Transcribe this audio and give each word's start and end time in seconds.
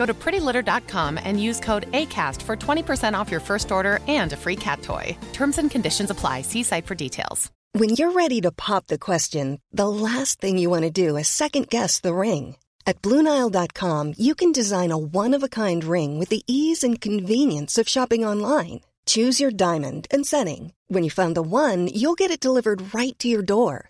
Go 0.00 0.06
to 0.06 0.14
prettylitter.com 0.14 1.18
and 1.22 1.42
use 1.48 1.60
code 1.60 1.84
ACAST 1.92 2.40
for 2.40 2.56
20% 2.56 3.18
off 3.18 3.30
your 3.30 3.42
first 3.48 3.70
order 3.70 3.98
and 4.08 4.32
a 4.32 4.36
free 4.44 4.56
cat 4.56 4.80
toy. 4.80 5.14
Terms 5.34 5.58
and 5.58 5.70
conditions 5.70 6.08
apply. 6.08 6.40
See 6.40 6.62
site 6.62 6.86
for 6.86 6.94
details. 6.94 7.50
When 7.72 7.90
you're 7.90 8.12
ready 8.12 8.40
to 8.40 8.50
pop 8.50 8.86
the 8.86 8.98
question, 8.98 9.60
the 9.72 9.90
last 9.90 10.40
thing 10.40 10.56
you 10.56 10.70
want 10.70 10.84
to 10.84 10.90
do 10.90 11.18
is 11.18 11.28
second 11.28 11.68
guess 11.68 12.00
the 12.00 12.14
ring. 12.14 12.56
At 12.86 13.02
Bluenile.com, 13.02 14.14
you 14.16 14.34
can 14.34 14.52
design 14.52 14.90
a 14.90 14.96
one 14.96 15.34
of 15.34 15.42
a 15.42 15.54
kind 15.62 15.84
ring 15.84 16.18
with 16.18 16.30
the 16.30 16.44
ease 16.46 16.82
and 16.82 16.98
convenience 16.98 17.76
of 17.76 17.86
shopping 17.86 18.24
online. 18.24 18.80
Choose 19.04 19.38
your 19.38 19.50
diamond 19.50 20.06
and 20.10 20.26
setting. 20.26 20.72
When 20.88 21.04
you 21.04 21.10
find 21.10 21.36
the 21.36 21.42
one, 21.42 21.88
you'll 21.88 22.20
get 22.22 22.30
it 22.30 22.46
delivered 22.46 22.94
right 22.94 23.18
to 23.18 23.28
your 23.28 23.42
door. 23.42 23.89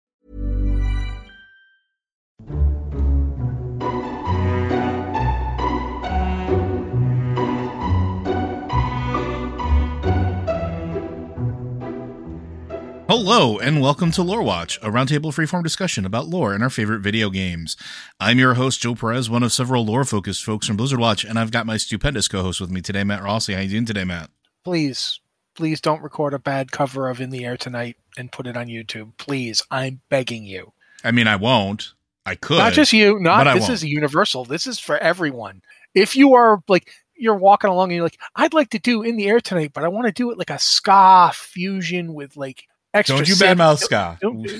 Hello, 13.13 13.59
and 13.59 13.81
welcome 13.81 14.09
to 14.11 14.23
Lore 14.23 14.41
Watch, 14.41 14.77
a 14.77 14.89
roundtable 14.89 15.33
freeform 15.33 15.63
discussion 15.63 16.05
about 16.05 16.29
lore 16.29 16.53
and 16.53 16.63
our 16.63 16.69
favorite 16.69 17.01
video 17.01 17.29
games. 17.29 17.75
I'm 18.21 18.39
your 18.39 18.53
host, 18.53 18.79
Joe 18.79 18.95
Perez, 18.95 19.29
one 19.29 19.43
of 19.43 19.51
several 19.51 19.83
lore 19.83 20.05
focused 20.05 20.45
folks 20.45 20.65
from 20.65 20.77
Blizzard 20.77 20.97
Watch, 20.97 21.25
and 21.25 21.37
I've 21.37 21.51
got 21.51 21.65
my 21.65 21.75
stupendous 21.75 22.29
co 22.29 22.41
host 22.41 22.61
with 22.61 22.71
me 22.71 22.79
today, 22.79 23.03
Matt 23.03 23.21
Rossi. 23.21 23.53
How 23.53 23.59
you 23.59 23.67
doing 23.67 23.83
today, 23.83 24.05
Matt? 24.05 24.29
please, 24.63 25.19
please 25.55 25.81
don't 25.81 26.01
record 26.01 26.33
a 26.33 26.39
bad 26.39 26.71
cover 26.71 27.09
of 27.09 27.19
In 27.19 27.31
the 27.31 27.43
Air 27.43 27.57
Tonight 27.57 27.97
and 28.15 28.31
put 28.31 28.47
it 28.47 28.55
on 28.55 28.67
YouTube. 28.67 29.11
Please, 29.17 29.61
I'm 29.69 29.99
begging 30.07 30.45
you. 30.45 30.71
I 31.03 31.11
mean, 31.11 31.27
I 31.27 31.35
won't. 31.35 31.91
I 32.25 32.35
could. 32.35 32.59
Not 32.59 32.71
just 32.71 32.93
you. 32.93 33.19
Not 33.19 33.53
this 33.53 33.67
is 33.67 33.83
universal. 33.83 34.45
This 34.45 34.65
is 34.65 34.79
for 34.79 34.97
everyone. 34.97 35.63
If 35.93 36.15
you 36.15 36.35
are 36.35 36.63
like 36.69 36.89
you're 37.17 37.35
walking 37.35 37.71
along 37.71 37.89
and 37.89 37.95
you're 37.97 38.05
like, 38.05 38.21
I'd 38.37 38.53
like 38.53 38.69
to 38.69 38.79
do 38.79 39.01
In 39.01 39.17
the 39.17 39.27
Air 39.27 39.41
Tonight, 39.41 39.71
but 39.73 39.83
I 39.83 39.89
want 39.89 40.07
to 40.07 40.13
do 40.13 40.31
it 40.31 40.37
like 40.37 40.49
a 40.49 40.59
ska 40.59 41.31
fusion 41.33 42.13
with 42.13 42.37
like 42.37 42.69
extra. 42.93 43.17
Don't 43.17 43.27
you 43.27 43.35
synth." 43.35 43.57
badmouth 43.57 43.79
ska. 43.79 44.17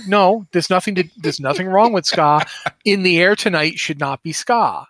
No, 0.08 0.46
there's 0.52 0.70
nothing 0.70 0.96
to. 0.96 1.04
There's 1.18 1.40
nothing 1.40 1.68
wrong 1.68 1.94
with 1.94 2.06
ska. 2.06 2.46
In 2.86 3.04
the 3.04 3.20
Air 3.20 3.36
Tonight 3.36 3.80
should 3.80 4.00
not 4.00 4.24
be 4.24 4.34
ska. 4.34 4.88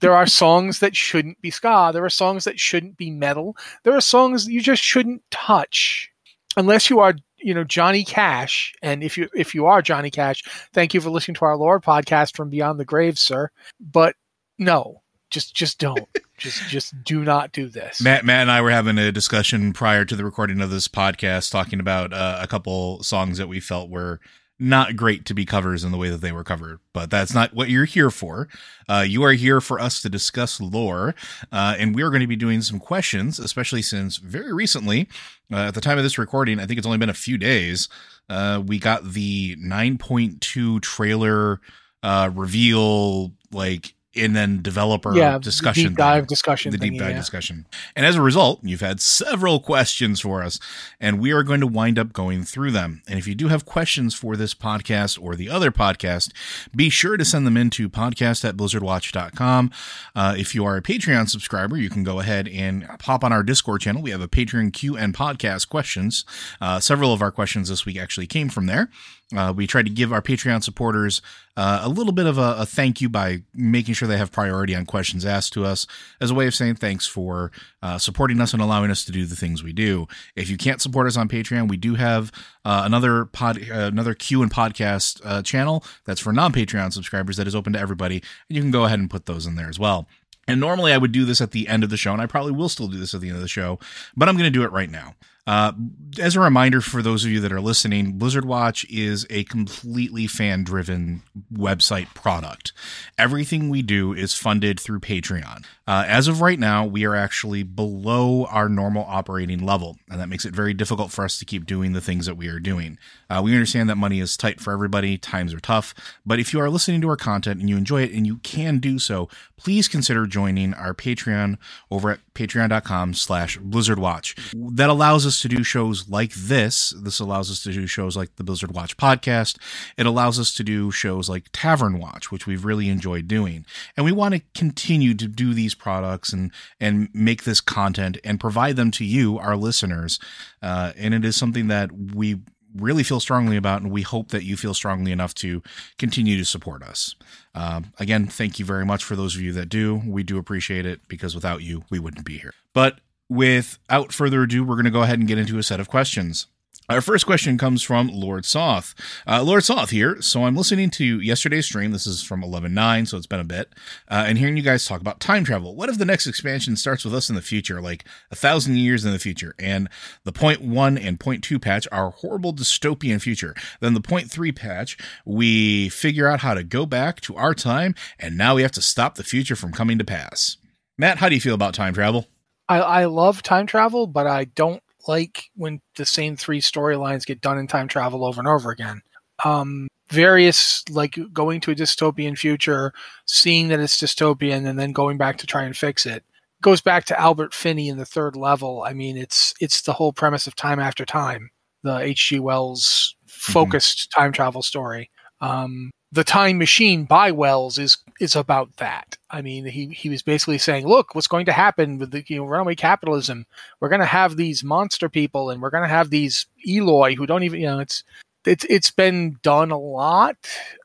there 0.00 0.14
are 0.14 0.26
songs 0.26 0.80
that 0.80 0.96
shouldn't 0.96 1.40
be 1.40 1.50
ska. 1.50 1.90
There 1.92 2.04
are 2.04 2.10
songs 2.10 2.44
that 2.44 2.58
shouldn't 2.58 2.96
be 2.96 3.10
metal. 3.10 3.56
There 3.82 3.94
are 3.94 4.00
songs 4.00 4.48
you 4.48 4.60
just 4.60 4.82
shouldn't 4.82 5.22
touch, 5.30 6.10
unless 6.56 6.88
you 6.90 7.00
are, 7.00 7.14
you 7.38 7.54
know, 7.54 7.64
Johnny 7.64 8.04
Cash. 8.04 8.74
And 8.82 9.02
if 9.02 9.18
you 9.18 9.28
if 9.34 9.54
you 9.54 9.66
are 9.66 9.82
Johnny 9.82 10.10
Cash, 10.10 10.44
thank 10.72 10.94
you 10.94 11.00
for 11.00 11.10
listening 11.10 11.34
to 11.36 11.44
our 11.44 11.56
lore 11.56 11.80
podcast 11.80 12.36
from 12.36 12.50
Beyond 12.50 12.80
the 12.80 12.84
Grave, 12.84 13.18
sir. 13.18 13.50
But 13.80 14.16
no, 14.58 15.02
just 15.30 15.54
just 15.54 15.78
don't. 15.78 16.08
Just 16.36 16.68
just 16.68 17.04
do 17.04 17.24
not 17.24 17.52
do 17.52 17.68
this. 17.68 18.00
Matt, 18.00 18.24
Matt 18.24 18.42
and 18.42 18.50
I 18.50 18.60
were 18.60 18.70
having 18.70 18.98
a 18.98 19.12
discussion 19.12 19.72
prior 19.72 20.04
to 20.04 20.16
the 20.16 20.24
recording 20.24 20.60
of 20.60 20.70
this 20.70 20.88
podcast, 20.88 21.50
talking 21.50 21.80
about 21.80 22.12
uh, 22.12 22.38
a 22.40 22.46
couple 22.46 23.02
songs 23.02 23.38
that 23.38 23.48
we 23.48 23.60
felt 23.60 23.90
were 23.90 24.20
not 24.58 24.94
great 24.94 25.24
to 25.24 25.34
be 25.34 25.44
covers 25.44 25.82
in 25.82 25.90
the 25.90 25.98
way 25.98 26.08
that 26.08 26.20
they 26.20 26.32
were 26.32 26.44
covered. 26.44 26.78
But 26.92 27.10
that's 27.10 27.34
not 27.34 27.54
what 27.54 27.68
you're 27.68 27.86
here 27.86 28.10
for. 28.10 28.48
Uh, 28.88 29.04
you 29.06 29.24
are 29.24 29.32
here 29.32 29.60
for 29.60 29.80
us 29.80 30.00
to 30.02 30.08
discuss 30.08 30.60
lore, 30.60 31.14
uh, 31.50 31.74
and 31.78 31.94
we 31.94 32.02
are 32.02 32.10
going 32.10 32.20
to 32.20 32.26
be 32.26 32.36
doing 32.36 32.62
some 32.62 32.78
questions, 32.78 33.38
especially 33.38 33.82
since 33.82 34.16
very 34.18 34.52
recently, 34.52 35.08
uh, 35.52 35.56
at 35.56 35.74
the 35.74 35.80
time 35.80 35.98
of 35.98 36.04
this 36.04 36.18
recording, 36.18 36.60
I 36.60 36.66
think 36.66 36.78
it's 36.78 36.86
only 36.86 36.98
been 36.98 37.10
a 37.10 37.14
few 37.14 37.36
days, 37.36 37.88
uh, 38.28 38.62
we 38.64 38.78
got 38.78 39.12
the 39.12 39.56
9.2 39.56 40.80
trailer 40.80 41.60
uh, 42.02 42.30
reveal, 42.32 43.32
like, 43.52 43.93
and 44.16 44.34
then 44.34 44.62
developer 44.62 45.16
yeah, 45.16 45.38
discussion 45.38 45.88
deep 45.88 45.96
dive 45.96 46.22
thing 46.22 46.28
discussion, 46.28 46.70
the 46.72 46.78
deep 46.78 46.98
dive 46.98 47.10
yeah. 47.10 47.16
discussion. 47.16 47.66
And 47.96 48.06
as 48.06 48.16
a 48.16 48.22
result, 48.22 48.60
you've 48.62 48.80
had 48.80 49.00
several 49.00 49.60
questions 49.60 50.20
for 50.20 50.42
us, 50.42 50.58
and 51.00 51.20
we 51.20 51.32
are 51.32 51.42
going 51.42 51.60
to 51.60 51.66
wind 51.66 51.98
up 51.98 52.12
going 52.12 52.44
through 52.44 52.70
them. 52.70 53.02
And 53.08 53.18
if 53.18 53.26
you 53.26 53.34
do 53.34 53.48
have 53.48 53.64
questions 53.64 54.14
for 54.14 54.36
this 54.36 54.54
podcast 54.54 55.20
or 55.20 55.36
the 55.36 55.48
other 55.50 55.70
podcast, 55.70 56.32
be 56.74 56.90
sure 56.90 57.16
to 57.16 57.24
send 57.24 57.46
them 57.46 57.56
in 57.56 57.70
to 57.70 57.88
podcast 57.88 58.44
at 58.44 58.56
blizzardwatch.com. 58.56 59.70
Uh, 60.14 60.34
if 60.36 60.54
you 60.54 60.64
are 60.64 60.76
a 60.76 60.82
Patreon 60.82 61.28
subscriber, 61.28 61.76
you 61.76 61.90
can 61.90 62.04
go 62.04 62.20
ahead 62.20 62.48
and 62.48 62.88
pop 62.98 63.24
on 63.24 63.32
our 63.32 63.42
Discord 63.42 63.80
channel. 63.80 64.02
We 64.02 64.10
have 64.10 64.20
a 64.20 64.28
Patreon 64.28 64.72
Q 64.72 64.96
and 64.96 65.14
podcast 65.14 65.68
questions. 65.68 66.24
Uh, 66.60 66.80
several 66.80 67.12
of 67.12 67.22
our 67.22 67.30
questions 67.30 67.68
this 67.68 67.84
week 67.84 67.98
actually 67.98 68.26
came 68.26 68.48
from 68.48 68.66
there. 68.66 68.90
Uh, 69.36 69.52
we 69.52 69.66
try 69.66 69.82
to 69.82 69.90
give 69.90 70.12
our 70.12 70.22
Patreon 70.22 70.62
supporters 70.62 71.20
uh, 71.56 71.80
a 71.82 71.88
little 71.88 72.12
bit 72.12 72.26
of 72.26 72.38
a, 72.38 72.56
a 72.58 72.66
thank 72.66 73.00
you 73.00 73.08
by 73.08 73.42
making 73.54 73.94
sure 73.94 74.08
they 74.08 74.16
have 74.16 74.32
priority 74.32 74.74
on 74.74 74.84
questions 74.84 75.24
asked 75.24 75.52
to 75.52 75.64
us 75.64 75.86
as 76.20 76.30
a 76.30 76.34
way 76.34 76.46
of 76.46 76.54
saying 76.54 76.74
thanks 76.74 77.06
for 77.06 77.52
uh, 77.82 77.98
supporting 77.98 78.40
us 78.40 78.52
and 78.52 78.62
allowing 78.62 78.90
us 78.90 79.04
to 79.04 79.12
do 79.12 79.24
the 79.24 79.36
things 79.36 79.62
we 79.62 79.72
do. 79.72 80.06
If 80.34 80.50
you 80.50 80.56
can't 80.56 80.80
support 80.80 81.06
us 81.06 81.16
on 81.16 81.28
Patreon, 81.28 81.68
we 81.68 81.76
do 81.76 81.94
have 81.94 82.32
uh, 82.64 82.82
another 82.84 83.24
pod, 83.26 83.58
uh, 83.58 83.90
another 83.92 84.14
Q 84.14 84.42
and 84.42 84.52
podcast 84.52 85.20
uh, 85.24 85.42
channel 85.42 85.84
that's 86.04 86.20
for 86.20 86.32
non 86.32 86.52
Patreon 86.52 86.92
subscribers 86.92 87.36
that 87.36 87.46
is 87.46 87.54
open 87.54 87.72
to 87.74 87.80
everybody, 87.80 88.16
and 88.48 88.56
you 88.56 88.62
can 88.62 88.70
go 88.70 88.84
ahead 88.84 88.98
and 88.98 89.10
put 89.10 89.26
those 89.26 89.46
in 89.46 89.54
there 89.54 89.68
as 89.68 89.78
well. 89.78 90.08
And 90.46 90.60
normally 90.60 90.92
I 90.92 90.98
would 90.98 91.12
do 91.12 91.24
this 91.24 91.40
at 91.40 91.52
the 91.52 91.68
end 91.68 91.84
of 91.84 91.90
the 91.90 91.96
show, 91.96 92.12
and 92.12 92.20
I 92.20 92.26
probably 92.26 92.52
will 92.52 92.68
still 92.68 92.88
do 92.88 92.98
this 92.98 93.14
at 93.14 93.20
the 93.20 93.28
end 93.28 93.36
of 93.36 93.42
the 93.42 93.48
show, 93.48 93.78
but 94.16 94.28
I'm 94.28 94.36
going 94.36 94.52
to 94.52 94.58
do 94.58 94.64
it 94.64 94.72
right 94.72 94.90
now. 94.90 95.14
Uh, 95.46 95.72
as 96.18 96.36
a 96.36 96.40
reminder 96.40 96.80
for 96.80 97.02
those 97.02 97.24
of 97.24 97.30
you 97.30 97.40
that 97.40 97.52
are 97.52 97.60
listening, 97.60 98.12
Blizzard 98.12 98.44
Watch 98.44 98.86
is 98.88 99.26
a 99.28 99.44
completely 99.44 100.26
fan 100.26 100.64
driven 100.64 101.22
website 101.52 102.12
product. 102.14 102.72
Everything 103.18 103.68
we 103.68 103.82
do 103.82 104.12
is 104.12 104.34
funded 104.34 104.80
through 104.80 105.00
Patreon. 105.00 105.64
Uh, 105.86 106.04
as 106.06 106.28
of 106.28 106.40
right 106.40 106.58
now, 106.58 106.86
we 106.86 107.04
are 107.04 107.14
actually 107.14 107.62
below 107.62 108.46
our 108.46 108.70
normal 108.70 109.04
operating 109.06 109.64
level, 109.66 109.98
and 110.08 110.18
that 110.18 110.28
makes 110.28 110.46
it 110.46 110.54
very 110.54 110.72
difficult 110.72 111.10
for 111.10 111.24
us 111.24 111.38
to 111.38 111.44
keep 111.44 111.66
doing 111.66 111.92
the 111.92 112.00
things 112.00 112.24
that 112.24 112.36
we 112.36 112.48
are 112.48 112.60
doing. 112.60 112.98
Uh, 113.28 113.42
we 113.44 113.52
understand 113.52 113.90
that 113.90 113.96
money 113.96 114.20
is 114.20 114.36
tight 114.36 114.60
for 114.60 114.72
everybody, 114.72 115.18
times 115.18 115.52
are 115.52 115.60
tough, 115.60 115.94
but 116.24 116.40
if 116.40 116.54
you 116.54 116.60
are 116.60 116.70
listening 116.70 117.02
to 117.02 117.08
our 117.08 117.16
content 117.16 117.60
and 117.60 117.68
you 117.68 117.76
enjoy 117.76 118.02
it 118.02 118.12
and 118.12 118.26
you 118.26 118.36
can 118.38 118.78
do 118.78 118.98
so, 118.98 119.28
please 119.58 119.88
consider 119.88 120.26
joining 120.26 120.72
our 120.72 120.94
Patreon 120.94 121.58
over 121.90 122.10
at 122.10 122.20
patreon.com 122.34 123.14
slash 123.14 123.58
blizzardwatch. 123.58 124.54
That 124.76 124.90
allows 124.90 125.26
us 125.26 125.40
to 125.42 125.48
do 125.48 125.62
shows 125.62 126.08
like 126.08 126.32
this. 126.34 126.92
This 127.00 127.20
allows 127.20 127.50
us 127.50 127.62
to 127.64 127.72
do 127.72 127.86
shows 127.86 128.16
like 128.16 128.36
the 128.36 128.44
Blizzard 128.44 128.72
Watch 128.72 128.96
podcast. 128.96 129.58
It 129.96 130.06
allows 130.06 130.38
us 130.38 130.54
to 130.54 130.64
do 130.64 130.90
shows 130.90 131.28
like 131.28 131.48
Tavern 131.52 131.98
Watch, 131.98 132.30
which 132.30 132.46
we've 132.46 132.64
really 132.64 132.88
enjoyed 132.88 133.28
doing. 133.28 133.64
And 133.96 134.04
we 134.04 134.12
want 134.12 134.34
to 134.34 134.42
continue 134.54 135.14
to 135.14 135.26
do 135.26 135.54
these 135.54 135.74
products 135.74 136.32
and, 136.32 136.50
and 136.80 137.08
make 137.14 137.44
this 137.44 137.60
content 137.60 138.18
and 138.24 138.40
provide 138.40 138.76
them 138.76 138.90
to 138.92 139.04
you, 139.04 139.38
our 139.38 139.56
listeners. 139.56 140.18
Uh, 140.62 140.92
and 140.96 141.14
it 141.14 141.24
is 141.24 141.36
something 141.36 141.68
that 141.68 141.90
we 141.92 142.40
really 142.76 143.02
feel 143.02 143.20
strongly 143.20 143.56
about, 143.56 143.82
and 143.82 143.90
we 143.90 144.02
hope 144.02 144.30
that 144.30 144.44
you 144.44 144.56
feel 144.56 144.74
strongly 144.74 145.12
enough 145.12 145.34
to 145.34 145.62
continue 145.98 146.36
to 146.36 146.44
support 146.44 146.82
us. 146.82 147.14
Um, 147.54 147.92
again, 147.98 148.26
thank 148.26 148.58
you 148.58 148.64
very 148.64 148.84
much 148.84 149.04
for 149.04 149.16
those 149.16 149.34
of 149.34 149.40
you 149.40 149.52
that 149.52 149.68
do. 149.68 150.02
We 150.06 150.22
do 150.22 150.38
appreciate 150.38 150.86
it 150.86 151.06
because 151.08 151.34
without 151.34 151.62
you, 151.62 151.84
we 151.90 151.98
wouldn't 151.98 152.26
be 152.26 152.38
here. 152.38 152.52
But 152.72 152.98
without 153.28 154.12
further 154.12 154.42
ado, 154.42 154.64
we're 154.64 154.74
going 154.74 154.84
to 154.84 154.90
go 154.90 155.02
ahead 155.02 155.18
and 155.18 155.28
get 155.28 155.38
into 155.38 155.58
a 155.58 155.62
set 155.62 155.80
of 155.80 155.88
questions. 155.88 156.46
Our 156.90 157.00
first 157.00 157.24
question 157.24 157.56
comes 157.56 157.82
from 157.82 158.08
Lord 158.08 158.44
Soth. 158.44 158.94
Uh, 159.26 159.42
Lord 159.42 159.64
Soth 159.64 159.88
here. 159.88 160.20
So 160.20 160.44
I'm 160.44 160.54
listening 160.54 160.90
to 160.90 161.18
yesterday's 161.18 161.64
stream. 161.64 161.92
This 161.92 162.06
is 162.06 162.22
from 162.22 162.42
11.9, 162.42 163.08
so 163.08 163.16
it's 163.16 163.26
been 163.26 163.40
a 163.40 163.44
bit. 163.44 163.72
Uh, 164.06 164.24
and 164.26 164.36
hearing 164.36 164.58
you 164.58 164.62
guys 164.62 164.84
talk 164.84 165.00
about 165.00 165.18
time 165.18 165.44
travel. 165.44 165.74
What 165.74 165.88
if 165.88 165.96
the 165.96 166.04
next 166.04 166.26
expansion 166.26 166.76
starts 166.76 167.02
with 167.02 167.14
us 167.14 167.30
in 167.30 167.36
the 167.36 167.40
future, 167.42 167.80
like 167.80 168.04
a 168.30 168.36
thousand 168.36 168.76
years 168.76 169.02
in 169.02 169.12
the 169.12 169.18
future, 169.18 169.54
and 169.58 169.88
the 170.24 170.32
point 170.32 170.60
one 170.60 170.98
and 170.98 171.18
point 171.18 171.42
two 171.42 171.58
patch 171.58 171.88
are 171.90 172.10
horrible 172.10 172.52
dystopian 172.52 173.18
future? 173.18 173.54
Then 173.80 173.94
the 173.94 174.02
point 174.02 174.30
three 174.30 174.52
patch, 174.52 174.98
we 175.24 175.88
figure 175.88 176.28
out 176.28 176.40
how 176.40 176.52
to 176.52 176.62
go 176.62 176.84
back 176.84 177.22
to 177.22 177.34
our 177.34 177.54
time, 177.54 177.94
and 178.18 178.36
now 178.36 178.56
we 178.56 178.62
have 178.62 178.72
to 178.72 178.82
stop 178.82 179.14
the 179.14 179.24
future 179.24 179.56
from 179.56 179.72
coming 179.72 179.96
to 179.96 180.04
pass. 180.04 180.58
Matt, 180.98 181.16
how 181.16 181.30
do 181.30 181.34
you 181.34 181.40
feel 181.40 181.54
about 181.54 181.72
time 181.72 181.94
travel? 181.94 182.26
I, 182.68 182.80
I 182.80 183.04
love 183.06 183.42
time 183.42 183.66
travel, 183.66 184.06
but 184.06 184.26
I 184.26 184.44
don't 184.44 184.82
like 185.06 185.50
when 185.56 185.80
the 185.96 186.06
same 186.06 186.36
three 186.36 186.60
storylines 186.60 187.26
get 187.26 187.40
done 187.40 187.58
in 187.58 187.66
time 187.66 187.88
travel 187.88 188.24
over 188.24 188.40
and 188.40 188.48
over 188.48 188.70
again. 188.70 189.02
Um, 189.44 189.88
various 190.08 190.84
like 190.90 191.18
going 191.32 191.60
to 191.62 191.70
a 191.70 191.74
dystopian 191.74 192.38
future, 192.38 192.92
seeing 193.26 193.68
that 193.68 193.80
it's 193.80 194.00
dystopian, 194.00 194.66
and 194.66 194.78
then 194.78 194.92
going 194.92 195.18
back 195.18 195.38
to 195.38 195.46
try 195.46 195.64
and 195.64 195.76
fix 195.76 196.06
it 196.06 196.24
goes 196.64 196.80
back 196.80 197.04
to 197.04 197.20
Albert 197.20 197.52
Finney 197.52 197.88
in 197.88 197.98
the 197.98 198.06
third 198.06 198.36
level. 198.36 198.82
I 198.82 198.94
mean, 198.94 199.18
it's 199.18 199.52
it's 199.60 199.82
the 199.82 199.92
whole 199.92 200.14
premise 200.14 200.46
of 200.46 200.56
Time 200.56 200.80
After 200.80 201.04
Time, 201.04 201.50
the 201.82 201.98
H.G. 201.98 202.40
Wells 202.40 203.14
focused 203.26 204.10
mm-hmm. 204.10 204.20
time 204.22 204.32
travel 204.32 204.62
story. 204.62 205.10
Um, 205.42 205.90
the 206.10 206.24
Time 206.24 206.56
Machine 206.56 207.04
by 207.04 207.32
Wells 207.32 207.78
is 207.78 207.98
is 208.20 208.36
about 208.36 208.76
that. 208.76 209.16
I 209.30 209.42
mean, 209.42 209.64
he 209.66 209.88
he 209.88 210.08
was 210.08 210.22
basically 210.22 210.58
saying, 210.58 210.86
look, 210.86 211.14
what's 211.14 211.26
going 211.26 211.46
to 211.46 211.52
happen 211.52 211.98
with 211.98 212.10
the 212.10 212.24
you 212.26 212.36
know, 212.36 212.44
runaway 212.44 212.74
capitalism? 212.74 213.46
We're 213.80 213.88
going 213.88 214.00
to 214.00 214.06
have 214.06 214.36
these 214.36 214.62
monster 214.62 215.08
people, 215.08 215.50
and 215.50 215.60
we're 215.60 215.70
going 215.70 215.82
to 215.82 215.88
have 215.88 216.10
these 216.10 216.46
Eloi 216.68 217.14
who 217.14 217.26
don't 217.26 217.42
even 217.42 217.60
you 217.60 217.66
know 217.66 217.80
it's 217.80 218.04
it's 218.46 218.64
it's 218.68 218.90
been 218.90 219.38
done 219.42 219.70
a 219.70 219.78
lot. 219.78 220.36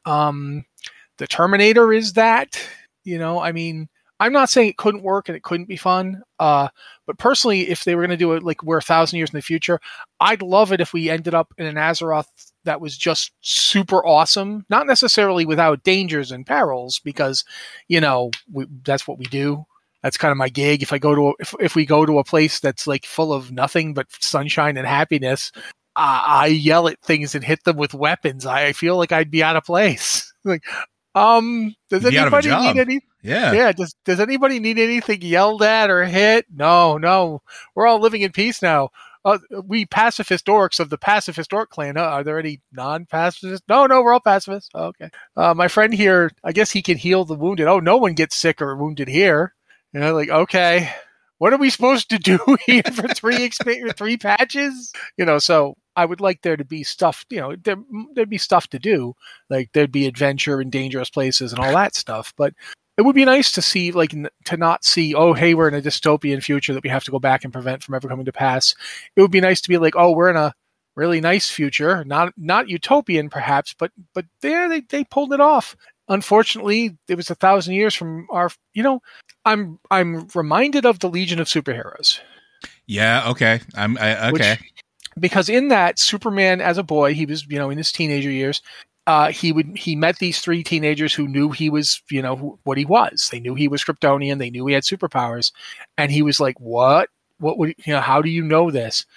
Um, 0.06 0.66
the 1.18 1.28
Terminator 1.28 1.94
is 1.94 2.14
that. 2.14 2.60
You 3.06 3.18
know, 3.18 3.40
I 3.40 3.54
mean, 3.54 3.90
I'm 4.20 4.34
not 4.34 4.50
saying 4.50 4.70
it 4.70 4.78
couldn't 4.78 5.04
work 5.04 5.30
and 5.30 5.36
it 5.36 5.44
couldn't 5.44 5.68
be 5.68 5.78
fun. 5.78 6.22
Uh, 6.40 6.68
but 7.08 7.18
personally, 7.18 7.70
if 7.70 7.84
they 7.84 7.96
were 7.96 8.02
going 8.02 8.10
to 8.12 8.18
do 8.18 8.34
it 8.34 8.44
like 8.44 8.62
we're 8.64 8.80
a 8.80 8.81
thousand 8.81 9.18
years 9.18 9.30
in 9.31 9.38
the 9.38 9.42
future, 9.42 9.80
I'd 10.20 10.42
love 10.42 10.74
it 10.74 10.81
if 10.81 10.94
we 10.94 11.10
ended 11.10 11.34
up 11.34 11.54
in 11.58 11.66
an 11.66 11.76
Azeroth 11.76 12.28
that 12.69 12.81
was 12.81 12.95
just 12.95 13.31
super 13.42 14.06
awesome. 14.06 14.63
Not 14.69 14.86
necessarily 14.86 15.44
without 15.44 15.83
dangers 15.83 16.31
and 16.31 16.45
perils, 16.45 17.00
because 17.00 17.44
you 17.88 18.00
know 18.00 18.30
we, 18.51 18.68
that's 18.86 19.07
what 19.07 19.18
we 19.18 19.25
do. 19.25 19.66
That's 20.04 20.18
kind 20.18 20.31
of 20.31 20.38
my 20.38 20.50
gig. 20.50 20.83
If 20.83 20.94
I 20.94 21.00
go 21.00 21.16
to 21.16 21.30
a, 21.30 21.33
if 21.39 21.56
if 21.60 21.75
we 21.75 21.88
go 21.88 22.06
to 22.06 22.19
a 22.19 22.24
place 22.24 22.60
that's 22.60 22.86
like 22.86 23.06
full 23.06 23.33
of 23.33 23.51
nothing 23.51 23.95
but 23.95 24.06
sunshine 24.19 24.77
and 24.77 24.86
happiness, 24.86 25.51
uh, 25.95 26.21
I 26.27 26.45
yell 26.48 26.88
at 26.88 27.01
things 27.01 27.33
and 27.33 27.44
hit 27.44 27.63
them 27.63 27.75
with 27.75 27.95
weapons. 27.95 28.45
I 28.45 28.71
feel 28.74 28.98
like 28.98 29.12
I'd 29.12 29.31
be 29.31 29.42
out 29.42 29.56
of 29.56 29.66
place. 29.66 30.31
like, 30.45 30.63
um, 31.16 31.74
does 31.89 32.06
anybody 32.06 32.50
need 32.50 32.77
any? 32.77 33.01
Yeah. 33.24 33.51
Yeah. 33.51 33.71
Does 33.71 33.95
Does 34.06 34.19
anybody 34.19 34.60
need 34.60 34.77
anything 34.77 35.24
yelled 35.24 35.63
at 35.63 35.89
or 35.89 36.06
hit? 36.06 36.45
No, 36.54 37.00
no. 37.00 37.42
We're 37.74 37.88
all 37.88 38.00
living 38.00 38.21
in 38.21 38.31
peace 38.31 38.62
now. 38.62 38.89
Uh, 39.25 39.38
we 39.66 39.86
pacifist 39.86 40.45
orcs 40.45 40.80
of 40.80 40.89
the 40.89 40.98
pacifist 40.98 41.51
orc 41.51 41.69
clan. 41.69 41.98
Uh, 41.98 42.04
are 42.04 42.24
there 42.24 42.39
any 42.39 42.62
non-pacifists? 42.71 43.66
No, 43.68 43.86
no, 43.86 44.01
we're 44.01 44.13
all 44.13 44.21
pacifists. 44.21 44.69
Oh, 44.74 44.86
okay. 44.88 45.10
Uh, 45.36 45.54
my 45.54 45.68
friend 45.68 45.94
here, 45.94 46.31
I 46.44 46.54
guess 46.54 46.71
he 46.71 46.81
can 46.81 46.98
heal 46.98 47.25
the 47.25 47.36
wounded. 47.36 47.68
Oh, 47.68 47.80
no 47.80 47.98
one 47.98 48.13
gets 48.13 48.36
sick 48.36 48.62
or 48.62 48.75
wounded 48.75 49.10
here. 49.10 49.54
You 49.94 50.00
know, 50.00 50.13
like 50.13 50.30
okay, 50.30 50.89
what 51.39 51.54
are 51.54 51.57
we 51.57 51.69
supposed 51.69 52.10
to 52.12 52.19
do 52.19 52.39
here 52.66 52.83
for 52.83 53.07
three 53.07 53.38
exp- 53.38 53.98
three 53.98 54.18
patches? 54.18 54.94
You 55.18 55.25
know, 55.25 55.39
so 55.39 55.75
I 55.95 56.06
would 56.06 56.21
like 56.21 56.42
there 56.42 56.57
to 56.57 56.66
be 56.66 56.83
stuff. 56.83 57.25
You 57.30 57.39
know, 57.39 57.56
there 57.56 57.77
there'd 58.13 58.30
be 58.30 58.38
stuff 58.38 58.68
to 58.68 58.80
do. 58.80 59.16
Like 59.50 59.71
there'd 59.74 59.92
be 59.92 60.06
adventure 60.06 60.62
in 60.62 60.69
dangerous 60.69 61.10
places 61.10 61.51
and 61.51 61.60
all 61.60 61.74
that 61.74 61.95
stuff. 61.95 62.33
But 62.38 62.54
it 63.00 63.06
would 63.06 63.16
be 63.16 63.24
nice 63.24 63.54
to 63.54 63.62
see 63.62 63.94
like 63.94 64.13
n- 64.13 64.28
to 64.44 64.57
not 64.57 64.84
see 64.84 65.16
oh 65.16 65.31
hey 65.31 65.54
we're 65.54 65.69
in 65.69 65.74
a 65.74 65.81
dystopian 65.81 66.44
future 66.44 66.74
that 66.74 66.84
we 66.84 66.90
have 66.90 67.06
to 67.06 67.12
go 67.12 67.18
back 67.18 67.46
and 67.46 67.54
prevent 67.54 67.81
from 67.81 67.96
ever 67.96 68.10
coming 68.10 68.25
to 68.25 68.34
pass. 68.34 68.75
It 69.16 69.22
would 69.22 69.31
be 69.31 69.40
nice 69.40 69.62
to 69.62 69.69
be 69.69 69.78
like 69.78 69.96
oh 69.96 70.12
we're 70.12 70.30
in 70.30 70.36
a 70.36 70.54
really 70.98 71.22
nice 71.22 71.50
future 71.50 72.04
not 72.04 72.34
not 72.36 72.68
utopian 72.68 73.30
perhaps 73.30 73.74
but 73.80 73.92
but 74.13 74.25
there 74.42 74.68
they, 74.68 74.81
they 74.81 75.06
pulled 75.06 75.31
it 75.31 75.40
off. 75.40 75.78
Unfortunately 76.10 76.98
it 77.07 77.16
was 77.16 77.30
a 77.30 77.36
thousand 77.36 77.75
years 77.75 77.96
from 77.96 78.28
our 78.31 78.50
you 78.74 78.84
know 78.84 79.02
i'm 79.45 79.80
i'm 79.90 80.28
reminded 80.36 80.86
of 80.86 81.00
the 81.00 81.10
legion 81.10 81.40
of 81.40 81.48
superheroes. 81.48 82.19
Yeah 82.86 83.30
okay. 83.30 83.62
I'm 83.75 83.98
I, 83.98 84.28
okay. 84.31 84.57
which, 84.57 84.74
because 85.18 85.48
in 85.48 85.69
that 85.69 86.00
superman 86.00 86.60
as 86.60 86.78
a 86.78 86.84
boy 86.84 87.13
he 87.13 87.25
was 87.25 87.48
you 87.48 87.60
know 87.60 87.69
in 87.69 87.78
his 87.78 87.94
teenager 87.94 88.30
years 88.30 88.62
uh, 89.09 89.31
he 89.31 89.51
would 89.51 89.75
he 89.75 89.95
met 89.95 90.19
these 90.19 90.39
three 90.39 90.63
teenagers 90.63 91.15
who 91.15 91.27
knew 91.27 91.50
he 91.50 91.67
was 91.67 92.00
you 92.11 92.21
know 92.21 92.35
who, 92.35 92.59
what 92.63 92.77
he 92.77 92.85
was. 92.85 93.27
They 93.31 93.39
knew 93.39 93.56
he 93.56 93.67
was 93.67 93.83
Kryptonian. 93.83 94.38
They 94.38 94.51
knew 94.51 94.67
he 94.67 94.75
had 94.75 94.83
superpowers, 94.83 95.51
and 95.97 96.11
he 96.11 96.21
was 96.21 96.39
like, 96.39 96.59
"What? 96.59 97.09
What 97.39 97.57
would 97.57 97.73
you 97.88 97.94
know? 97.94 98.01
How 98.01 98.21
do 98.21 98.29
you 98.29 98.44
know 98.44 98.69
this?" 98.69 99.07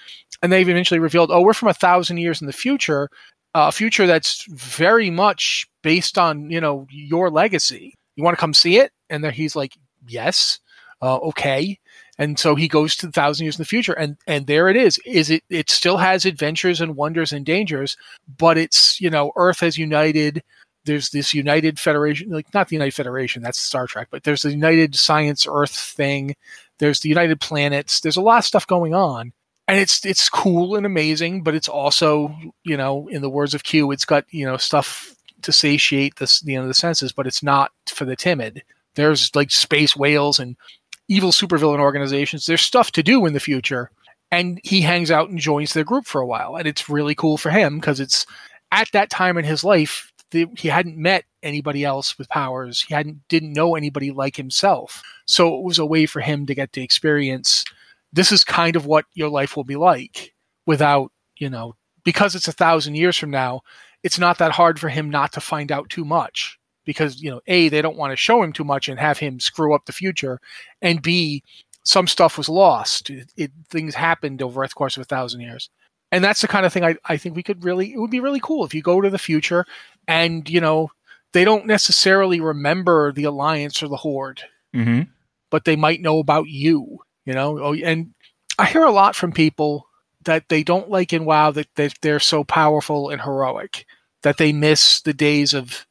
And 0.43 0.51
they 0.51 0.63
eventually 0.63 0.99
revealed, 0.99 1.31
"Oh, 1.31 1.43
we're 1.43 1.53
from 1.53 1.69
a 1.69 1.75
thousand 1.75 2.17
years 2.17 2.41
in 2.41 2.47
the 2.47 2.55
future, 2.55 3.11
a 3.53 3.71
future 3.71 4.07
that's 4.07 4.47
very 4.49 5.11
much 5.11 5.67
based 5.83 6.17
on 6.17 6.51
you 6.51 6.63
know 6.63 6.87
your 6.91 7.29
legacy. 7.29 7.95
You 8.17 8.25
want 8.25 8.35
to 8.35 8.41
come 8.41 8.55
see 8.55 8.79
it?" 8.79 8.93
And 9.11 9.23
then 9.23 9.35
he's 9.35 9.55
like, 9.55 9.77
"Yes, 10.09 10.59
uh, 11.03 11.19
okay." 11.19 11.79
And 12.19 12.39
so 12.39 12.55
he 12.55 12.69
goes 12.69 12.95
to 12.97 13.07
the 13.07 13.13
thousand 13.13 13.45
years 13.45 13.57
in 13.57 13.63
the 13.63 13.67
future 13.67 13.93
and 13.93 14.17
and 14.27 14.47
there 14.47 14.69
it 14.69 14.77
is. 14.77 14.99
Is 15.05 15.31
it 15.31 15.43
it 15.51 15.71
still 15.71 15.97
has 15.97 16.25
adventures 16.25 16.81
and 16.81 16.97
wonders 16.97 17.33
and 17.33 17.45
dangers 17.45 17.97
but 18.39 18.59
it's 18.59 19.01
you 19.01 19.11
know 19.11 19.33
earth 19.37 19.61
has 19.61 19.79
united 19.79 20.43
there's 20.85 21.11
this 21.11 21.33
united 21.33 21.79
federation 21.79 22.31
like 22.31 22.53
not 22.53 22.69
the 22.69 22.77
united 22.77 22.95
federation 22.95 23.43
that's 23.43 23.59
star 23.59 23.87
trek 23.87 24.09
but 24.11 24.25
there's 24.25 24.43
the 24.43 24.51
united 24.51 24.95
science 24.97 25.47
earth 25.49 25.75
thing 25.75 26.35
there's 26.79 27.01
the 27.01 27.09
united 27.09 27.41
planets 27.41 28.01
there's 28.01 28.17
a 28.17 28.23
lot 28.23 28.39
of 28.39 28.45
stuff 28.45 28.67
going 28.67 28.95
on. 28.95 29.33
And 29.69 29.79
it's 29.79 30.05
it's 30.05 30.29
cool 30.29 30.77
and 30.77 30.85
amazing 30.85 31.43
but 31.43 31.55
it's 31.55 31.69
also 31.69 32.35
you 32.65 32.77
know 32.77 33.09
in 33.09 33.23
the 33.23 33.31
words 33.31 33.55
of 33.55 33.65
q 33.65 33.91
it's 33.93 34.05
got 34.05 34.25
you 34.31 34.45
know 34.45 34.57
stuff 34.57 35.15
to 35.43 35.53
satiate 35.53 36.17
the 36.17 36.41
you 36.45 36.61
know 36.61 36.67
the 36.67 36.75
senses 36.75 37.13
but 37.13 37.27
it's 37.27 37.43
not 37.43 37.73
for 37.87 38.05
the 38.05 38.17
timid. 38.17 38.63
There's 38.95 39.35
like 39.35 39.51
space 39.51 39.97
whales 39.97 40.39
and 40.39 40.57
evil 41.09 41.33
supervillain 41.33 41.81
organizations. 41.81 42.47
There's 42.47 42.63
stuff 42.63 42.93
to 42.93 43.03
do 43.03 43.27
in 43.27 43.33
the 43.33 43.41
future. 43.41 43.91
And 44.31 44.61
he 44.65 44.81
hangs 44.81 45.11
out 45.11 45.29
and 45.29 45.39
joins 45.39 45.75
their 45.75 45.85
group 45.85 46.07
for 46.07 46.21
a 46.21 46.27
while. 46.27 46.57
And 46.57 46.67
it's 46.67 46.89
really 46.89 47.15
cool 47.15 47.37
for 47.37 47.51
him 47.51 47.79
because 47.79 48.01
it's 48.01 48.25
at 48.71 48.91
that 48.93 49.11
time 49.11 49.37
in 49.37 49.45
his 49.45 49.63
life, 49.63 50.11
the, 50.31 50.47
he 50.57 50.69
hadn't 50.69 50.97
met 50.97 51.25
anybody 51.43 51.85
else 51.85 52.17
with 52.17 52.31
powers. 52.31 52.81
He 52.81 52.95
hadn't 52.95 53.21
didn't 53.29 53.53
know 53.53 53.77
anybody 53.77 54.11
like 54.11 54.37
himself. 54.37 55.03
So 55.27 55.55
it 55.59 55.63
was 55.63 55.79
a 55.79 55.85
way 55.85 56.07
for 56.07 56.21
him 56.21 56.47
to 56.47 56.55
get 56.55 56.73
to 56.73 56.81
experience 56.81 57.65
this 58.13 58.31
is 58.31 58.45
kind 58.45 58.77
of 58.77 58.87
what 58.87 59.07
your 59.15 59.29
life 59.29 59.57
will 59.57 59.65
be 59.65 59.77
like 59.77 60.35
without, 60.67 61.11
you 61.37 61.49
know, 61.49 61.75
because 62.05 62.35
it's 62.35 62.49
a 62.49 62.53
thousand 62.53 62.95
years 62.95 63.17
from 63.17 63.31
now, 63.31 63.63
it's 64.03 64.19
not 64.19 64.39
that 64.39 64.53
hard 64.53 64.79
for 64.79 64.89
him 64.89 65.09
not 65.09 65.33
to 65.33 65.41
find 65.41 65.73
out 65.73 65.89
too 65.89 66.05
much 66.05 66.59
because 66.85 67.23
you 67.23 67.31
know 67.31 67.41
a 67.47 67.69
they 67.69 67.83
don't 67.83 67.97
want 67.97 68.13
to 68.13 68.17
show 68.17 68.43
him 68.43 68.53
too 68.53 68.65
much 68.65 68.89
and 68.89 68.99
have 68.99 69.19
him 69.19 69.41
screw 69.41 69.75
up 69.75 69.87
the 69.87 69.93
future 69.93 70.41
and 70.81 71.03
b 71.03 71.43
some 71.85 72.07
stuff 72.07 72.39
was 72.39 72.49
lost. 72.49 73.11
It, 73.11 73.33
it, 73.37 73.51
things 73.69 73.97
happened 73.97 74.41
over 74.41 74.65
the 74.65 74.73
course 74.73 74.97
of 74.97 75.01
a 75.01 75.05
thousand 75.05 75.41
years. 75.41 75.69
And 76.13 76.23
that's 76.23 76.41
the 76.41 76.47
kind 76.47 76.65
of 76.65 76.73
thing 76.73 76.85
I, 76.85 76.95
I 77.07 77.17
think 77.17 77.35
we 77.35 77.43
could 77.43 77.65
really 77.65 77.93
it 77.93 77.99
would 77.99 78.11
be 78.11 78.21
really 78.21 78.41
cool 78.41 78.65
if 78.65 78.75
you 78.75 78.83
go 78.83 79.01
to 79.01 79.11
the 79.11 79.19
future 79.19 79.67
and 80.07 80.49
you 80.49 80.61
know 80.61 80.91
they 81.33 81.45
don't 81.45 81.67
necessarily 81.67 82.41
remember 82.41 83.13
the 83.13 83.25
alliance 83.25 83.83
or 83.83 83.89
the 83.89 83.97
horde. 83.97 84.43
Mm-hmm. 84.75 85.03
but 85.51 85.67
they 85.67 85.77
might 85.77 86.01
know 86.01 86.19
about 86.19 86.49
you 86.49 87.01
you 87.25 87.35
know? 87.35 87.59
Oh, 87.59 87.75
and 87.75 88.15
i 88.59 88.67
hear 88.67 88.85
a 88.85 88.91
lot 88.91 89.15
from 89.15 89.33
people 89.33 89.87
that 90.25 90.49
they 90.49 90.63
don't 90.63 90.89
like 90.89 91.13
in 91.13 91.25
wow 91.25 91.51
that, 91.51 91.69
that 91.77 91.95
they're 92.01 92.21
so 92.21 92.45
powerful 92.45 93.11
and 93.11 93.21
heroic 93.21 93.87
that 94.23 94.39
they 94.39 94.53
miss 94.53 95.01
the 95.01 95.13
days 95.13 95.53
of 95.53 95.87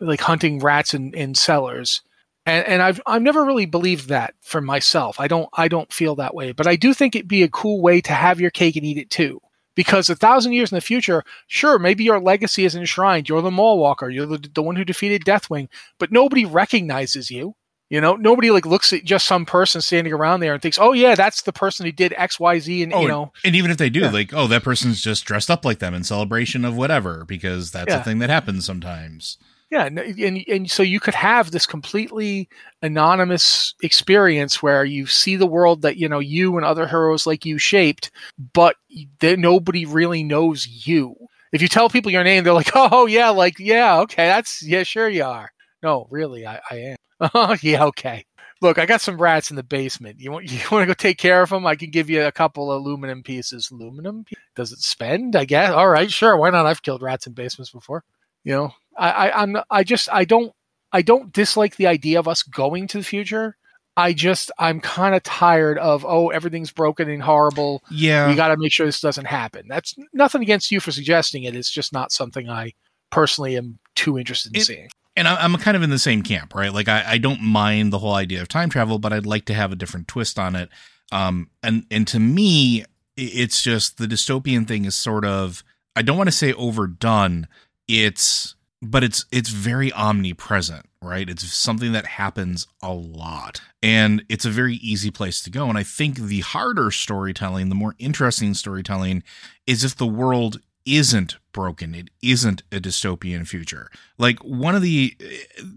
like 0.00 0.20
hunting 0.20 0.58
rats 0.58 0.94
in, 0.94 1.14
in 1.14 1.34
cellars. 1.34 2.02
And, 2.44 2.66
and 2.66 2.82
I've 2.82 3.00
I've 3.06 3.22
never 3.22 3.44
really 3.44 3.66
believed 3.66 4.08
that 4.08 4.34
for 4.40 4.60
myself. 4.60 5.18
I 5.18 5.26
don't 5.26 5.48
I 5.52 5.68
don't 5.68 5.92
feel 5.92 6.14
that 6.16 6.34
way, 6.34 6.52
but 6.52 6.66
I 6.66 6.76
do 6.76 6.94
think 6.94 7.16
it'd 7.16 7.28
be 7.28 7.42
a 7.42 7.48
cool 7.48 7.82
way 7.82 8.00
to 8.02 8.12
have 8.12 8.40
your 8.40 8.50
cake 8.50 8.76
and 8.76 8.84
eat 8.84 8.98
it 8.98 9.10
too. 9.10 9.40
Because 9.74 10.08
a 10.08 10.14
thousand 10.14 10.52
years 10.52 10.72
in 10.72 10.76
the 10.76 10.80
future, 10.80 11.22
sure, 11.48 11.78
maybe 11.78 12.04
your 12.04 12.18
legacy 12.18 12.64
is 12.64 12.74
enshrined. 12.74 13.28
You're 13.28 13.42
the 13.42 13.50
Maw 13.50 13.74
Walker. 13.74 14.08
You're 14.08 14.24
the, 14.24 14.38
the 14.54 14.62
one 14.62 14.74
who 14.74 14.86
defeated 14.86 15.24
Deathwing, 15.24 15.68
but 15.98 16.10
nobody 16.10 16.46
recognizes 16.46 17.30
you. 17.30 17.54
You 17.90 18.00
know, 18.00 18.16
nobody 18.16 18.50
like 18.50 18.66
looks 18.66 18.92
at 18.92 19.04
just 19.04 19.26
some 19.26 19.46
person 19.46 19.80
standing 19.80 20.12
around 20.12 20.40
there 20.40 20.54
and 20.54 20.60
thinks, 20.60 20.78
"Oh 20.78 20.92
yeah, 20.92 21.14
that's 21.14 21.42
the 21.42 21.52
person 21.52 21.86
who 21.86 21.92
did 21.92 22.14
X, 22.16 22.40
Y, 22.40 22.58
Z." 22.58 22.82
And 22.82 22.92
oh, 22.92 23.02
you 23.02 23.08
know, 23.08 23.32
and 23.44 23.54
even 23.54 23.70
if 23.70 23.76
they 23.76 23.90
do, 23.90 24.00
yeah. 24.00 24.10
like, 24.10 24.34
oh, 24.34 24.48
that 24.48 24.64
person's 24.64 25.00
just 25.00 25.24
dressed 25.24 25.50
up 25.50 25.64
like 25.64 25.78
them 25.78 25.94
in 25.94 26.02
celebration 26.02 26.64
of 26.64 26.76
whatever, 26.76 27.24
because 27.24 27.70
that's 27.70 27.90
yeah. 27.90 28.00
a 28.00 28.04
thing 28.04 28.18
that 28.18 28.30
happens 28.30 28.64
sometimes. 28.64 29.38
Yeah, 29.70 29.86
and, 29.86 29.98
and 30.46 30.70
so 30.70 30.84
you 30.84 31.00
could 31.00 31.14
have 31.14 31.50
this 31.50 31.66
completely 31.66 32.48
anonymous 32.82 33.74
experience 33.82 34.62
where 34.62 34.84
you 34.84 35.06
see 35.06 35.34
the 35.34 35.46
world 35.46 35.82
that 35.82 35.96
you 35.96 36.08
know 36.08 36.20
you 36.20 36.56
and 36.56 36.64
other 36.64 36.86
heroes 36.86 37.26
like 37.26 37.44
you 37.44 37.58
shaped, 37.58 38.12
but 38.52 38.76
that 39.20 39.40
nobody 39.40 39.84
really 39.84 40.22
knows 40.22 40.66
you. 40.86 41.16
If 41.52 41.62
you 41.62 41.68
tell 41.68 41.88
people 41.90 42.12
your 42.12 42.22
name, 42.22 42.44
they're 42.44 42.52
like, 42.52 42.70
"Oh 42.74 43.06
yeah, 43.06 43.30
like 43.30 43.58
yeah, 43.58 43.98
okay, 44.02 44.26
that's 44.28 44.62
yeah, 44.62 44.84
sure 44.84 45.08
you 45.08 45.24
are." 45.24 45.50
No, 45.82 46.06
really, 46.10 46.46
I, 46.46 46.60
I 46.70 46.76
am. 46.76 46.96
Oh 47.34 47.56
yeah, 47.62 47.84
okay. 47.86 48.24
Look, 48.62 48.78
I 48.78 48.86
got 48.86 49.00
some 49.00 49.20
rats 49.20 49.50
in 49.50 49.56
the 49.56 49.62
basement. 49.64 50.20
You 50.20 50.30
want 50.30 50.44
you 50.50 50.60
want 50.70 50.82
to 50.82 50.86
go 50.86 50.94
take 50.94 51.18
care 51.18 51.42
of 51.42 51.50
them? 51.50 51.66
I 51.66 51.74
can 51.74 51.90
give 51.90 52.08
you 52.08 52.24
a 52.24 52.32
couple 52.32 52.70
of 52.70 52.80
aluminum 52.82 53.22
pieces. 53.24 53.70
Aluminum? 53.72 54.24
Does 54.54 54.70
it 54.72 54.78
spend? 54.78 55.34
I 55.34 55.44
guess. 55.44 55.72
All 55.72 55.88
right, 55.88 56.10
sure. 56.10 56.36
Why 56.36 56.50
not? 56.50 56.66
I've 56.66 56.82
killed 56.82 57.02
rats 57.02 57.26
in 57.26 57.32
basements 57.32 57.70
before. 57.72 58.04
You 58.44 58.52
know, 58.54 58.74
I, 58.98 59.10
I 59.28 59.42
I'm 59.42 59.56
I 59.70 59.84
just 59.84 60.08
I 60.12 60.24
don't 60.24 60.52
I 60.92 61.02
don't 61.02 61.32
dislike 61.32 61.76
the 61.76 61.86
idea 61.86 62.18
of 62.18 62.28
us 62.28 62.42
going 62.42 62.86
to 62.88 62.98
the 62.98 63.04
future. 63.04 63.56
I 63.98 64.12
just 64.12 64.50
I'm 64.58 64.80
kind 64.80 65.14
of 65.14 65.22
tired 65.22 65.78
of 65.78 66.04
oh 66.04 66.28
everything's 66.28 66.70
broken 66.70 67.08
and 67.08 67.22
horrible. 67.22 67.82
Yeah, 67.90 68.28
we 68.28 68.34
got 68.34 68.48
to 68.48 68.56
make 68.58 68.72
sure 68.72 68.84
this 68.86 69.00
doesn't 69.00 69.24
happen. 69.26 69.66
That's 69.68 69.94
nothing 70.12 70.42
against 70.42 70.70
you 70.70 70.80
for 70.80 70.92
suggesting 70.92 71.44
it. 71.44 71.56
It's 71.56 71.70
just 71.70 71.92
not 71.92 72.12
something 72.12 72.48
I 72.48 72.72
personally 73.10 73.56
am 73.56 73.78
too 73.94 74.18
interested 74.18 74.54
in 74.54 74.60
It- 74.60 74.64
seeing. 74.64 74.88
and 75.16 75.26
I- 75.26 75.36
I'm 75.42 75.56
kind 75.56 75.76
of 75.76 75.82
in 75.82 75.88
the 75.90 75.98
same 75.98 76.22
camp, 76.22 76.54
right? 76.54 76.72
Like 76.72 76.88
I, 76.88 77.04
I 77.12 77.18
don't 77.18 77.40
mind 77.40 77.90
the 77.92 77.98
whole 78.00 78.14
idea 78.14 78.42
of 78.42 78.48
time 78.48 78.68
travel, 78.68 78.98
but 78.98 79.12
I'd 79.14 79.24
like 79.24 79.46
to 79.46 79.54
have 79.54 79.72
a 79.72 79.76
different 79.76 80.08
twist 80.08 80.38
on 80.38 80.54
it. 80.56 80.68
Um, 81.12 81.48
and 81.62 81.86
and 81.90 82.06
to 82.08 82.18
me, 82.20 82.84
it's 83.16 83.62
just 83.62 83.96
the 83.96 84.06
dystopian 84.06 84.68
thing 84.68 84.84
is 84.84 84.94
sort 84.94 85.24
of 85.24 85.64
I 85.94 86.02
don't 86.02 86.18
want 86.18 86.28
to 86.28 86.32
say 86.36 86.52
overdone. 86.52 87.46
It's 87.88 88.55
but 88.90 89.04
it's 89.04 89.24
it's 89.30 89.50
very 89.50 89.92
omnipresent, 89.92 90.86
right? 91.02 91.28
It's 91.28 91.50
something 91.52 91.92
that 91.92 92.06
happens 92.06 92.66
a 92.82 92.92
lot, 92.92 93.60
and 93.82 94.24
it's 94.28 94.44
a 94.44 94.50
very 94.50 94.76
easy 94.76 95.10
place 95.10 95.42
to 95.42 95.50
go. 95.50 95.68
And 95.68 95.78
I 95.78 95.82
think 95.82 96.16
the 96.16 96.40
harder 96.40 96.90
storytelling, 96.90 97.68
the 97.68 97.74
more 97.74 97.94
interesting 97.98 98.54
storytelling, 98.54 99.22
is 99.66 99.84
if 99.84 99.96
the 99.96 100.06
world 100.06 100.60
isn't 100.86 101.36
broken. 101.52 101.94
It 101.94 102.10
isn't 102.22 102.62
a 102.70 102.76
dystopian 102.76 103.46
future. 103.46 103.90
Like 104.18 104.38
one 104.38 104.76
of 104.76 104.82
the 104.82 105.16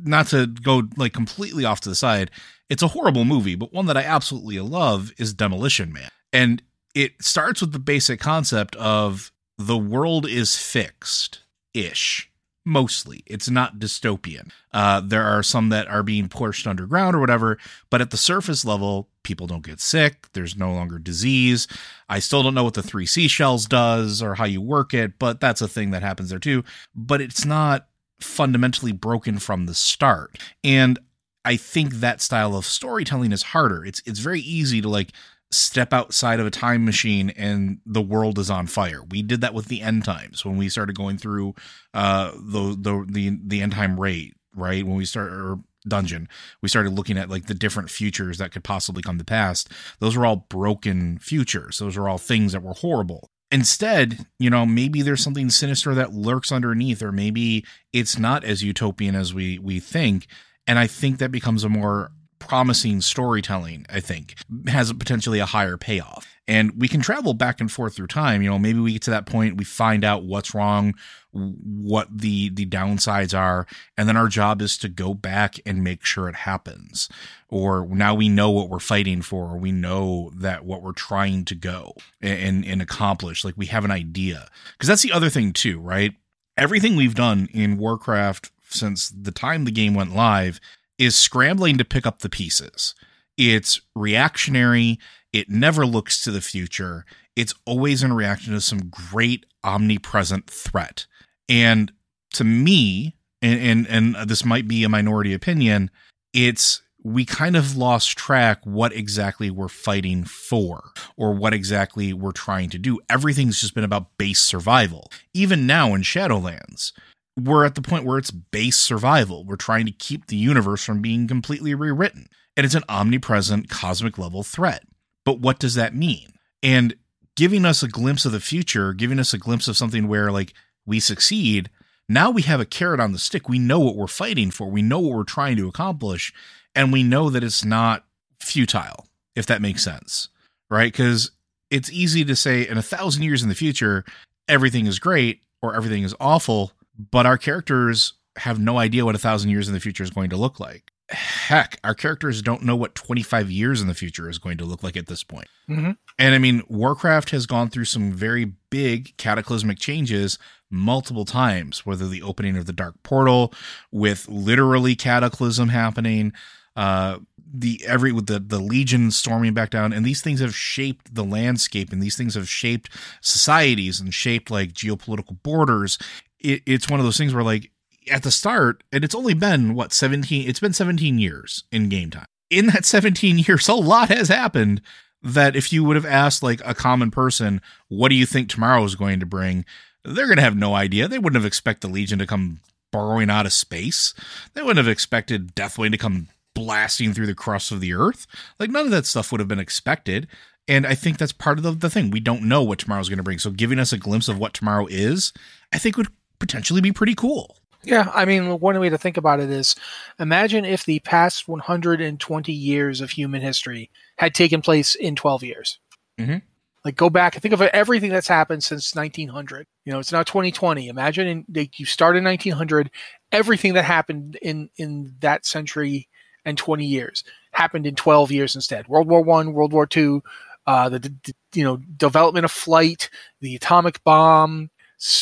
not 0.04 0.28
to 0.28 0.46
go 0.46 0.84
like 0.96 1.14
completely 1.14 1.66
off 1.66 1.82
to 1.82 1.90
the 1.90 1.96
side 1.96 2.32
it's 2.70 2.84
a 2.84 2.90
horrible 2.90 3.26
movie 3.26 3.56
but 3.56 3.74
one 3.74 3.88
that 3.88 3.98
i 3.98 4.04
absolutely 4.04 4.60
love 4.60 5.12
is 5.18 5.34
demolition 5.34 5.92
man. 5.92 6.10
And 6.32 6.62
it 6.94 7.14
starts 7.22 7.62
with 7.62 7.72
the 7.72 7.80
basic 7.80 8.20
concept 8.20 8.76
of 8.76 9.32
the 9.58 9.78
world 9.78 10.28
is 10.28 10.56
fixed 10.56 11.40
ish 11.74 12.29
mostly. 12.70 13.24
It's 13.26 13.50
not 13.50 13.80
dystopian. 13.80 14.52
Uh, 14.72 15.02
there 15.02 15.24
are 15.24 15.42
some 15.42 15.70
that 15.70 15.88
are 15.88 16.04
being 16.04 16.30
pushed 16.30 16.68
underground 16.68 17.16
or 17.16 17.20
whatever 17.20 17.58
but 17.90 18.02
at 18.02 18.12
the 18.12 18.18
surface 18.18 18.64
level 18.64 19.10
people 19.24 19.48
don't 19.48 19.66
get 19.66 19.80
sick. 19.80 20.28
There's 20.34 20.56
no 20.56 20.72
longer 20.72 21.00
disease. 21.00 21.68
I 22.08 22.20
still 22.20 22.44
don't 22.44 22.54
know 22.54 22.64
what 22.64 22.76
the 22.76 22.84
three 22.84 23.06
seashells 23.06 23.66
does 23.66 24.22
or 24.22 24.36
how 24.36 24.46
you 24.46 24.62
work 24.62 24.94
it 24.94 25.18
but 25.20 25.42
that's 25.42 25.62
a 25.62 25.68
thing 25.68 25.92
that 25.92 26.04
happens 26.04 26.30
there 26.30 26.40
too. 26.40 26.64
But 26.96 27.22
it's 27.22 27.46
not 27.46 27.88
fundamentally 28.22 28.92
broken 28.92 29.40
from 29.40 29.66
the 29.66 29.76
start. 29.76 30.38
And 30.64 31.00
i 31.46 31.56
think 31.56 31.96
that 31.96 32.22
style 32.22 32.56
of 32.56 32.66
storytelling 32.66 33.32
is 33.32 33.44
harder. 33.44 33.84
It's 33.84 34.02
it's 34.06 34.20
very 34.20 34.42
easy 34.42 34.82
to 34.82 34.90
like 34.90 35.10
step 35.52 35.94
outside 35.94 36.40
of 36.40 36.46
a 36.46 36.52
time 36.52 36.86
machine 36.86 37.32
and 37.32 37.80
the 37.86 38.02
world 38.02 38.38
is 38.38 38.50
on 38.50 38.68
fire. 38.68 39.02
We 39.10 39.22
did 39.22 39.42
that 39.42 39.54
with 39.54 39.66
the 39.66 39.82
end 39.82 40.06
times 40.06 40.46
when 40.46 40.58
we 40.58 40.70
started 40.70 40.96
going 40.96 41.18
through 41.18 41.56
uh 41.94 42.32
the 42.36 42.76
the 42.80 43.06
the, 43.08 43.40
the 43.44 43.62
end 43.62 43.74
time 43.74 44.00
rate, 44.00 44.36
right? 44.56 44.86
When 44.86 44.96
we 44.96 45.06
start 45.06 45.32
or 45.32 45.60
dungeon, 45.88 46.28
we 46.62 46.70
started 46.70 46.94
looking 46.94 47.18
at 47.18 47.30
like 47.30 47.48
the 47.48 47.54
different 47.54 47.90
futures 47.90 48.38
that 48.38 48.52
could 48.52 48.64
possibly 48.64 49.02
come 49.02 49.18
to 49.18 49.24
pass. 49.24 49.66
Those 50.00 50.16
were 50.16 50.26
all 50.26 50.46
broken 50.50 51.18
futures. 51.20 51.80
Those 51.80 51.98
are 51.98 52.08
all 52.08 52.18
things 52.18 52.52
that 52.52 52.64
were 52.64 52.74
horrible. 52.74 53.30
Instead, 53.52 54.28
you 54.38 54.52
know, 54.52 54.66
maybe 54.66 55.02
there's 55.02 55.24
something 55.24 55.50
sinister 55.50 55.96
that 55.96 56.14
lurks 56.14 56.52
underneath, 56.52 57.02
or 57.02 57.12
maybe 57.12 57.66
it's 57.92 58.20
not 58.20 58.44
as 58.44 58.64
utopian 58.64 59.16
as 59.16 59.34
we 59.34 59.58
we 59.58 59.80
think. 59.80 60.28
And 60.68 60.78
I 60.78 60.86
think 60.86 61.18
that 61.18 61.32
becomes 61.32 61.64
a 61.64 61.70
more 61.70 62.12
promising 62.50 63.00
storytelling, 63.00 63.86
I 63.90 64.00
think, 64.00 64.34
has 64.68 64.92
potentially 64.92 65.38
a 65.38 65.46
higher 65.46 65.78
payoff. 65.78 66.28
And 66.48 66.72
we 66.82 66.88
can 66.88 67.00
travel 67.00 67.36
back 67.36 67.62
and 67.62 67.72
forth 67.72 67.96
through 67.96 68.08
time. 68.08 68.42
You 68.42 68.50
know, 68.50 68.58
maybe 68.58 68.80
we 68.80 68.94
get 68.94 69.04
to 69.04 69.12
that 69.12 69.28
point, 69.28 69.58
we 69.58 69.64
find 69.64 70.04
out 70.04 70.24
what's 70.24 70.56
wrong, 70.56 70.96
what 71.32 72.08
the 72.12 72.50
the 72.50 72.66
downsides 72.66 73.38
are, 73.38 73.68
and 73.96 74.10
then 74.10 74.18
our 74.18 74.28
job 74.28 74.64
is 74.64 74.80
to 74.80 74.90
go 74.90 75.14
back 75.14 75.60
and 75.64 75.84
make 75.84 76.04
sure 76.04 76.28
it 76.28 76.38
happens. 76.38 77.08
Or 77.50 77.88
now 77.88 78.16
we 78.16 78.30
know 78.30 78.50
what 78.50 78.68
we're 78.68 78.80
fighting 78.80 79.22
for, 79.22 79.52
or 79.52 79.58
we 79.60 79.72
know 79.72 80.32
that 80.36 80.66
what 80.66 80.82
we're 80.82 80.92
trying 80.94 81.46
to 81.46 81.56
go 81.56 81.94
and 82.20 82.66
and 82.66 82.82
accomplish. 82.82 83.46
Like 83.46 83.54
we 83.56 83.68
have 83.68 83.86
an 83.86 83.92
idea. 83.92 84.50
Because 84.72 84.88
that's 84.88 85.04
the 85.04 85.12
other 85.12 85.30
thing 85.30 85.54
too, 85.54 85.80
right? 85.80 86.16
Everything 86.58 86.96
we've 86.96 87.14
done 87.14 87.48
in 87.54 87.78
Warcraft 87.78 88.50
since 88.70 89.10
the 89.10 89.32
time 89.32 89.66
the 89.66 89.72
game 89.72 89.94
went 89.94 90.16
live 90.16 90.60
is 91.00 91.16
scrambling 91.16 91.78
to 91.80 91.86
pick 91.86 92.06
up 92.06 92.20
the 92.20 92.30
pieces. 92.30 92.94
It's 93.38 93.82
reactionary. 93.96 95.00
It 95.34 95.50
never 95.50 95.86
looks 95.86 96.22
to 96.24 96.32
the 96.32 96.42
future. 96.42 97.06
It's 97.36 97.56
always 97.66 98.04
in 98.04 98.14
reaction 98.14 98.54
to 98.54 98.62
some 98.62 98.90
great 98.90 99.46
omnipresent 99.64 100.48
threat. 100.48 101.08
And 101.48 101.92
to 102.34 102.44
me, 102.44 103.16
and, 103.42 103.88
and 103.88 104.16
and 104.18 104.30
this 104.30 104.44
might 104.44 104.68
be 104.68 104.84
a 104.84 104.90
minority 104.90 105.34
opinion, 105.34 105.90
it's 106.34 106.82
we 107.02 107.24
kind 107.24 107.56
of 107.56 107.78
lost 107.78 108.18
track 108.18 108.60
what 108.66 108.92
exactly 108.92 109.50
we're 109.50 109.70
fighting 109.70 110.26
for 110.26 110.92
or 111.16 111.34
what 111.34 111.54
exactly 111.54 112.12
we're 112.12 112.34
trying 112.34 112.70
to 112.70 112.78
do. 112.78 113.00
Everything's 113.10 113.62
just 113.62 113.74
been 113.74 113.86
about 113.86 114.18
base 114.18 114.42
survival. 114.42 115.10
Even 115.34 115.66
now 115.66 115.94
in 115.94 116.02
Shadowlands, 116.02 116.92
we're 117.40 117.66
at 117.66 117.76
the 117.76 117.82
point 117.82 118.06
where 118.06 118.18
it's 118.18 118.32
base 118.32 118.78
survival. 118.78 119.44
We're 119.44 119.56
trying 119.56 119.86
to 119.86 119.92
keep 119.92 120.28
the 120.28 120.36
universe 120.36 120.84
from 120.84 121.02
being 121.02 121.28
completely 121.28 121.74
rewritten. 121.74 122.28
And 122.56 122.66
it's 122.66 122.76
an 122.76 122.84
omnipresent 122.90 123.70
cosmic 123.70 124.18
level 124.18 124.44
threat. 124.44 124.84
But 125.26 125.40
what 125.40 125.60
does 125.60 125.76
that 125.76 125.96
mean? 125.96 126.34
And 126.62 126.96
giving 127.36 127.66
us 127.66 127.84
a 127.84 127.88
glimpse 127.88 128.26
of 128.26 128.32
the 128.32 128.40
future, 128.40 128.94
giving 128.94 129.20
us 129.20 129.34
a 129.34 129.38
glimpse 129.38 129.68
of 129.68 129.78
something 129.78 130.08
where 130.08 130.32
like 130.32 130.54
we 130.86 131.00
succeed, 131.00 131.70
now 132.08 132.32
we 132.32 132.42
have 132.42 132.60
a 132.60 132.66
carrot 132.66 133.00
on 133.00 133.12
the 133.12 133.20
stick. 133.20 133.48
We 133.48 133.60
know 133.60 133.80
what 133.80 133.96
we're 133.96 134.08
fighting 134.08 134.52
for. 134.52 134.70
We 134.70 134.82
know 134.82 135.00
what 135.00 135.16
we're 135.16 135.24
trying 135.24 135.58
to 135.58 135.68
accomplish. 135.68 136.34
And 136.76 136.92
we 136.92 137.04
know 137.04 137.30
that 137.30 137.44
it's 137.44 137.64
not 137.64 138.06
futile, 138.42 139.08
if 139.36 139.46
that 139.46 139.62
makes 139.62 139.84
sense. 139.84 140.30
Right? 140.70 140.92
Because 140.92 141.32
it's 141.70 141.92
easy 141.92 142.26
to 142.26 142.36
say 142.36 142.68
in 142.68 142.78
a 142.78 142.84
thousand 142.84 143.24
years 143.24 143.44
in 143.44 143.50
the 143.50 143.56
future, 143.56 144.04
everything 144.48 144.88
is 144.88 145.00
great 145.00 145.42
or 145.62 145.76
everything 145.76 146.04
is 146.04 146.16
awful 146.20 146.74
but 147.12 147.26
our 147.26 147.38
characters 147.38 148.14
have 148.38 148.60
no 148.60 148.78
idea 148.78 149.06
what 149.06 149.16
a 149.16 149.20
thousand 149.20 149.50
years 149.50 149.68
in 149.68 149.74
the 149.74 149.80
future 149.80 150.04
is 150.04 150.10
going 150.10 150.30
to 150.30 150.38
look 150.38 150.60
like. 150.60 150.92
Heck, 151.10 151.80
our 151.84 151.96
characters 151.96 152.42
don't 152.42 152.62
know 152.62 152.76
what 152.76 152.94
25 152.94 153.50
years 153.50 153.82
in 153.82 153.88
the 153.88 153.96
future 153.96 154.30
is 154.30 154.38
going 154.38 154.58
to 154.60 154.66
look 154.66 154.84
like 154.84 154.96
at 154.96 155.08
this 155.08 155.24
point. 155.24 155.48
Mhm. 155.68 155.98
And 156.20 156.36
I 156.36 156.38
mean, 156.38 156.62
Warcraft 156.68 157.32
has 157.32 157.48
gone 157.48 157.70
through 157.70 157.86
some 157.86 158.12
very 158.12 158.52
big 158.70 159.18
cataclysmic 159.18 159.80
changes 159.80 160.38
multiple 160.70 161.26
times, 161.26 161.84
whether 161.86 162.08
the 162.08 162.22
opening 162.22 162.56
of 162.56 162.68
the 162.68 162.74
Dark 162.74 163.02
Portal 163.02 163.52
with 163.92 164.28
literally 164.30 164.96
cataclysm 164.96 165.70
happening, 165.70 166.32
uh, 166.76 167.18
the 167.52 167.84
every 167.88 168.12
with 168.12 168.28
the 168.28 168.40
the 168.40 168.60
legion 168.60 169.10
storming 169.10 169.56
back 169.56 169.72
down 169.72 169.92
and 169.92 170.06
these 170.06 170.22
things 170.22 170.40
have 170.40 170.56
shaped 170.56 171.16
the 171.16 171.24
landscape 171.24 171.92
and 171.92 172.00
these 172.00 172.16
things 172.16 172.36
have 172.36 172.48
shaped 172.48 172.92
societies 173.22 174.00
and 174.00 174.14
shaped 174.14 174.52
like 174.52 174.72
geopolitical 174.74 175.42
borders 175.42 175.98
it, 176.40 176.62
it's 176.66 176.90
one 176.90 177.00
of 177.00 177.06
those 177.06 177.18
things 177.18 177.34
where 177.34 177.44
like 177.44 177.72
at 178.12 178.24
the 178.24 178.32
start 178.32 178.84
and 178.92 179.04
it's 179.04 179.16
only 179.16 179.34
been 179.34 179.76
what 179.76 179.94
17 179.94 180.48
it's 180.48 180.60
been 180.60 180.74
17 180.74 181.20
years 181.20 181.64
in 181.72 181.90
game 181.90 182.10
time. 182.10 182.26
In 182.50 182.68
that 182.68 182.86
17 182.86 183.40
years 183.40 183.68
a 183.68 183.74
lot 183.74 184.10
has 184.10 184.28
happened 184.28 184.82
that 185.22 185.56
if 185.56 185.74
you 185.74 185.84
would 185.84 185.96
have 185.96 186.06
asked 186.06 186.42
like 186.42 186.62
a 186.66 186.74
common 186.74 187.12
person 187.12 187.62
what 187.88 188.10
do 188.10 188.16
you 188.16 188.26
think 188.26 188.50
tomorrow 188.50 188.84
is 188.84 188.96
going 188.96 189.20
to 189.20 189.26
bring? 189.26 189.66
they're 190.04 190.28
going 190.28 190.38
to 190.38 190.44
have 190.44 190.58
no 190.58 190.76
idea. 190.76 191.08
They 191.08 191.20
wouldn't 191.20 191.40
have 191.40 191.46
expected 191.46 191.90
the 191.90 191.94
legion 191.94 192.20
to 192.20 192.28
come 192.28 192.60
burrowing 192.92 193.30
out 193.30 193.46
of 193.46 193.54
space. 193.54 194.14
They 194.54 194.62
wouldn't 194.62 194.78
have 194.78 194.88
expected 194.88 195.56
deathwing 195.56 195.92
to 195.92 195.98
come 195.98 196.28
blasting 196.56 197.14
through 197.14 197.28
the 197.28 197.36
crust 197.36 197.72
of 197.72 197.82
the 197.82 197.94
earth. 197.94 198.26
Like 198.60 198.70
none 198.70 198.86
of 198.86 198.92
that 198.92 199.06
stuff 199.06 199.32
would 199.32 199.40
have 199.40 199.48
been 199.48 199.60
expected. 199.60 200.28
And 200.68 200.86
I 200.86 200.96
think 200.96 201.18
that's 201.18 201.34
part 201.34 201.58
of 201.58 201.64
the, 201.64 201.72
the 201.72 201.90
thing. 201.90 202.12
We 202.12 202.20
don't 202.20 202.44
know 202.44 202.64
what 202.64 202.80
tomorrow's 202.80 203.10
going 203.10 203.18
to 203.18 203.24
bring. 203.24 203.40
So 203.40 203.52
giving 203.52 203.80
us 203.80 203.94
a 203.94 203.98
glimpse 203.98 204.28
of 204.28 204.38
what 204.38 204.54
tomorrow 204.54 204.88
is, 204.88 205.34
I 205.74 205.80
think 205.80 205.98
would 205.98 206.08
potentially 206.40 206.82
be 206.82 206.92
pretty 206.92 207.16
cool. 207.16 207.58
Yeah, 207.84 208.12
I 208.14 208.26
mean, 208.26 208.60
one 208.60 208.78
way 208.80 208.90
to 208.90 208.98
think 208.98 209.16
about 209.18 209.40
it 209.40 209.50
is 209.50 209.76
imagine 210.20 210.66
if 210.66 210.86
the 210.86 211.00
past 211.00 211.48
120 211.48 212.52
years 212.52 213.00
of 213.00 213.12
human 213.12 213.42
history 213.42 213.90
had 214.18 214.34
taken 214.34 214.62
place 214.62 214.96
in 214.96 215.16
12 215.16 215.44
years. 215.44 215.80
Mhm. 216.20 216.42
Like 216.84 216.96
go 216.96 217.10
back 217.10 217.36
and 217.36 217.42
think 217.42 217.54
of 217.54 217.62
everything 217.62 218.10
that's 218.12 218.28
happened 218.28 218.64
since 218.64 218.96
1900. 218.96 219.68
You 219.86 219.94
know, 219.94 220.00
it's 220.00 220.12
now 220.12 220.24
2020. 220.24 220.88
Imagine 220.88 221.28
in, 221.28 221.46
like 221.54 221.80
you 221.80 221.86
start 221.86 222.18
in 222.18 222.24
1900, 222.24 222.90
everything 223.32 223.74
that 223.74 223.86
happened 223.86 224.38
in 224.42 224.70
in 224.78 225.16
that 225.20 225.46
century 225.46 226.10
and 226.46 226.58
20 226.58 226.86
years 226.86 227.24
happened 227.52 227.86
in 227.86 227.96
12 227.96 228.32
years 228.32 228.56
instead. 228.56 228.88
World 228.88 229.08
War 229.08 229.22
One, 229.22 229.54
World 229.54 229.74
War 229.74 229.86
Two, 229.86 230.24
uh, 230.68 230.90
the, 230.90 231.00
the 231.00 231.34
you 231.54 231.64
know 231.64 231.78
development 231.78 232.46
of 232.46 232.52
flight, 232.52 233.10
the 233.42 233.56
atomic 233.56 234.04
bomb, 234.04 234.70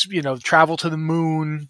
you 0.08 0.22
know, 0.22 0.36
travel 0.36 0.76
to 0.78 0.90
the 0.90 0.96
moon, 0.96 1.68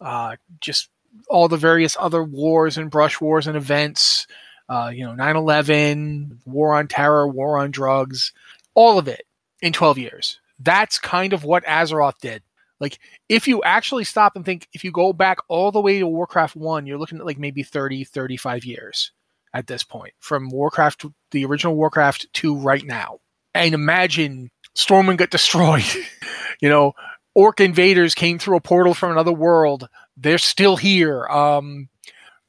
uh, 0.00 0.36
just 0.60 0.88
all 1.28 1.48
the 1.48 1.56
various 1.56 1.96
other 1.98 2.22
wars 2.22 2.78
and 2.78 2.90
brush 2.90 3.20
wars 3.20 3.46
and 3.46 3.56
events. 3.56 4.26
Uh, 4.68 4.90
you 4.94 5.04
know, 5.04 5.12
9/11, 5.12 6.38
war 6.46 6.74
on 6.74 6.88
terror, 6.88 7.28
war 7.28 7.58
on 7.58 7.70
drugs, 7.70 8.32
all 8.74 8.98
of 8.98 9.08
it 9.08 9.26
in 9.60 9.72
12 9.72 9.98
years. 9.98 10.40
That's 10.58 10.98
kind 10.98 11.32
of 11.32 11.44
what 11.44 11.64
Azeroth 11.64 12.18
did. 12.20 12.42
Like, 12.80 12.98
if 13.28 13.46
you 13.46 13.62
actually 13.62 14.04
stop 14.04 14.34
and 14.34 14.44
think, 14.44 14.68
if 14.72 14.82
you 14.82 14.90
go 14.90 15.12
back 15.12 15.38
all 15.48 15.70
the 15.70 15.80
way 15.80 16.00
to 16.00 16.06
Warcraft 16.06 16.56
1, 16.56 16.86
you're 16.86 16.98
looking 16.98 17.18
at 17.18 17.26
like 17.26 17.38
maybe 17.38 17.62
30, 17.62 18.04
35 18.04 18.64
years 18.64 19.12
at 19.54 19.66
this 19.66 19.84
point 19.84 20.14
from 20.18 20.48
Warcraft, 20.48 21.06
the 21.30 21.44
original 21.44 21.76
Warcraft 21.76 22.26
to 22.34 22.56
right 22.56 22.84
now. 22.84 23.18
And 23.54 23.74
imagine 23.74 24.50
Stormwind 24.76 25.18
got 25.18 25.30
destroyed. 25.30 25.84
you 26.60 26.68
know, 26.68 26.94
orc 27.34 27.60
invaders 27.60 28.14
came 28.14 28.38
through 28.38 28.56
a 28.56 28.60
portal 28.60 28.94
from 28.94 29.12
another 29.12 29.32
world. 29.32 29.88
They're 30.16 30.38
still 30.38 30.76
here. 30.76 31.26
Um, 31.26 31.88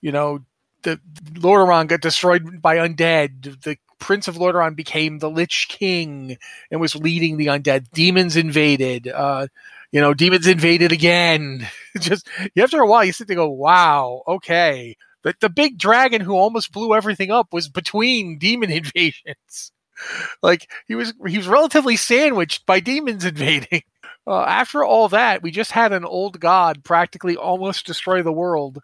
you 0.02 0.12
know, 0.12 0.40
the 0.84 1.00
Lordaeron 1.34 1.88
got 1.88 2.02
destroyed 2.02 2.62
by 2.62 2.78
undead. 2.78 3.62
The 3.62 3.78
Prince 4.00 4.28
of 4.28 4.36
Lordaeron 4.36 4.76
became 4.76 5.20
the 5.20 5.30
Lich 5.30 5.68
King 5.70 6.38
and 6.70 6.82
was 6.82 6.96
leading 6.96 7.38
the 7.38 7.48
undead. 7.48 7.88
Demons 7.94 8.36
invaded. 8.36 9.08
Uh, 9.08 9.48
you 9.92 10.02
know, 10.02 10.14
demons 10.14 10.48
invaded 10.48 10.92
again. 10.92 11.68
Just 12.00 12.28
after 12.58 12.80
a 12.82 12.88
while, 12.88 13.06
you 13.06 13.14
sit 13.14 13.28
there 13.28 13.36
go, 13.38 13.50
"Wow, 13.50 14.24
okay." 14.28 14.98
The 15.24 15.34
the 15.40 15.50
big 15.50 15.78
dragon 15.78 16.20
who 16.20 16.34
almost 16.34 16.74
blew 16.74 16.94
everything 16.94 17.32
up 17.32 17.54
was 17.54 17.70
between 17.70 18.38
demon 18.40 18.72
invasions. 18.72 19.72
like 20.44 20.70
he 20.88 20.96
was 20.96 21.14
he 21.28 21.38
was 21.38 21.48
relatively 21.48 21.96
sandwiched 21.96 22.66
by 22.66 22.80
demons 22.80 23.26
invading. 23.26 23.84
Uh, 24.26 24.42
after 24.44 24.84
all 24.84 25.10
that, 25.10 25.44
we 25.44 25.52
just 25.52 25.72
had 25.72 25.92
an 25.92 26.06
old 26.06 26.40
god 26.40 26.84
practically 26.84 27.36
almost 27.36 27.86
destroy 27.86 28.22
the 28.22 28.32
world, 28.32 28.80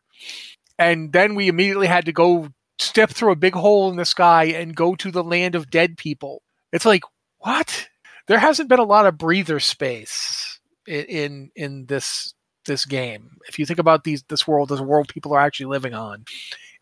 and 0.78 1.14
then 1.14 1.36
we 1.36 1.48
immediately 1.48 1.88
had 1.88 2.06
to 2.06 2.12
go 2.12 2.50
step 2.78 3.10
through 3.10 3.32
a 3.32 3.38
big 3.38 3.54
hole 3.54 3.90
in 3.90 3.98
the 3.98 4.06
sky 4.06 4.46
and 4.46 4.76
go 4.76 4.96
to 4.96 5.12
the 5.12 5.24
land 5.24 5.56
of 5.56 5.70
dead 5.70 5.98
people. 5.98 6.42
It's 6.72 6.86
like 6.86 7.04
what? 7.40 7.88
There 8.28 8.40
hasn't 8.40 8.70
been 8.70 8.80
a 8.80 8.84
lot 8.84 9.06
of 9.06 9.18
breather 9.18 9.60
space 9.60 10.60
in 10.88 11.06
in, 11.06 11.52
in 11.56 11.86
this 11.86 12.34
this 12.66 12.86
game. 12.86 13.38
If 13.48 13.60
you 13.60 13.66
think 13.66 13.80
about 13.80 14.04
these 14.04 14.24
this 14.24 14.48
world 14.48 14.72
a 14.72 14.84
world 14.84 15.10
people 15.10 15.34
are 15.34 15.40
actually 15.40 15.68
living 15.68 15.94
on, 15.94 16.26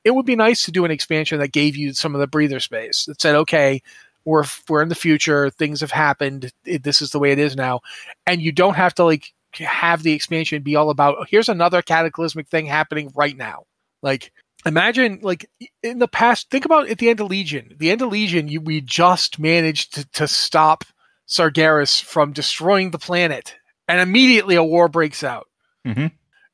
it 0.04 0.16
would 0.16 0.26
be 0.26 0.36
nice 0.36 0.64
to 0.64 0.72
do 0.72 0.86
an 0.86 0.92
expansion 0.92 1.40
that 1.40 1.52
gave 1.52 1.76
you 1.76 1.94
some 1.94 2.16
of 2.16 2.22
the 2.22 2.28
breather 2.28 2.60
space 2.60 3.06
that 3.06 3.22
said, 3.22 3.36
okay, 3.36 3.82
we're 4.28 4.44
we're 4.68 4.82
in 4.82 4.90
the 4.90 4.96
future, 4.96 5.50
things 5.50 5.80
have 5.80 5.92
happened, 5.92 6.52
it, 6.66 6.84
this 6.84 7.02
is 7.02 7.12
the 7.12 7.20
way 7.20 7.32
it 7.32 7.40
is 7.40 7.56
now, 7.56 7.80
and 8.26 8.42
you 8.42 8.52
don't 8.52 8.76
have 8.76 8.94
to 8.96 9.06
like 9.06 9.34
have 9.54 10.04
the 10.04 10.12
expansion 10.12 10.62
be 10.62 10.76
all 10.76 10.90
about 10.90 11.16
oh, 11.18 11.26
here's 11.30 11.48
another 11.48 11.82
cataclysmic 11.82 12.50
thing 12.50 12.66
happening 12.66 13.10
right 13.16 13.38
now. 13.38 13.64
Like 14.04 14.34
imagine 14.66 15.20
like 15.22 15.50
in 15.82 16.00
the 16.00 16.10
past 16.10 16.50
think 16.50 16.66
about 16.66 16.90
at 16.90 16.98
the 16.98 17.10
end 17.10 17.22
of 17.22 17.30
legion. 17.30 17.74
The 17.78 17.90
end 17.90 18.02
of 18.02 18.12
legion 18.12 18.50
you, 18.50 18.60
we 18.60 18.82
just 18.82 19.40
managed 19.40 19.94
to, 19.94 20.06
to 20.12 20.28
stop 20.28 20.84
sargeras 21.26 22.02
from 22.02 22.34
destroying 22.34 22.92
the 22.92 23.00
planet 23.00 23.56
and 23.88 24.02
immediately 24.02 24.56
a 24.56 24.64
war 24.64 24.90
breaks 24.90 25.24
out. 25.24 25.48
Mm-hmm. 25.86 26.08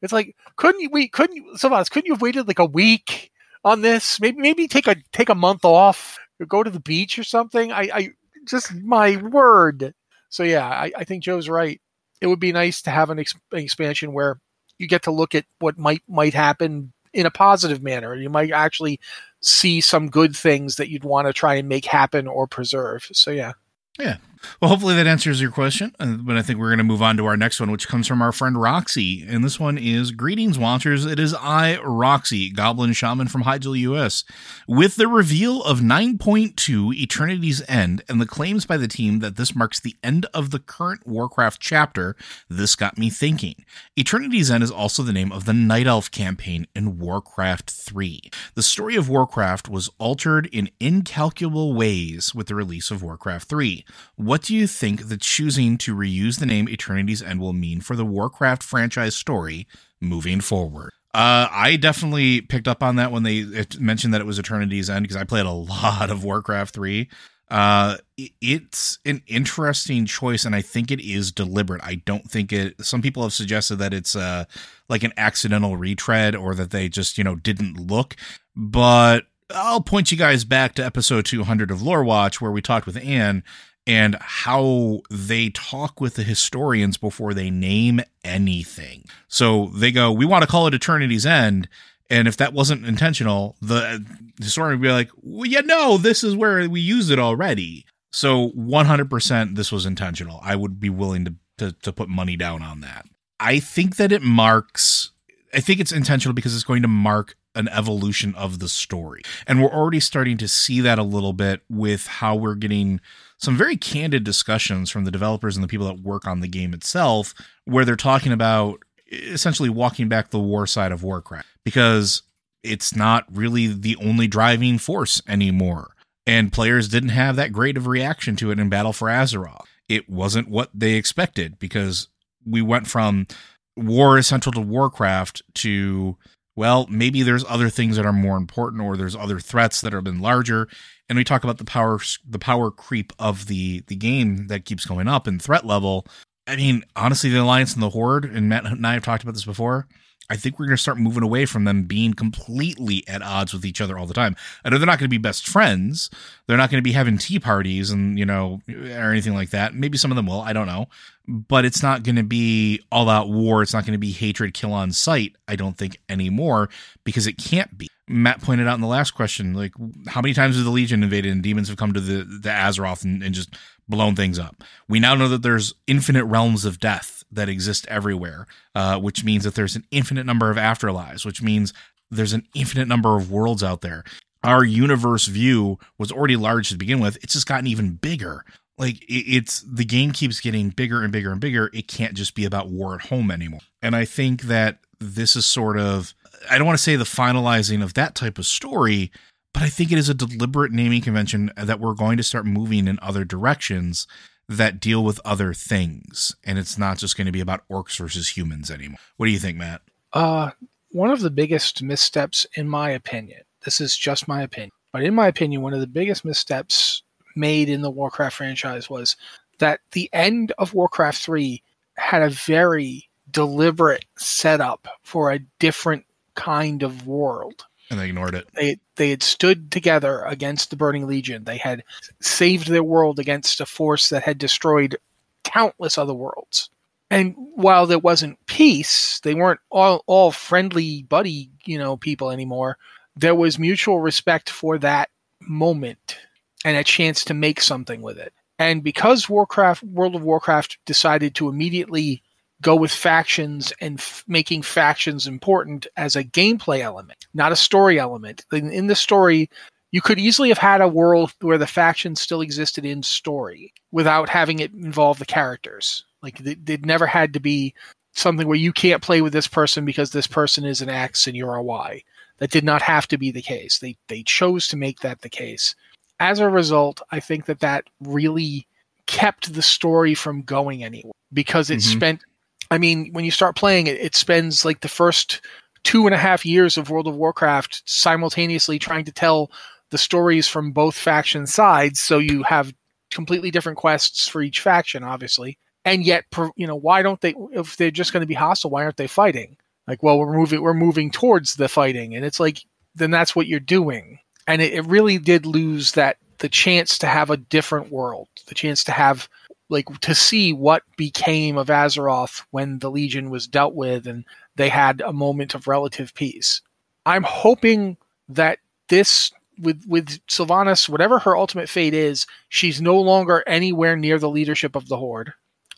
it's 0.03 0.13
like 0.13 0.35
couldn't 0.57 0.81
you 0.81 0.91
we 0.91 1.07
couldn't 1.07 1.57
Sylvanas, 1.57 1.89
couldn't 1.89 2.05
you 2.05 2.13
have 2.13 2.21
waited 2.21 2.47
like 2.47 2.59
a 2.59 2.65
week 2.65 3.31
on 3.63 3.81
this? 3.81 4.21
Maybe 4.21 4.39
maybe 4.39 4.67
take 4.67 4.85
a 4.85 4.95
take 5.11 5.29
a 5.29 5.35
month 5.35 5.65
off 5.65 6.19
go 6.45 6.63
to 6.63 6.69
the 6.69 6.79
beach 6.79 7.17
or 7.17 7.23
something 7.23 7.71
i 7.71 7.89
i 7.93 8.09
just 8.45 8.73
my 8.75 9.17
word 9.17 9.93
so 10.29 10.43
yeah 10.43 10.67
i, 10.67 10.91
I 10.97 11.03
think 11.03 11.23
joe's 11.23 11.50
right 11.50 11.79
it 12.23 12.27
would 12.27 12.39
be 12.39 12.53
nice 12.53 12.81
to 12.83 12.89
have 12.89 13.09
an, 13.09 13.19
ex- 13.19 13.35
an 13.51 13.59
expansion 13.59 14.13
where 14.13 14.39
you 14.79 14.88
get 14.88 15.03
to 15.03 15.12
look 15.12 15.35
at 15.35 15.45
what 15.59 15.77
might 15.77 16.03
might 16.07 16.33
happen 16.33 16.93
in 17.13 17.25
a 17.25 17.31
positive 17.31 17.83
manner. 17.83 18.15
You 18.15 18.29
might 18.29 18.51
actually 18.51 18.99
see 19.41 19.82
some 19.82 20.10
good 20.10 20.36
things 20.36 20.77
that 20.77 20.89
you'd 20.89 21.03
want 21.03 21.27
to 21.27 21.34
try 21.34 21.56
and 21.56 21.69
make 21.69 21.86
happen 21.86 22.27
or 22.27 22.47
preserve. 22.47 23.08
So 23.12 23.29
yeah. 23.29 23.53
Yeah. 23.99 24.17
Well, 24.62 24.69
hopefully 24.69 24.95
that 24.95 25.08
answers 25.08 25.41
your 25.41 25.51
question. 25.51 25.95
Uh, 25.99 26.17
but 26.19 26.38
I 26.38 26.41
think 26.41 26.60
we're 26.60 26.69
going 26.69 26.77
to 26.79 26.84
move 26.84 27.01
on 27.01 27.17
to 27.17 27.25
our 27.25 27.38
next 27.38 27.60
one, 27.60 27.71
which 27.71 27.88
comes 27.88 28.08
from 28.08 28.21
our 28.21 28.32
friend 28.32 28.60
Roxy. 28.60 29.25
And 29.27 29.43
this 29.43 29.60
one 29.60 29.77
is 29.77 30.12
Greetings, 30.12 30.58
Watchers. 30.58 31.06
It 31.06 31.19
is 31.19 31.34
I, 31.34 31.79
Roxy, 31.82 32.49
Goblin 32.49 32.93
Shaman 32.93 33.27
from 33.27 33.43
Hyjal 33.43 33.77
US. 33.79 34.23
With 34.67 34.95
the 34.95 35.08
reveal 35.08 35.63
of 35.63 35.79
9.2 35.79 36.95
Eternity's 36.95 37.62
End 37.67 38.03
and 38.08 38.19
the 38.19 38.25
claims 38.25 38.65
by 38.65 38.77
the 38.77 38.88
team 38.88 39.19
that 39.19 39.36
this 39.36 39.56
marks 39.56 39.79
the 39.79 39.95
end 40.03 40.25
of 40.34 40.51
the 40.51 40.60
current 40.60 41.06
Warcraft 41.06 41.62
chapter, 41.62 42.15
this 42.49 42.75
got 42.75 42.97
me 42.97 43.10
thinking. 43.10 43.65
Eternity's 43.97 44.51
End 44.51 44.63
is 44.63 44.71
also 44.71 45.03
the 45.03 45.13
name 45.13 45.32
of 45.32 45.45
the 45.45 45.53
Night 45.53 45.88
Elf 45.88 46.10
campaign 46.12 46.67
in 46.75 46.99
Warcraft 46.99 47.69
3. 47.69 48.21
The 48.56 48.63
story 48.63 48.95
of 48.95 49.10
Warcraft 49.10 49.69
was 49.69 49.89
altered 49.97 50.47
in 50.47 50.69
incalculable 50.79 51.73
ways 51.73 52.34
with 52.34 52.47
the 52.47 52.56
release 52.56 52.91
of 52.91 53.03
Warcraft 53.03 53.47
3. 53.47 53.86
What 54.15 54.33
do 54.41 54.56
you 54.56 54.67
think 54.67 55.08
the 55.08 55.17
choosing 55.17 55.78
to 55.80 55.96
reuse 55.96 56.39
the 56.39 56.46
name 56.46 56.67
Eternity's 56.67 57.22
End 57.22 57.39
will 57.39 57.54
mean 57.54 57.82
for 57.82 57.96
the 57.96 58.06
Warcraft 58.06 58.63
franchise 58.63 59.15
story 59.15 59.67
moving 60.00 60.41
forward? 60.41 60.91
Uh, 61.13 61.48
I 61.52 61.76
definitely 61.76 62.41
picked 62.41 62.67
up 62.67 62.82
on 62.82 62.96
that 62.96 63.12
when 63.12 63.24
they 63.24 63.46
mentioned 63.80 64.13
that 64.13 64.22
it 64.22 64.26
was 64.26 64.39
Eternity's 64.39 64.89
End 64.89 65.04
because 65.04 65.17
I 65.17 65.26
played 65.26 65.46
a 65.46 65.52
lot 65.52 66.10
of 66.10 66.24
Warcraft 66.24 66.74
3. 66.74 67.10
Uh, 67.50 67.98
it's 68.17 68.98
an 69.06 69.22
interesting 69.28 70.08
choice, 70.08 70.43
and 70.43 70.56
I 70.56 70.62
think 70.62 70.89
it 70.89 71.00
is 71.00 71.32
deliberate. 71.32 71.84
I 71.84 71.96
don't 72.06 72.30
think 72.30 72.52
it. 72.52 72.84
Some 72.84 73.04
people 73.04 73.22
have 73.22 73.34
suggested 73.34 73.76
that 73.76 73.93
it's 73.93 74.15
uh 74.15 74.46
like 74.89 75.04
an 75.04 75.13
accidental 75.17 75.78
retread 75.78 76.36
or 76.36 76.56
that 76.56 76.72
they 76.72 76.89
just 76.89 77.17
you 77.19 77.24
know 77.24 77.36
didn't 77.36 77.80
look, 77.80 78.15
but 78.56 79.26
I'll 79.52 79.82
point 79.82 80.12
you 80.12 80.17
guys 80.17 80.46
back 80.46 80.74
to 80.76 80.86
episode 80.86 81.26
200 81.26 81.69
of 81.69 81.84
Lore 81.84 82.04
Watch 82.04 82.41
where 82.41 82.52
we 82.52 82.62
talked 82.62 82.88
with 82.88 82.98
Anne 82.98 83.43
and 83.86 84.15
how 84.19 85.02
they 85.10 85.50
talk 85.50 86.00
with 86.00 86.15
the 86.15 86.24
historians 86.24 86.98
before 86.98 87.34
they 87.34 87.50
name 87.50 88.02
anything. 88.24 89.06
So 89.28 89.67
they 89.76 89.91
go, 89.91 90.12
"We 90.12 90.26
want 90.26 90.43
to 90.43 90.48
call 90.48 90.67
it 90.67 90.74
Eternity's 90.74 91.26
End." 91.26 91.67
And 92.10 92.28
if 92.28 92.38
that 92.38 92.54
wasn't 92.54 92.86
intentional, 92.86 93.56
the 93.62 94.06
historian 94.39 94.80
would 94.80 94.86
be 94.86 94.91
like, 94.91 95.10
well, 95.22 95.50
yeah, 95.50 95.62
no, 95.62 95.98
this 95.98 96.24
is 96.24 96.36
where 96.36 96.69
we 96.69 96.80
used 96.80 97.10
it 97.10 97.17
already. 97.17 97.86
So 98.12 98.50
100% 98.50 99.56
this 99.56 99.72
was 99.72 99.86
intentional. 99.86 100.39
I 100.43 100.56
would 100.56 100.80
be 100.80 100.89
willing 100.91 101.26
to, 101.26 101.36
to, 101.58 101.72
to 101.72 101.91
put 101.91 102.10
money 102.10 102.38
down 102.38 102.62
on 102.62 102.82
that. 102.82 103.06
I 103.39 103.60
think 103.60 103.96
that 103.96 104.12
it 104.12 104.22
marks, 104.22 105.12
I 105.54 105.60
think 105.60 105.80
it's 105.80 105.91
intentional 105.91 106.36
because 106.36 106.54
it's 106.54 106.63
going 106.63 106.84
to 106.84 106.88
mark 106.88 107.36
an 107.56 107.67
evolution 107.69 108.36
of 108.36 108.60
the 108.60 108.69
story. 108.69 109.24
And 109.48 109.62
we're 109.62 109.74
already 109.74 110.00
starting 110.00 110.38
to 110.38 110.48
see 110.48 110.82
that 110.82 111.00
a 111.00 111.04
little 111.04 111.34
bit 111.34 111.62
with 111.69 112.06
how 112.06 112.36
we're 112.36 112.56
getting 112.56 113.02
some 113.43 113.58
very 113.58 113.75
candid 113.75 114.23
discussions 114.23 114.89
from 114.89 115.03
the 115.03 115.12
developers 115.12 115.58
and 115.58 115.63
the 115.63 115.67
people 115.67 115.86
that 115.88 115.99
work 115.99 116.25
on 116.25 116.39
the 116.39 116.47
game 116.47 116.73
itself, 116.73 117.34
where 117.65 117.84
they're 117.84 117.97
talking 117.97 118.32
about 118.32 118.82
essentially 119.12 119.69
walking 119.69 120.08
back 120.08 120.29
the 120.29 120.39
war 120.39 120.65
side 120.65 120.93
of 120.93 121.03
Warcraft 121.03 121.45
because 121.65 122.21
it's 122.63 122.95
not 122.95 123.25
really 123.29 123.67
the 123.67 123.97
only 123.97 124.27
driving 124.27 124.77
force 124.77 125.21
anymore. 125.27 125.93
And 126.25 126.53
players 126.53 126.88
didn't 126.88 127.10
have 127.10 127.36
that 127.36 127.51
great 127.51 127.75
of 127.75 127.86
a 127.86 127.89
reaction 127.89 128.38
to 128.38 128.49
it 128.49 128.60
in 128.60 128.69
Battle 128.69 128.93
for 128.93 129.10
Azeroth. 129.10 129.65
It 129.89 130.10
wasn't 130.10 130.47
what 130.47 130.69
they 130.73 130.93
expected 130.93 131.60
because 131.60 132.08
we 132.45 132.62
went 132.62 132.88
from 132.88 133.27
war 133.75 134.17
is 134.17 134.25
central 134.25 134.53
to 134.53 134.62
Warcraft 134.62 135.41
to 135.56 136.17
well, 136.56 136.86
maybe 136.89 137.23
there's 137.23 137.43
other 137.49 137.69
things 137.69 137.97
that 137.97 138.06
are 138.06 138.13
more 138.13 138.38
important 138.38 138.82
or 138.82 138.95
there's 138.95 139.15
other 139.15 139.39
threats 139.39 139.82
that 139.82 139.91
have 139.91 140.03
been 140.03 140.21
larger. 140.21 140.67
And 141.09 141.17
we 141.17 141.23
talk 141.23 141.43
about 141.43 141.57
the 141.57 141.65
power 141.65 141.99
the 142.27 142.39
power 142.39 142.71
creep 142.71 143.13
of 143.19 143.47
the 143.47 143.83
the 143.87 143.95
game 143.95 144.47
that 144.47 144.65
keeps 144.65 144.85
going 144.85 145.07
up 145.07 145.27
in 145.27 145.39
threat 145.39 145.65
level. 145.65 146.07
I 146.47 146.55
mean, 146.55 146.83
honestly, 146.95 147.29
the 147.29 147.41
Alliance 147.41 147.73
and 147.73 147.83
the 147.83 147.89
Horde, 147.89 148.25
and 148.25 148.49
Matt 148.49 148.65
and 148.65 148.85
I 148.85 148.93
have 148.93 149.03
talked 149.03 149.23
about 149.23 149.33
this 149.33 149.45
before. 149.45 149.87
I 150.29 150.38
think 150.38 150.57
we're 150.57 150.65
going 150.65 150.77
to 150.77 150.81
start 150.81 150.97
moving 150.97 151.23
away 151.23 151.45
from 151.45 151.65
them 151.65 151.83
being 151.83 152.13
completely 152.13 153.03
at 153.07 153.21
odds 153.21 153.53
with 153.53 153.65
each 153.65 153.81
other 153.81 153.97
all 153.97 154.05
the 154.05 154.13
time. 154.13 154.36
I 154.63 154.69
know 154.69 154.77
they're 154.77 154.86
not 154.86 154.99
going 154.99 155.09
to 155.09 155.09
be 155.09 155.17
best 155.17 155.47
friends. 155.47 156.09
They're 156.47 156.57
not 156.57 156.69
going 156.69 156.79
to 156.79 156.83
be 156.83 156.93
having 156.93 157.17
tea 157.17 157.39
parties 157.39 157.91
and, 157.91 158.17
you 158.17 158.25
know, 158.25 158.62
or 158.69 159.12
anything 159.12 159.33
like 159.33 159.49
that. 159.49 159.73
Maybe 159.73 159.97
some 159.97 160.12
of 160.12 160.15
them 160.15 160.27
will. 160.27 160.41
I 160.41 160.53
don't 160.53 160.67
know. 160.67 160.88
But 161.27 161.65
it's 161.65 161.83
not 161.83 162.03
going 162.03 162.15
to 162.17 162.23
be 162.23 162.81
all 162.91 163.09
out 163.09 163.29
war. 163.29 163.62
It's 163.62 163.73
not 163.73 163.86
going 163.86 163.93
to 163.93 163.99
be 163.99 164.12
hatred, 164.12 164.53
kill 164.53 164.73
on 164.73 164.91
sight, 164.91 165.36
I 165.47 165.55
don't 165.55 165.77
think, 165.77 165.99
anymore, 166.09 166.69
because 167.03 167.27
it 167.27 167.38
can't 167.38 167.77
be. 167.77 167.89
Matt 168.05 168.41
pointed 168.41 168.67
out 168.67 168.75
in 168.75 168.81
the 168.81 168.88
last 168.88 169.12
question, 169.12 169.53
like 169.53 169.71
how 170.07 170.21
many 170.21 170.33
times 170.33 170.55
has 170.55 170.65
the 170.65 170.69
Legion 170.69 171.03
invaded 171.03 171.31
and 171.31 171.41
demons 171.41 171.69
have 171.69 171.77
come 171.77 171.93
to 171.93 172.01
the 172.01 172.25
the 172.25 172.49
Azeroth 172.49 173.05
and, 173.05 173.23
and 173.23 173.33
just 173.33 173.55
blown 173.88 174.15
things 174.15 174.39
up. 174.39 174.63
We 174.88 175.00
now 175.00 175.15
know 175.15 175.28
that 175.30 175.43
there's 175.43 175.74
infinite 175.88 176.26
realms 176.26 176.65
of 176.65 176.80
death 176.80 177.24
that 177.32 177.50
exist 177.50 177.86
everywhere, 177.89 178.48
uh, 178.76 179.00
which 179.00 179.24
means 179.24 179.43
that 179.43 179.56
there's 179.56 179.76
an 179.76 179.86
infinite 179.91 180.26
number 180.26 180.50
of 180.50 180.58
afterlives, 180.58 181.26
which 181.26 181.41
means 181.41 181.74
there's 182.12 182.34
an 182.34 182.48
infinite 182.54 182.88
number 182.88 183.17
of 183.17 183.32
worlds 183.32 183.63
out 183.63 183.82
there. 183.82 184.04
Our 184.43 184.63
universe 184.63 185.28
view 185.28 185.80
was 185.98 186.12
already 186.12 186.36
large 186.36 186.69
to 186.69 186.78
begin 186.78 187.00
with. 187.00 187.17
It's 187.24 187.34
just 187.34 187.48
gotten 187.48 187.67
even 187.67 187.93
bigger. 187.93 188.46
Like 188.78 189.04
it's 189.08 189.62
the 189.62 189.86
game 189.86 190.12
keeps 190.12 190.39
getting 190.39 190.69
bigger 190.69 191.04
and 191.04 191.12
bigger 191.12 191.32
and 191.32 191.39
bigger. 191.39 191.69
It 191.74 191.88
can't 191.88 192.15
just 192.15 192.36
be 192.36 192.46
about 192.46 192.69
war 192.69 192.96
at 192.96 193.02
home 193.02 193.32
anymore. 193.32 193.62
And 193.82 193.96
I 193.96 194.06
think 194.06 194.43
that 194.43 194.80
this 195.00 195.36
is 195.36 195.46
sort 195.46 195.78
of 195.78 196.13
I 196.50 196.58
don't 196.58 196.67
want 196.67 196.78
to 196.78 196.84
say 196.84 196.96
the 196.96 197.04
finalizing 197.04 197.84
of 197.84 197.93
that 197.93 198.15
type 198.15 198.38
of 198.38 198.46
story, 198.46 199.12
but 199.53 199.63
I 199.63 199.69
think 199.69 199.91
it 199.91 199.97
is 199.97 200.09
a 200.09 200.13
deliberate 200.13 200.71
naming 200.71 201.01
convention 201.01 201.51
that 201.55 201.79
we're 201.79 201.93
going 201.93 202.17
to 202.17 202.23
start 202.23 202.45
moving 202.45 202.87
in 202.87 202.99
other 203.01 203.23
directions 203.23 204.07
that 204.49 204.79
deal 204.79 205.03
with 205.03 205.21
other 205.23 205.53
things. 205.53 206.35
And 206.43 206.59
it's 206.59 206.77
not 206.77 206.97
just 206.97 207.15
going 207.15 207.27
to 207.27 207.31
be 207.31 207.39
about 207.39 207.67
orcs 207.69 207.97
versus 207.97 208.35
humans 208.35 208.69
anymore. 208.69 208.99
What 209.17 209.27
do 209.27 209.31
you 209.31 209.39
think, 209.39 209.57
Matt? 209.57 209.81
Uh, 210.11 210.51
one 210.91 211.09
of 211.09 211.21
the 211.21 211.31
biggest 211.31 211.81
missteps, 211.81 212.45
in 212.55 212.67
my 212.67 212.89
opinion, 212.91 213.41
this 213.63 213.79
is 213.79 213.97
just 213.97 214.27
my 214.27 214.41
opinion, 214.41 214.71
but 214.91 215.03
in 215.03 215.15
my 215.15 215.27
opinion, 215.27 215.61
one 215.61 215.73
of 215.73 215.79
the 215.79 215.87
biggest 215.87 216.25
missteps 216.25 217.03
made 217.35 217.69
in 217.69 217.81
the 217.81 217.91
Warcraft 217.91 218.35
franchise 218.35 218.89
was 218.89 219.15
that 219.59 219.79
the 219.91 220.09
end 220.13 220.51
of 220.57 220.73
Warcraft 220.73 221.23
3 221.23 221.63
had 221.95 222.21
a 222.21 222.29
very 222.29 223.09
deliberate 223.31 224.05
setup 224.17 224.87
for 225.03 225.31
a 225.31 225.39
different 225.59 226.05
kind 226.35 226.83
of 226.83 227.07
world. 227.07 227.65
And 227.93 228.01
they 228.01 228.08
ignored 228.08 228.34
it. 228.34 228.47
They 228.56 228.77
they 228.95 229.12
had 229.12 229.21
stood 229.21 229.71
together 229.71 230.23
against 230.23 230.71
the 230.71 230.75
Burning 230.75 231.06
Legion. 231.06 231.43
They 231.43 231.58
had 231.58 231.84
saved 232.19 232.69
their 232.69 232.84
world 232.84 233.19
against 233.19 233.62
a 233.62 233.67
force 233.67 234.10
that 234.10 234.23
had 234.23 234.39
destroyed 234.39 234.97
countless 235.43 235.99
other 235.99 236.15
worlds. 236.15 236.71
And 237.12 237.36
while 237.38 237.86
there 237.86 237.99
wasn't 237.99 238.43
peace, 238.47 239.19
they 239.19 239.36
weren't 239.36 239.60
all 239.69 240.03
all 240.08 240.32
friendly 240.32 241.03
buddy, 241.03 241.51
you 241.65 241.77
know, 241.77 241.95
people 241.95 242.32
anymore. 242.32 242.79
There 243.15 243.36
was 243.36 243.60
mutual 243.60 243.99
respect 243.99 244.49
for 244.49 244.79
that 244.79 245.12
moment 245.39 246.17
and 246.65 246.75
a 246.75 246.84
chance 246.84 247.23
to 247.25 247.36
make 247.36 247.62
something 247.62 248.01
with 248.01 248.17
it. 248.17 248.34
And 248.58 248.84
because 248.84 249.29
Warcraft 249.29 249.84
World 249.84 250.15
of 250.15 250.23
Warcraft 250.23 250.79
decided 250.86 251.36
to 251.36 251.47
immediately 251.47 252.23
go 252.63 252.76
with 252.76 252.91
factions 252.91 253.71
and 253.80 253.99
f- 253.99 254.23
making 254.28 254.63
factions 254.63 255.28
important 255.28 255.86
as 255.97 256.15
a 256.15 256.23
gameplay 256.23 256.80
element, 256.80 257.28
not 257.34 257.52
a 257.52 257.56
story 257.56 257.99
element. 257.99 258.45
In, 258.52 258.71
in 258.71 258.88
the 258.88 258.95
story, 258.95 259.49
you 259.91 260.02
could 260.02 260.17
easily 260.17 260.49
have 260.49 260.58
had 260.58 260.82
a 260.82 260.88
world 260.88 261.34
where 261.41 261.60
the 261.60 261.67
factions 261.67 262.19
still 262.19 262.41
existed 262.41 262.86
in 262.86 263.04
story 263.04 263.73
without 263.91 264.30
having 264.30 264.60
it 264.60 264.73
involve 264.73 265.19
the 265.19 265.26
characters. 265.26 266.04
Like 266.23 266.39
it, 266.39 266.67
it 266.67 266.86
never 266.86 267.06
had 267.06 267.34
to 267.34 267.39
be 267.39 267.76
something 268.13 268.47
where 268.47 268.58
you 268.58 268.73
can't 268.73 269.04
play 269.04 269.21
with 269.21 269.34
this 269.34 269.47
person 269.47 269.86
because 269.86 270.12
this 270.12 270.28
person 270.28 270.65
is 270.65 270.82
an 270.82 270.89
X 270.89 271.28
and 271.28 271.36
you're 271.36 271.56
a 271.56 271.63
Y. 271.63 272.02
That 272.39 272.49
did 272.49 272.63
not 272.63 272.82
have 272.82 273.08
to 273.10 273.17
be 273.17 273.30
the 273.30 273.43
case. 273.43 273.78
They 273.78 273.95
they 274.08 274.23
chose 274.23 274.67
to 274.69 274.78
make 274.78 275.02
that 275.02 275.21
the 275.21 275.30
case. 275.30 275.76
As 276.19 276.39
a 276.39 276.49
result, 276.49 277.02
I 277.12 277.19
think 277.19 277.45
that 277.45 277.60
that 277.60 277.86
really 278.02 278.67
kept 279.06 279.54
the 279.54 279.62
story 279.62 280.15
from 280.15 280.41
going 280.41 280.84
anywhere 280.84 281.13
because 281.32 281.69
it 281.69 281.78
mm-hmm. 281.78 281.97
spent 281.97 282.23
I 282.71 282.78
mean, 282.78 283.12
when 283.12 283.26
you 283.26 283.32
start 283.32 283.56
playing 283.56 283.88
it, 283.88 283.99
it 283.99 284.15
spends 284.15 284.65
like 284.65 284.82
the 284.82 284.88
first 284.88 285.41
two 285.84 286.06
and 286.06 286.13
a 286.13 286.17
half 286.17 286.45
years 286.45 286.78
of 286.78 286.89
World 286.89 287.08
of 287.08 287.15
Warcraft 287.15 287.84
simultaneously 287.86 288.80
trying 288.80 289.06
to 289.06 289.12
tell 289.12 289.52
the 289.91 289.97
stories 289.97 290.47
from 290.47 290.71
both 290.71 290.95
faction 290.95 291.45
sides. 291.45 291.99
So 291.99 292.17
you 292.17 292.43
have 292.43 292.73
completely 293.12 293.52
different 293.52 293.78
quests 293.78 294.28
for 294.28 294.41
each 294.41 294.60
faction, 294.60 295.04
obviously. 295.04 295.58
And 295.86 296.04
yet, 296.06 296.26
you 296.56 296.65
know, 296.65 296.76
why 296.76 297.02
don't 297.02 297.19
they? 297.21 297.36
If 297.52 297.78
they're 297.78 297.91
just 297.91 298.13
going 298.13 298.21
to 298.21 298.28
be 298.28 298.34
hostile, 298.34 298.71
why 298.71 298.84
aren't 298.84 298.97
they 298.97 299.08
fighting? 299.08 299.58
Like, 299.88 300.02
well, 300.02 300.17
we're 300.17 300.34
moving, 300.34 300.62
we're 300.62 300.73
moving 300.73 301.12
towards 301.12 301.56
the 301.56 301.67
fighting, 301.67 302.15
and 302.15 302.23
it's 302.23 302.39
like, 302.39 302.60
then 302.95 303.12
that's 303.12 303.36
what 303.36 303.47
you're 303.47 303.60
doing. 303.60 304.19
And 304.47 304.62
it, 304.62 304.73
it 304.73 304.86
really 304.86 305.17
did 305.17 305.45
lose 305.45 305.91
that 305.93 306.17
the 306.39 306.49
chance 306.49 306.97
to 306.99 307.08
have 307.08 307.30
a 307.30 307.38
different 307.38 307.91
world, 307.91 308.30
the 308.47 308.56
chance 308.56 308.84
to 308.86 308.91
have 308.91 309.28
like 309.73 309.99
to 310.01 310.15
see 310.15 310.53
what 310.53 310.83
became 310.95 311.57
of 311.57 311.67
Azeroth 311.67 312.43
when 312.51 312.79
the 312.79 312.89
Legion 312.89 313.29
was 313.29 313.47
dealt 313.47 313.73
with 313.73 314.07
and 314.07 314.23
they 314.55 314.69
had 314.69 315.01
a 315.01 315.12
moment 315.12 315.55
of 315.55 315.67
relative 315.67 316.13
peace. 316.13 316.62
I'm 317.05 317.23
hoping 317.23 317.97
that 318.29 318.59
this 318.88 319.31
with 319.59 319.83
with 319.88 320.25
Sylvanas, 320.27 320.88
whatever 320.88 321.19
her 321.19 321.36
ultimate 321.36 321.69
fate 321.69 321.93
is, 321.93 322.25
she's 322.49 322.81
no 322.81 322.99
longer 322.99 323.43
anywhere 323.45 323.95
near 323.95 324.17
the 324.17 324.29
leadership 324.29 324.75
of 324.75 324.88
the 324.88 324.97
Horde. 324.97 325.33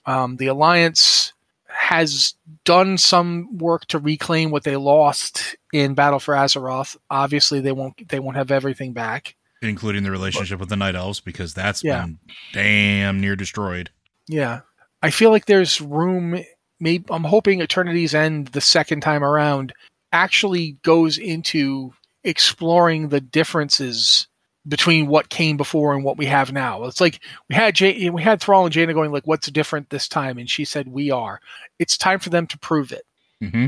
Um, 0.06 0.38
the 0.38 0.48
Alliance 0.48 1.34
has 1.68 2.36
done 2.64 2.98
some 2.98 3.58
work 3.58 3.86
to 3.88 4.00
reclaim 4.00 4.50
what 4.50 4.64
they 4.64 4.76
lost 4.76 5.56
in 5.74 5.94
Battle 5.94 6.20
for 6.20 6.36
Azeroth. 6.36 6.96
Obviously, 7.10 7.60
they 7.60 7.72
won't 7.72 8.08
they 8.08 8.20
won't 8.20 8.38
have 8.38 8.52
everything 8.52 8.94
back 8.94 9.36
including 9.66 10.04
the 10.04 10.12
relationship 10.12 10.60
with 10.60 10.70
the 10.70 10.76
Night 10.76 10.96
Elves, 10.96 11.20
because 11.20 11.54
that's 11.54 11.84
yeah. 11.84 12.02
been 12.02 12.20
damn 12.54 13.20
near 13.20 13.36
destroyed. 13.36 13.90
Yeah, 14.28 14.62
I 15.02 15.12
feel 15.12 15.32
like 15.32 15.46
there's 15.46 15.82
room. 15.82 16.44
Maybe 16.80 17.06
I'm 17.10 17.24
hoping 17.24 17.62
Eternity's 17.62 18.16
End 18.16 18.48
the 18.48 18.62
second 18.62 19.02
time 19.02 19.24
around 19.24 19.74
actually 20.12 20.78
goes 20.84 21.18
into 21.18 21.94
exploring 22.24 23.10
the 23.10 23.22
differences 23.22 24.28
between 24.68 25.08
what 25.08 25.30
came 25.30 25.58
before 25.58 25.94
and 25.94 26.04
what 26.04 26.18
we 26.18 26.26
have 26.26 26.52
now. 26.52 26.86
It's 26.86 27.00
like 27.00 27.20
we 27.50 27.56
had 27.56 27.76
Jay, 27.76 28.10
we 28.10 28.22
had 28.22 28.42
Thrall 28.42 28.66
and 28.66 28.74
Jaina 28.74 28.94
going 28.94 29.12
like, 29.12 29.28
"What's 29.28 29.50
different 29.52 29.90
this 29.90 30.08
time?" 30.08 30.38
And 30.38 30.50
she 30.50 30.66
said, 30.66 30.88
"We 30.88 31.12
are." 31.12 31.40
It's 31.78 31.98
time 31.98 32.20
for 32.20 32.30
them 32.30 32.48
to 32.48 32.58
prove 32.58 32.92
it. 32.92 33.06
Mm-hmm. 33.44 33.68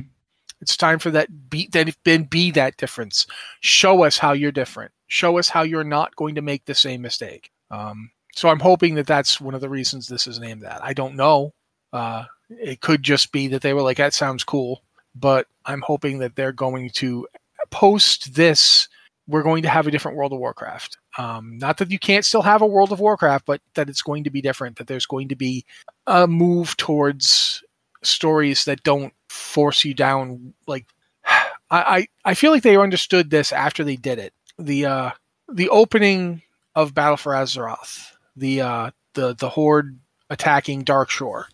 It's 0.61 0.77
time 0.77 0.99
for 0.99 1.11
that 1.11 1.49
be 1.49 1.69
then 1.71 2.23
be 2.23 2.51
that 2.51 2.77
difference. 2.77 3.27
Show 3.61 4.03
us 4.03 4.17
how 4.17 4.33
you're 4.33 4.51
different. 4.51 4.91
Show 5.07 5.37
us 5.37 5.49
how 5.49 5.61
you're 5.63 5.83
not 5.83 6.15
going 6.15 6.35
to 6.35 6.41
make 6.41 6.65
the 6.65 6.75
same 6.75 7.01
mistake. 7.01 7.51
Um, 7.71 8.11
so 8.35 8.49
I'm 8.49 8.59
hoping 8.59 8.95
that 8.95 9.07
that's 9.07 9.41
one 9.41 9.55
of 9.55 9.61
the 9.61 9.69
reasons 9.69 10.07
this 10.07 10.27
is 10.27 10.39
named 10.39 10.61
that. 10.63 10.83
I 10.83 10.93
don't 10.93 11.15
know. 11.15 11.53
Uh, 11.93 12.25
it 12.49 12.81
could 12.81 13.03
just 13.03 13.31
be 13.31 13.47
that 13.49 13.61
they 13.61 13.73
were 13.73 13.81
like, 13.81 13.97
"That 13.97 14.13
sounds 14.13 14.43
cool," 14.43 14.83
but 15.15 15.47
I'm 15.65 15.81
hoping 15.81 16.19
that 16.19 16.35
they're 16.35 16.51
going 16.51 16.89
to 16.91 17.27
post 17.71 18.35
this. 18.35 18.87
We're 19.27 19.43
going 19.43 19.63
to 19.63 19.69
have 19.69 19.87
a 19.87 19.91
different 19.91 20.17
World 20.17 20.33
of 20.33 20.39
Warcraft. 20.39 20.97
Um, 21.17 21.57
not 21.57 21.77
that 21.77 21.91
you 21.91 21.99
can't 21.99 22.23
still 22.23 22.43
have 22.43 22.61
a 22.61 22.67
World 22.67 22.91
of 22.91 22.99
Warcraft, 22.99 23.45
but 23.45 23.61
that 23.73 23.89
it's 23.89 24.01
going 24.01 24.23
to 24.23 24.29
be 24.29 24.41
different. 24.41 24.77
That 24.77 24.87
there's 24.87 25.05
going 25.05 25.27
to 25.29 25.35
be 25.35 25.65
a 26.05 26.27
move 26.27 26.77
towards 26.77 27.63
stories 28.03 28.65
that 28.65 28.83
don't 28.83 29.13
force 29.47 29.85
you 29.85 29.93
down 29.93 30.53
like 30.67 30.85
I, 31.69 32.07
I 32.23 32.33
feel 32.33 32.51
like 32.51 32.63
they 32.63 32.77
understood 32.77 33.29
this 33.29 33.51
after 33.51 33.83
they 33.83 33.97
did 33.97 34.19
it. 34.19 34.33
The 34.57 34.85
uh 34.85 35.11
the 35.51 35.69
opening 35.69 36.41
of 36.75 36.93
Battle 36.93 37.17
for 37.17 37.33
Azeroth, 37.33 38.11
the 38.35 38.61
uh 38.61 38.91
the 39.13 39.35
the 39.35 39.49
horde 39.49 39.99
attacking 40.29 40.85
Darkshore. 40.85 41.45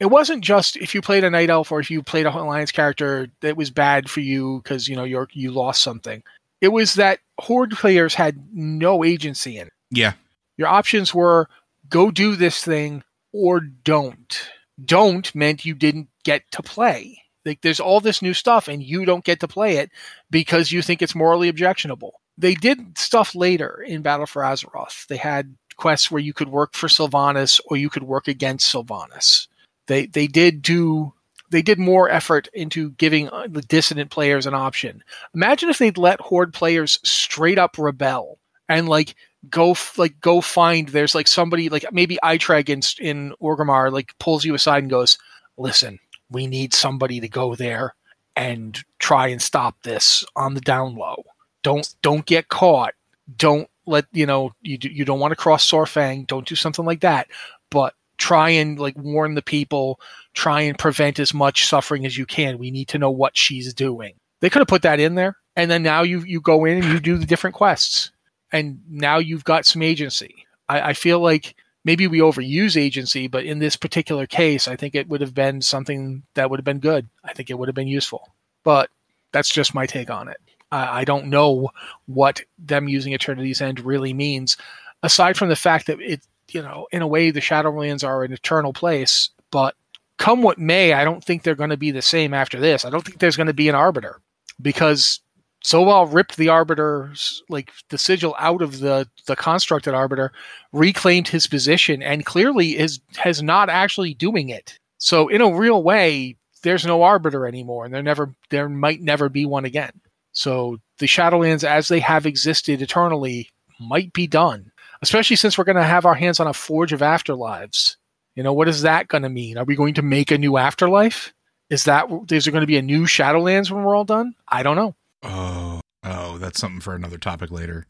It 0.00 0.06
wasn't 0.06 0.42
just 0.42 0.76
if 0.76 0.94
you 0.94 1.02
played 1.02 1.22
a 1.22 1.30
night 1.30 1.50
elf 1.50 1.70
or 1.70 1.78
if 1.78 1.90
you 1.90 2.02
played 2.02 2.26
a 2.26 2.36
alliance 2.36 2.72
character 2.72 3.28
that 3.40 3.56
was 3.56 3.70
bad 3.70 4.10
for 4.10 4.20
you 4.20 4.60
because 4.62 4.88
you 4.88 4.96
know 4.96 5.04
you 5.04 5.26
you 5.32 5.50
lost 5.52 5.82
something. 5.82 6.22
It 6.60 6.68
was 6.68 6.94
that 6.94 7.20
horde 7.38 7.72
players 7.72 8.14
had 8.14 8.48
no 8.52 9.04
agency 9.04 9.58
in 9.58 9.68
it. 9.68 9.72
Yeah. 9.90 10.12
Your 10.56 10.68
options 10.68 11.14
were 11.14 11.48
go 11.88 12.10
do 12.10 12.34
this 12.36 12.62
thing 12.64 13.04
or 13.32 13.60
don't 13.60 14.50
don't 14.84 15.32
meant 15.34 15.64
you 15.64 15.74
didn't 15.74 16.08
get 16.24 16.50
to 16.52 16.62
play. 16.62 17.22
Like 17.44 17.60
there's 17.62 17.80
all 17.80 18.00
this 18.00 18.22
new 18.22 18.34
stuff 18.34 18.68
and 18.68 18.82
you 18.82 19.04
don't 19.04 19.24
get 19.24 19.40
to 19.40 19.48
play 19.48 19.76
it 19.76 19.90
because 20.30 20.72
you 20.72 20.82
think 20.82 21.02
it's 21.02 21.14
morally 21.14 21.48
objectionable. 21.48 22.20
They 22.38 22.54
did 22.54 22.96
stuff 22.96 23.34
later 23.34 23.84
in 23.86 24.02
Battle 24.02 24.26
for 24.26 24.42
Azeroth. 24.42 25.06
They 25.08 25.16
had 25.16 25.54
quests 25.76 26.10
where 26.10 26.22
you 26.22 26.32
could 26.32 26.48
work 26.48 26.74
for 26.74 26.86
Sylvanas 26.86 27.60
or 27.66 27.76
you 27.76 27.90
could 27.90 28.04
work 28.04 28.28
against 28.28 28.72
Sylvanas. 28.72 29.48
They 29.88 30.06
they 30.06 30.26
did 30.26 30.62
do 30.62 31.12
they 31.50 31.62
did 31.62 31.78
more 31.78 32.08
effort 32.08 32.48
into 32.54 32.92
giving 32.92 33.28
uh, 33.28 33.46
the 33.48 33.62
dissident 33.62 34.10
players 34.10 34.46
an 34.46 34.54
option. 34.54 35.02
Imagine 35.34 35.68
if 35.68 35.78
they'd 35.78 35.98
let 35.98 36.20
horde 36.20 36.54
players 36.54 36.98
straight 37.02 37.58
up 37.58 37.76
rebel 37.78 38.38
and 38.68 38.88
like 38.88 39.14
go 39.50 39.76
like 39.96 40.18
go 40.20 40.40
find 40.40 40.88
there's 40.88 41.14
like 41.14 41.28
somebody 41.28 41.68
like 41.68 41.84
maybe 41.92 42.18
Eitrigg 42.22 42.68
in 42.68 42.80
in 43.04 43.34
Orgrimmar 43.40 43.92
like 43.92 44.16
pulls 44.18 44.44
you 44.44 44.54
aside 44.54 44.82
and 44.82 44.90
goes, 44.90 45.18
"Listen, 45.58 45.98
we 46.32 46.46
need 46.46 46.74
somebody 46.74 47.20
to 47.20 47.28
go 47.28 47.54
there 47.54 47.94
and 48.36 48.82
try 48.98 49.28
and 49.28 49.40
stop 49.40 49.82
this 49.82 50.24
on 50.36 50.54
the 50.54 50.60
down 50.60 50.96
low. 50.96 51.24
Don't 51.62 51.94
don't 52.02 52.26
get 52.26 52.48
caught. 52.48 52.94
Don't 53.36 53.68
let 53.86 54.06
you 54.12 54.26
know 54.26 54.52
you 54.62 54.78
you 54.80 55.04
don't 55.04 55.20
want 55.20 55.32
to 55.32 55.36
cross 55.36 55.68
Saurfang. 55.68 56.26
Don't 56.26 56.46
do 56.46 56.56
something 56.56 56.84
like 56.84 57.00
that. 57.00 57.28
But 57.70 57.94
try 58.18 58.50
and 58.50 58.78
like 58.78 58.96
warn 58.96 59.34
the 59.34 59.42
people. 59.42 60.00
Try 60.34 60.62
and 60.62 60.78
prevent 60.78 61.18
as 61.18 61.34
much 61.34 61.66
suffering 61.66 62.06
as 62.06 62.16
you 62.16 62.26
can. 62.26 62.58
We 62.58 62.70
need 62.70 62.88
to 62.88 62.98
know 62.98 63.10
what 63.10 63.36
she's 63.36 63.74
doing. 63.74 64.14
They 64.40 64.50
could 64.50 64.60
have 64.60 64.68
put 64.68 64.82
that 64.82 64.98
in 64.98 65.14
there, 65.14 65.36
and 65.54 65.70
then 65.70 65.82
now 65.82 66.02
you 66.02 66.20
you 66.20 66.40
go 66.40 66.64
in 66.64 66.82
and 66.82 66.92
you 66.92 67.00
do 67.00 67.16
the 67.16 67.26
different 67.26 67.54
quests 67.54 68.10
and 68.52 68.80
now 68.88 69.18
you've 69.18 69.44
got 69.44 69.66
some 69.66 69.82
agency. 69.82 70.46
I, 70.68 70.90
I 70.90 70.92
feel 70.92 71.20
like 71.20 71.56
maybe 71.84 72.06
we 72.06 72.18
overuse 72.18 72.80
agency, 72.80 73.26
but 73.26 73.44
in 73.44 73.58
this 73.58 73.76
particular 73.76 74.26
case, 74.26 74.68
I 74.68 74.76
think 74.76 74.94
it 74.94 75.08
would 75.08 75.20
have 75.20 75.34
been 75.34 75.60
something 75.60 76.22
that 76.34 76.50
would 76.50 76.58
have 76.58 76.64
been 76.64 76.78
good. 76.78 77.08
I 77.24 77.32
think 77.32 77.50
it 77.50 77.58
would 77.58 77.68
have 77.68 77.74
been 77.74 77.88
useful. 77.88 78.32
But 78.64 78.90
that's 79.32 79.52
just 79.52 79.74
my 79.74 79.86
take 79.86 80.10
on 80.10 80.28
it. 80.28 80.40
I, 80.70 81.00
I 81.00 81.04
don't 81.04 81.26
know 81.26 81.70
what 82.06 82.40
them 82.58 82.88
using 82.88 83.14
Eternity's 83.14 83.60
End 83.60 83.80
really 83.80 84.12
means, 84.12 84.56
aside 85.02 85.36
from 85.36 85.48
the 85.48 85.56
fact 85.56 85.86
that 85.86 86.00
it, 86.00 86.22
you 86.50 86.62
know, 86.62 86.86
in 86.92 87.02
a 87.02 87.06
way, 87.06 87.30
the 87.30 87.40
Shadowlands 87.40 88.06
are 88.06 88.24
an 88.24 88.32
eternal 88.32 88.72
place. 88.72 89.30
But 89.50 89.74
come 90.18 90.42
what 90.42 90.58
may, 90.58 90.92
I 90.92 91.04
don't 91.04 91.24
think 91.24 91.42
they're 91.42 91.54
going 91.54 91.70
to 91.70 91.76
be 91.76 91.90
the 91.90 92.02
same 92.02 92.32
after 92.32 92.60
this. 92.60 92.84
I 92.84 92.90
don't 92.90 93.04
think 93.04 93.18
there's 93.18 93.36
going 93.36 93.48
to 93.48 93.54
be 93.54 93.68
an 93.68 93.74
arbiter 93.74 94.20
because 94.60 95.20
Zovaal 95.64 96.12
ripped 96.12 96.36
the 96.36 96.48
arbiter's 96.48 97.42
like 97.48 97.70
the 97.88 97.98
sigil 97.98 98.34
out 98.38 98.62
of 98.62 98.80
the 98.80 99.08
the 99.26 99.36
constructed 99.36 99.94
arbiter, 99.94 100.32
reclaimed 100.72 101.28
his 101.28 101.46
position, 101.46 102.02
and 102.02 102.26
clearly 102.26 102.76
is 102.76 103.00
has 103.16 103.42
not 103.42 103.68
actually 103.68 104.14
doing 104.14 104.48
it. 104.48 104.78
So 104.98 105.28
in 105.28 105.40
a 105.40 105.54
real 105.54 105.82
way, 105.82 106.36
there's 106.62 106.86
no 106.86 107.02
arbiter 107.02 107.46
anymore, 107.46 107.84
and 107.84 107.94
there 107.94 108.02
never 108.02 108.34
there 108.50 108.68
might 108.68 109.00
never 109.00 109.28
be 109.28 109.46
one 109.46 109.64
again. 109.64 109.92
So 110.32 110.78
the 110.98 111.06
Shadowlands 111.06 111.64
as 111.64 111.88
they 111.88 112.00
have 112.00 112.26
existed 112.26 112.82
eternally 112.82 113.48
might 113.78 114.12
be 114.12 114.26
done, 114.26 114.72
especially 115.02 115.36
since 115.36 115.56
we're 115.56 115.64
going 115.64 115.76
to 115.76 115.82
have 115.84 116.06
our 116.06 116.14
hands 116.14 116.40
on 116.40 116.46
a 116.46 116.54
Forge 116.54 116.92
of 116.92 117.00
Afterlives. 117.00 117.96
You 118.34 118.42
know, 118.42 118.52
what 118.52 118.68
is 118.68 118.82
that 118.82 119.08
going 119.08 119.24
to 119.24 119.28
mean? 119.28 119.58
Are 119.58 119.64
we 119.64 119.76
going 119.76 119.94
to 119.94 120.02
make 120.02 120.30
a 120.30 120.38
new 120.38 120.56
afterlife? 120.56 121.32
Is 121.70 121.84
that 121.84 122.06
is 122.30 122.44
there 122.44 122.52
going 122.52 122.62
to 122.62 122.66
be 122.66 122.78
a 122.78 122.82
new 122.82 123.02
Shadowlands 123.04 123.70
when 123.70 123.84
we're 123.84 123.96
all 123.96 124.04
done? 124.04 124.34
I 124.48 124.62
don't 124.62 124.76
know. 124.76 124.94
Oh, 125.22 125.80
oh, 126.04 126.38
that's 126.38 126.60
something 126.60 126.80
for 126.80 126.94
another 126.94 127.18
topic 127.18 127.50
later. 127.50 127.86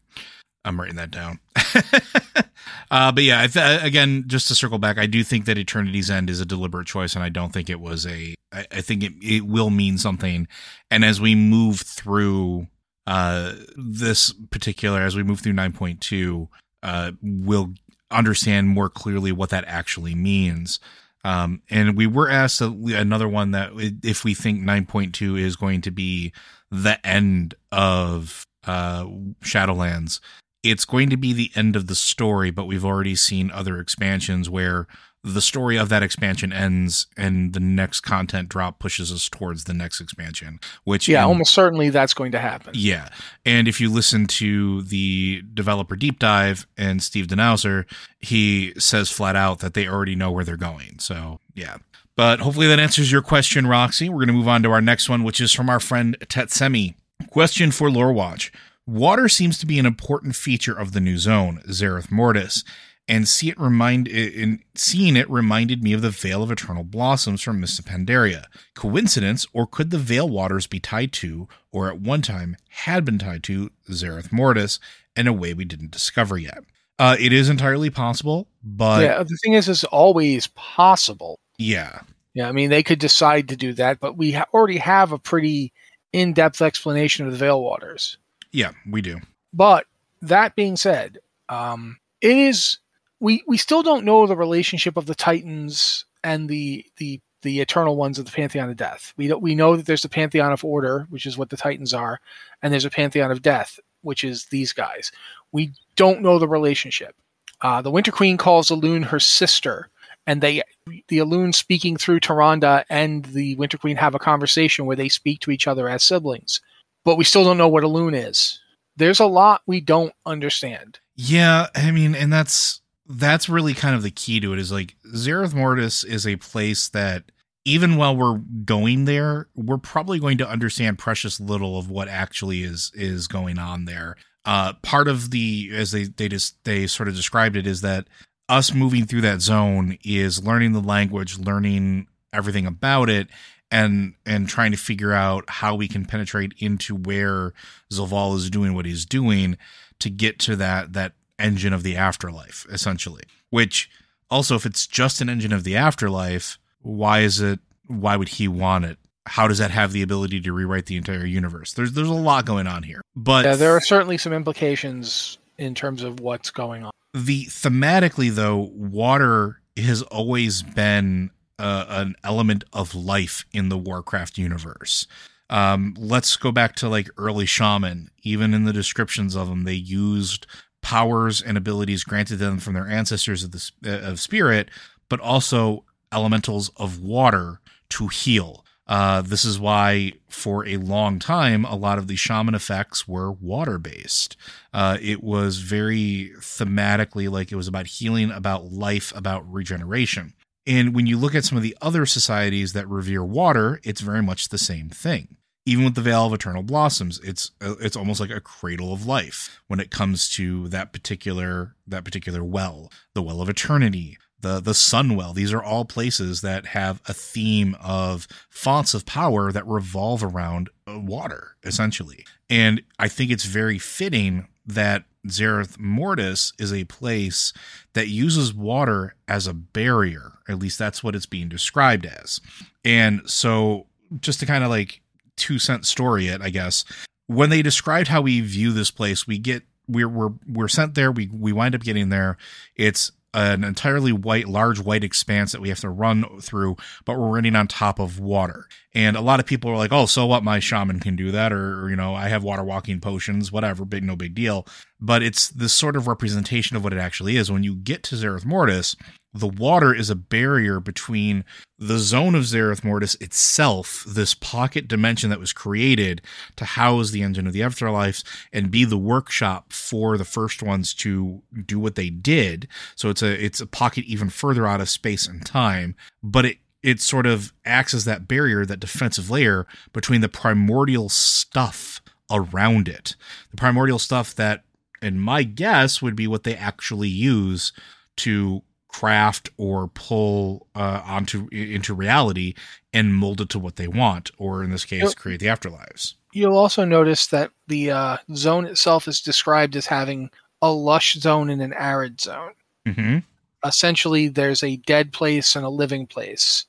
I'm 0.65 0.79
writing 0.79 0.95
that 0.95 1.11
down. 1.11 1.39
uh, 2.91 3.11
but 3.11 3.23
yeah, 3.23 3.45
th- 3.47 3.83
again, 3.83 4.23
just 4.27 4.47
to 4.47 4.55
circle 4.55 4.79
back, 4.79 4.97
I 4.97 5.07
do 5.07 5.23
think 5.23 5.45
that 5.45 5.57
Eternity's 5.57 6.09
End 6.09 6.29
is 6.29 6.39
a 6.39 6.45
deliberate 6.45 6.87
choice, 6.87 7.15
and 7.15 7.23
I 7.23 7.29
don't 7.29 7.51
think 7.51 7.69
it 7.69 7.81
was 7.81 8.05
a. 8.05 8.35
I, 8.51 8.65
I 8.71 8.81
think 8.81 9.03
it, 9.03 9.13
it 9.21 9.45
will 9.45 9.69
mean 9.69 9.97
something. 9.97 10.47
And 10.89 11.03
as 11.03 11.19
we 11.19 11.35
move 11.35 11.81
through 11.81 12.67
uh, 13.07 13.53
this 13.75 14.33
particular, 14.51 15.01
as 15.01 15.15
we 15.15 15.23
move 15.23 15.41
through 15.41 15.53
9.2, 15.53 16.47
uh, 16.81 17.11
we'll 17.21 17.73
understand 18.09 18.69
more 18.69 18.89
clearly 18.89 19.31
what 19.31 19.49
that 19.49 19.65
actually 19.67 20.15
means. 20.15 20.79
Um, 21.25 21.61
and 21.69 21.97
we 21.97 22.05
were 22.05 22.29
asked 22.29 22.61
another 22.61 23.29
one 23.29 23.51
that 23.51 23.71
if 24.03 24.23
we 24.23 24.33
think 24.33 24.61
9.2 24.61 25.39
is 25.39 25.55
going 25.55 25.81
to 25.81 25.91
be 25.91 26.33
the 26.73 27.05
end 27.05 27.53
of 27.71 28.47
uh, 28.65 29.05
Shadowlands, 29.43 30.19
it's 30.63 30.85
going 30.85 31.09
to 31.11 31.17
be 31.17 31.33
the 31.33 31.51
end 31.55 31.75
of 31.75 31.87
the 31.87 31.95
story, 31.95 32.49
but 32.49 32.65
we've 32.65 32.85
already 32.85 33.15
seen 33.15 33.51
other 33.51 33.79
expansions 33.79 34.49
where 34.49 34.87
the 35.23 35.41
story 35.41 35.77
of 35.77 35.87
that 35.89 36.03
expansion 36.03 36.51
ends 36.51 37.07
and 37.15 37.53
the 37.53 37.59
next 37.59 38.01
content 38.01 38.49
drop 38.49 38.79
pushes 38.79 39.11
us 39.11 39.29
towards 39.29 39.63
the 39.63 39.73
next 39.73 40.01
expansion 40.01 40.59
which 40.83 41.07
yeah 41.07 41.21
in, 41.21 41.29
almost 41.29 41.53
certainly 41.53 41.89
that's 41.89 42.13
going 42.13 42.33
to 42.33 42.39
happen. 42.39 42.73
Yeah. 42.75 43.07
And 43.45 43.69
if 43.69 43.79
you 43.79 43.89
listen 43.89 44.27
to 44.27 44.81
the 44.81 45.41
developer 45.53 45.95
deep 45.95 46.19
dive 46.19 46.67
and 46.77 47.01
Steve 47.01 47.27
Danuser 47.27 47.85
he 48.19 48.73
says 48.77 49.09
flat 49.09 49.37
out 49.37 49.59
that 49.59 49.75
they 49.75 49.87
already 49.87 50.15
know 50.15 50.29
where 50.29 50.43
they're 50.43 50.57
going. 50.57 50.99
So 50.99 51.39
yeah 51.55 51.77
but 52.15 52.39
hopefully 52.39 52.67
that 52.67 52.79
answers 52.79 53.11
your 53.11 53.21
question 53.21 53.67
roxy 53.67 54.09
we're 54.09 54.19
going 54.19 54.27
to 54.27 54.33
move 54.33 54.47
on 54.47 54.63
to 54.63 54.71
our 54.71 54.81
next 54.81 55.09
one 55.09 55.23
which 55.23 55.41
is 55.41 55.51
from 55.51 55.69
our 55.69 55.79
friend 55.79 56.17
tetsemi 56.21 56.95
question 57.29 57.71
for 57.71 57.89
lore 57.89 58.13
watch 58.13 58.51
water 58.85 59.29
seems 59.29 59.57
to 59.57 59.65
be 59.65 59.79
an 59.79 59.85
important 59.85 60.35
feature 60.35 60.77
of 60.77 60.91
the 60.91 60.99
new 60.99 61.17
zone 61.17 61.61
zereth 61.67 62.11
mortis 62.11 62.63
and 63.07 63.27
see 63.27 63.49
it 63.49 63.59
remind 63.59 64.07
in 64.07 64.63
seeing 64.75 65.15
it 65.15 65.29
reminded 65.29 65.83
me 65.83 65.93
of 65.93 66.01
the 66.01 66.09
Vale 66.09 66.43
of 66.43 66.51
Eternal 66.51 66.83
Blossoms 66.83 67.41
from 67.41 67.59
Mists 67.59 67.79
of 67.79 67.85
Pandaria. 67.85 68.45
Coincidence, 68.75 69.45
or 69.53 69.67
could 69.67 69.89
the 69.89 69.97
Vale 69.97 70.29
waters 70.29 70.67
be 70.67 70.79
tied 70.79 71.11
to, 71.13 71.47
or 71.71 71.89
at 71.89 71.99
one 71.99 72.21
time 72.21 72.55
had 72.69 73.03
been 73.03 73.19
tied 73.19 73.43
to, 73.43 73.71
Zereth 73.89 74.31
Mortis 74.31 74.79
in 75.15 75.27
a 75.27 75.33
way 75.33 75.53
we 75.53 75.65
didn't 75.65 75.91
discover 75.91 76.37
yet? 76.37 76.59
Uh, 76.99 77.17
it 77.19 77.33
is 77.33 77.49
entirely 77.49 77.89
possible, 77.89 78.47
but 78.63 79.01
yeah, 79.01 79.21
the 79.23 79.37
thing 79.43 79.53
is, 79.53 79.67
it's 79.67 79.83
always 79.85 80.47
possible. 80.47 81.39
Yeah, 81.57 82.01
yeah. 82.33 82.47
I 82.47 82.51
mean, 82.51 82.69
they 82.69 82.83
could 82.83 82.99
decide 82.99 83.49
to 83.49 83.55
do 83.55 83.73
that, 83.73 83.99
but 83.99 84.17
we 84.17 84.31
ha- 84.31 84.47
already 84.53 84.77
have 84.77 85.11
a 85.11 85.19
pretty 85.19 85.73
in-depth 86.11 86.61
explanation 86.61 87.25
of 87.25 87.31
the 87.31 87.37
Vale 87.37 87.61
waters. 87.61 88.17
Yeah, 88.51 88.71
we 88.89 89.01
do. 89.01 89.19
But 89.53 89.85
that 90.21 90.55
being 90.55 90.75
said, 90.75 91.19
um, 91.49 91.97
it 92.21 92.37
is 92.37 92.79
we 93.19 93.43
we 93.47 93.57
still 93.57 93.83
don't 93.83 94.05
know 94.05 94.27
the 94.27 94.35
relationship 94.35 94.97
of 94.97 95.05
the 95.05 95.15
Titans 95.15 96.05
and 96.23 96.49
the 96.49 96.85
the 96.97 97.21
the 97.41 97.59
eternal 97.59 97.95
ones 97.95 98.17
of 98.17 98.25
the 98.25 98.31
pantheon 98.31 98.69
of 98.69 98.77
death. 98.77 99.13
We 99.17 99.27
don't, 99.27 99.41
we 99.41 99.53
know 99.53 99.75
that 99.75 99.85
there's 99.85 100.05
a 100.05 100.09
pantheon 100.09 100.51
of 100.51 100.63
order, 100.63 101.05
which 101.09 101.25
is 101.25 101.37
what 101.37 101.49
the 101.49 101.57
Titans 101.57 101.93
are, 101.93 102.19
and 102.61 102.71
there's 102.71 102.85
a 102.85 102.89
pantheon 102.89 103.31
of 103.31 103.41
death, 103.41 103.79
which 104.01 104.23
is 104.23 104.45
these 104.45 104.73
guys. 104.73 105.11
We 105.51 105.71
don't 105.95 106.21
know 106.21 106.39
the 106.39 106.47
relationship. 106.47 107.15
Uh, 107.61 107.81
the 107.81 107.91
Winter 107.91 108.11
Queen 108.11 108.37
calls 108.37 108.69
Elune 108.69 109.05
her 109.05 109.19
sister, 109.19 109.89
and 110.27 110.41
they 110.41 110.61
the 111.07 111.17
Elune 111.17 111.53
speaking 111.53 111.97
through 111.97 112.19
Tyrande 112.19 112.83
and 112.89 113.25
the 113.25 113.55
Winter 113.55 113.77
Queen 113.77 113.97
have 113.97 114.15
a 114.15 114.19
conversation 114.19 114.85
where 114.85 114.95
they 114.95 115.09
speak 115.09 115.39
to 115.41 115.51
each 115.51 115.67
other 115.67 115.89
as 115.89 116.03
siblings. 116.03 116.61
But 117.05 117.17
we 117.17 117.23
still 117.23 117.43
don't 117.43 117.57
know 117.57 117.67
what 117.67 117.83
Elune 117.83 118.15
is. 118.15 118.59
There's 118.95 119.19
a 119.19 119.25
lot 119.25 119.61
we 119.65 119.81
don't 119.81 120.13
understand. 120.25 120.99
Yeah, 121.15 121.67
I 121.75 121.91
mean, 121.91 122.15
and 122.15 122.31
that's 122.31 122.81
that's 123.07 123.49
really 123.49 123.73
kind 123.73 123.95
of 123.95 124.03
the 124.03 124.11
key 124.11 124.39
to 124.39 124.53
it 124.53 124.59
is 124.59 124.71
like 124.71 124.95
Zereth 125.13 125.53
Mortis 125.53 126.03
is 126.03 126.25
a 126.25 126.37
place 126.37 126.89
that 126.89 127.25
even 127.65 127.95
while 127.95 128.15
we're 128.15 128.39
going 128.65 129.05
there, 129.05 129.47
we're 129.55 129.77
probably 129.77 130.19
going 130.19 130.37
to 130.37 130.49
understand 130.49 130.99
precious 130.99 131.39
little 131.39 131.77
of 131.77 131.89
what 131.89 132.07
actually 132.07 132.63
is 132.63 132.91
is 132.93 133.27
going 133.27 133.57
on 133.57 133.85
there. 133.85 134.15
Uh, 134.45 134.73
part 134.81 135.07
of 135.07 135.31
the 135.31 135.69
as 135.73 135.91
they 135.91 136.03
they 136.03 136.27
just 136.27 136.61
they 136.65 136.87
sort 136.87 137.07
of 137.07 137.15
described 137.15 137.55
it 137.55 137.67
is 137.67 137.81
that 137.81 138.07
us 138.49 138.73
moving 138.73 139.05
through 139.05 139.21
that 139.21 139.41
zone 139.41 139.97
is 140.03 140.43
learning 140.43 140.73
the 140.73 140.81
language, 140.81 141.39
learning 141.39 142.07
everything 142.31 142.65
about 142.65 143.09
it, 143.09 143.27
and 143.71 144.13
and 144.25 144.47
trying 144.47 144.71
to 144.71 144.77
figure 144.77 145.13
out 145.13 145.45
how 145.49 145.75
we 145.75 145.87
can 145.87 146.05
penetrate 146.05 146.53
into 146.59 146.95
where 146.95 147.53
Zovaal 147.91 148.35
is 148.35 148.49
doing 148.49 148.73
what 148.73 148.85
he's 148.85 149.05
doing 149.05 149.57
to 149.99 150.09
get 150.09 150.39
to 150.39 150.55
that 150.57 150.93
that 150.93 151.13
engine 151.39 151.73
of 151.73 151.83
the 151.83 151.95
afterlife, 151.95 152.65
essentially. 152.69 153.23
Which 153.49 153.89
also, 154.29 154.55
if 154.55 154.65
it's 154.65 154.87
just 154.87 155.21
an 155.21 155.29
engine 155.29 155.53
of 155.53 155.63
the 155.63 155.75
afterlife, 155.75 156.57
why 156.81 157.21
is 157.21 157.39
it? 157.39 157.59
Why 157.87 158.15
would 158.15 158.29
he 158.29 158.47
want 158.47 158.85
it? 158.85 158.97
How 159.25 159.47
does 159.47 159.59
that 159.59 159.71
have 159.71 159.93
the 159.93 160.01
ability 160.01 160.41
to 160.41 160.53
rewrite 160.53 160.87
the 160.87 160.97
entire 160.97 161.25
universe? 161.25 161.73
There's 161.73 161.93
there's 161.93 162.09
a 162.09 162.13
lot 162.13 162.45
going 162.45 162.67
on 162.67 162.83
here, 162.83 163.01
but 163.15 163.45
yeah, 163.45 163.55
there 163.55 163.71
are 163.71 163.81
certainly 163.81 164.17
some 164.17 164.33
implications 164.33 165.37
in 165.57 165.75
terms 165.75 166.03
of 166.03 166.19
what's 166.19 166.51
going 166.51 166.83
on. 166.83 166.91
The 167.13 167.45
thematically 167.45 168.33
though, 168.33 168.71
water 168.73 169.61
has 169.77 170.01
always 170.03 170.63
been 170.63 171.31
uh, 171.59 171.85
an 171.89 172.15
element 172.23 172.63
of 172.73 172.95
life 172.95 173.45
in 173.53 173.69
the 173.69 173.77
Warcraft 173.77 174.37
universe. 174.37 175.07
Um, 175.49 175.95
let's 175.97 176.35
go 176.35 176.51
back 176.51 176.75
to 176.77 176.89
like 176.89 177.09
early 177.17 177.45
shaman. 177.45 178.09
Even 178.23 178.53
in 178.53 178.63
the 178.63 178.73
descriptions 178.73 179.35
of 179.35 179.47
them, 179.47 179.63
they 179.63 179.73
used 179.73 180.47
powers 180.81 181.41
and 181.41 181.57
abilities 181.57 182.03
granted 182.03 182.37
them 182.37 182.57
from 182.57 182.73
their 182.73 182.87
ancestors 182.87 183.43
of 183.43 183.51
the 183.51 183.71
uh, 183.85 184.09
of 184.09 184.19
spirit, 184.19 184.69
but 185.09 185.19
also 185.19 185.85
elementals 186.11 186.69
of 186.77 187.01
water 187.01 187.59
to 187.89 188.07
heal. 188.07 188.62
Uh, 188.87 189.21
this 189.21 189.45
is 189.45 189.59
why, 189.59 190.11
for 190.27 190.67
a 190.67 190.77
long 190.77 191.19
time, 191.19 191.63
a 191.65 191.75
lot 191.75 191.97
of 191.97 192.07
the 192.07 192.15
shaman 192.15 192.53
effects 192.53 193.07
were 193.07 193.31
water 193.31 193.77
based. 193.77 194.35
Uh, 194.73 194.97
it 195.01 195.23
was 195.23 195.59
very 195.59 196.33
thematically 196.39 197.29
like 197.29 197.51
it 197.51 197.55
was 197.55 197.67
about 197.67 197.87
healing, 197.87 198.29
about 198.29 198.71
life, 198.71 199.13
about 199.15 199.49
regeneration. 199.51 200.33
And 200.65 200.93
when 200.93 201.07
you 201.07 201.17
look 201.17 201.35
at 201.35 201.45
some 201.45 201.57
of 201.57 201.63
the 201.63 201.77
other 201.81 202.05
societies 202.05 202.73
that 202.73 202.87
revere 202.87 203.23
water, 203.23 203.79
it's 203.83 204.01
very 204.01 204.21
much 204.21 204.49
the 204.49 204.57
same 204.57 204.89
thing 204.89 205.37
even 205.65 205.85
with 205.85 205.95
the 205.95 206.01
Vale 206.01 206.25
of 206.25 206.33
Eternal 206.33 206.63
Blossoms, 206.63 207.19
it's 207.23 207.51
uh, 207.61 207.75
it's 207.79 207.95
almost 207.95 208.19
like 208.19 208.29
a 208.29 208.41
cradle 208.41 208.93
of 208.93 209.05
life 209.05 209.61
when 209.67 209.79
it 209.79 209.91
comes 209.91 210.29
to 210.35 210.67
that 210.69 210.91
particular 210.91 211.75
that 211.87 212.03
particular 212.03 212.43
well, 212.43 212.91
the 213.13 213.21
Well 213.21 213.41
of 213.41 213.49
Eternity, 213.49 214.17
the 214.43 214.59
the 214.59 214.73
Sunwell. 214.73 215.33
These 215.33 215.51
are 215.51 215.63
all 215.63 215.85
places 215.85 216.41
that 216.41 216.67
have 216.67 217.01
a 217.07 217.13
theme 217.13 217.75
of 217.81 218.27
fonts 218.49 218.93
of 218.93 219.05
power 219.05 219.51
that 219.51 219.67
revolve 219.67 220.23
around 220.23 220.69
uh, 220.87 220.99
water, 220.99 221.55
essentially. 221.63 222.25
And 222.49 222.83
I 222.99 223.07
think 223.07 223.31
it's 223.31 223.45
very 223.45 223.79
fitting 223.79 224.47
that 224.65 225.05
Zereth 225.27 225.79
Mortis 225.79 226.53
is 226.59 226.71
a 226.71 226.83
place 226.83 227.53
that 227.93 228.09
uses 228.09 228.53
water 228.53 229.15
as 229.27 229.47
a 229.47 229.53
barrier. 229.53 230.33
At 230.47 230.59
least 230.59 230.77
that's 230.77 231.03
what 231.03 231.15
it's 231.15 231.25
being 231.25 231.49
described 231.49 232.05
as. 232.05 232.39
And 232.85 233.21
so, 233.25 233.87
just 234.19 234.39
to 234.41 234.45
kind 234.45 234.63
of 234.63 234.69
like 234.69 235.01
two 235.35 235.57
cent 235.57 235.85
story 235.85 236.27
it, 236.27 236.41
I 236.41 236.49
guess. 236.49 236.85
When 237.27 237.49
they 237.49 237.61
described 237.61 238.09
how 238.09 238.21
we 238.21 238.41
view 238.41 238.73
this 238.73 238.91
place, 238.91 239.25
we 239.25 239.39
get 239.39 239.63
we're 239.87 240.09
we're 240.09 240.33
we're 240.47 240.67
sent 240.67 240.95
there. 240.95 241.11
We 241.11 241.29
we 241.31 241.53
wind 241.53 241.75
up 241.75 241.81
getting 241.81 242.09
there. 242.09 242.37
It's 242.75 243.11
an 243.33 243.63
entirely 243.63 244.11
white, 244.11 244.47
large 244.47 244.79
white 244.79 245.03
expanse 245.03 245.51
that 245.51 245.61
we 245.61 245.69
have 245.69 245.79
to 245.79 245.89
run 245.89 246.39
through, 246.41 246.77
but 247.05 247.17
we're 247.17 247.29
running 247.29 247.55
on 247.55 247.67
top 247.67 247.99
of 247.99 248.19
water. 248.19 248.67
And 248.93 249.17
a 249.17 249.21
lot 249.21 249.39
of 249.39 249.45
people 249.45 249.71
are 249.71 249.77
like, 249.77 249.91
"Oh, 249.91 250.05
so 250.05 250.25
what? 250.25 250.43
My 250.43 250.59
shaman 250.59 250.99
can 250.99 251.15
do 251.15 251.31
that," 251.31 251.51
or, 251.51 251.89
you 251.89 251.95
know, 251.95 252.13
I 252.13 252.29
have 252.29 252.43
water 252.43 252.63
walking 252.63 252.99
potions, 252.99 253.51
whatever, 253.51 253.85
big 253.85 254.03
no 254.03 254.15
big 254.15 254.35
deal. 254.35 254.67
But 254.99 255.23
it's 255.23 255.49
this 255.49 255.73
sort 255.73 255.95
of 255.95 256.07
representation 256.07 256.77
of 256.77 256.83
what 256.83 256.93
it 256.93 256.99
actually 256.99 257.37
is. 257.37 257.51
When 257.51 257.63
you 257.63 257.75
get 257.75 258.03
to 258.03 258.15
Zereth 258.15 258.45
Mortis, 258.45 258.95
the 259.33 259.47
water 259.47 259.93
is 259.93 260.09
a 260.09 260.15
barrier 260.15 260.79
between 260.79 261.43
the 261.79 261.97
zone 261.97 262.35
of 262.35 262.43
Zereth 262.43 262.83
Mortis 262.83 263.15
itself, 263.15 264.05
this 264.07 264.33
pocket 264.33 264.87
dimension 264.87 265.29
that 265.31 265.39
was 265.39 265.51
created 265.51 266.21
to 266.55 266.65
house 266.65 267.11
the 267.11 267.23
engine 267.23 267.47
of 267.47 267.53
the 267.53 267.61
afterlives 267.61 268.23
and 268.51 268.71
be 268.71 268.85
the 268.85 268.97
workshop 268.97 269.73
for 269.73 270.17
the 270.17 270.25
first 270.25 270.61
ones 270.61 270.93
to 270.95 271.41
do 271.65 271.79
what 271.79 271.95
they 271.95 272.09
did. 272.09 272.67
So 272.95 273.09
it's 273.09 273.23
a 273.23 273.43
it's 273.43 273.59
a 273.59 273.67
pocket 273.67 274.05
even 274.05 274.29
further 274.29 274.67
out 274.67 274.81
of 274.81 274.89
space 274.89 275.27
and 275.27 275.45
time, 275.45 275.95
but 276.21 276.45
it 276.45 276.57
it 276.83 277.01
sort 277.01 277.25
of 277.25 277.53
acts 277.65 277.93
as 277.93 278.05
that 278.05 278.27
barrier, 278.27 278.65
that 278.65 278.79
defensive 278.79 279.29
layer 279.29 279.65
between 279.93 280.21
the 280.21 280.29
primordial 280.29 281.09
stuff 281.09 282.01
around 282.29 282.87
it. 282.87 283.15
The 283.51 283.57
primordial 283.57 283.99
stuff 283.99 284.35
that, 284.35 284.63
in 285.01 285.19
my 285.19 285.43
guess, 285.43 286.01
would 286.01 286.15
be 286.15 286.27
what 286.27 286.43
they 286.43 286.55
actually 286.55 287.07
use 287.07 287.71
to 288.17 288.63
craft 288.93 289.49
or 289.57 289.87
pull 289.89 290.67
uh, 290.75 291.01
onto 291.05 291.47
into 291.51 291.93
reality 291.93 292.53
and 292.93 293.13
mold 293.13 293.41
it 293.41 293.49
to 293.49 293.59
what 293.59 293.75
they 293.75 293.87
want, 293.87 294.31
or 294.37 294.63
in 294.63 294.71
this 294.71 294.85
case, 294.85 295.13
create 295.13 295.39
the 295.39 295.47
afterlives. 295.47 296.13
You'll 296.31 296.57
also 296.57 296.85
notice 296.85 297.27
that 297.27 297.51
the 297.67 297.91
uh, 297.91 298.17
zone 298.35 298.65
itself 298.65 299.07
is 299.07 299.21
described 299.21 299.75
as 299.75 299.87
having 299.87 300.29
a 300.61 300.71
lush 300.71 301.15
zone 301.15 301.49
and 301.49 301.61
an 301.61 301.73
arid 301.73 302.21
zone. 302.21 302.53
Mm-hmm. 302.87 303.19
Essentially, 303.65 304.27
there's 304.27 304.63
a 304.63 304.77
dead 304.77 305.11
place 305.11 305.55
and 305.55 305.65
a 305.65 305.69
living 305.69 306.07
place. 306.07 306.65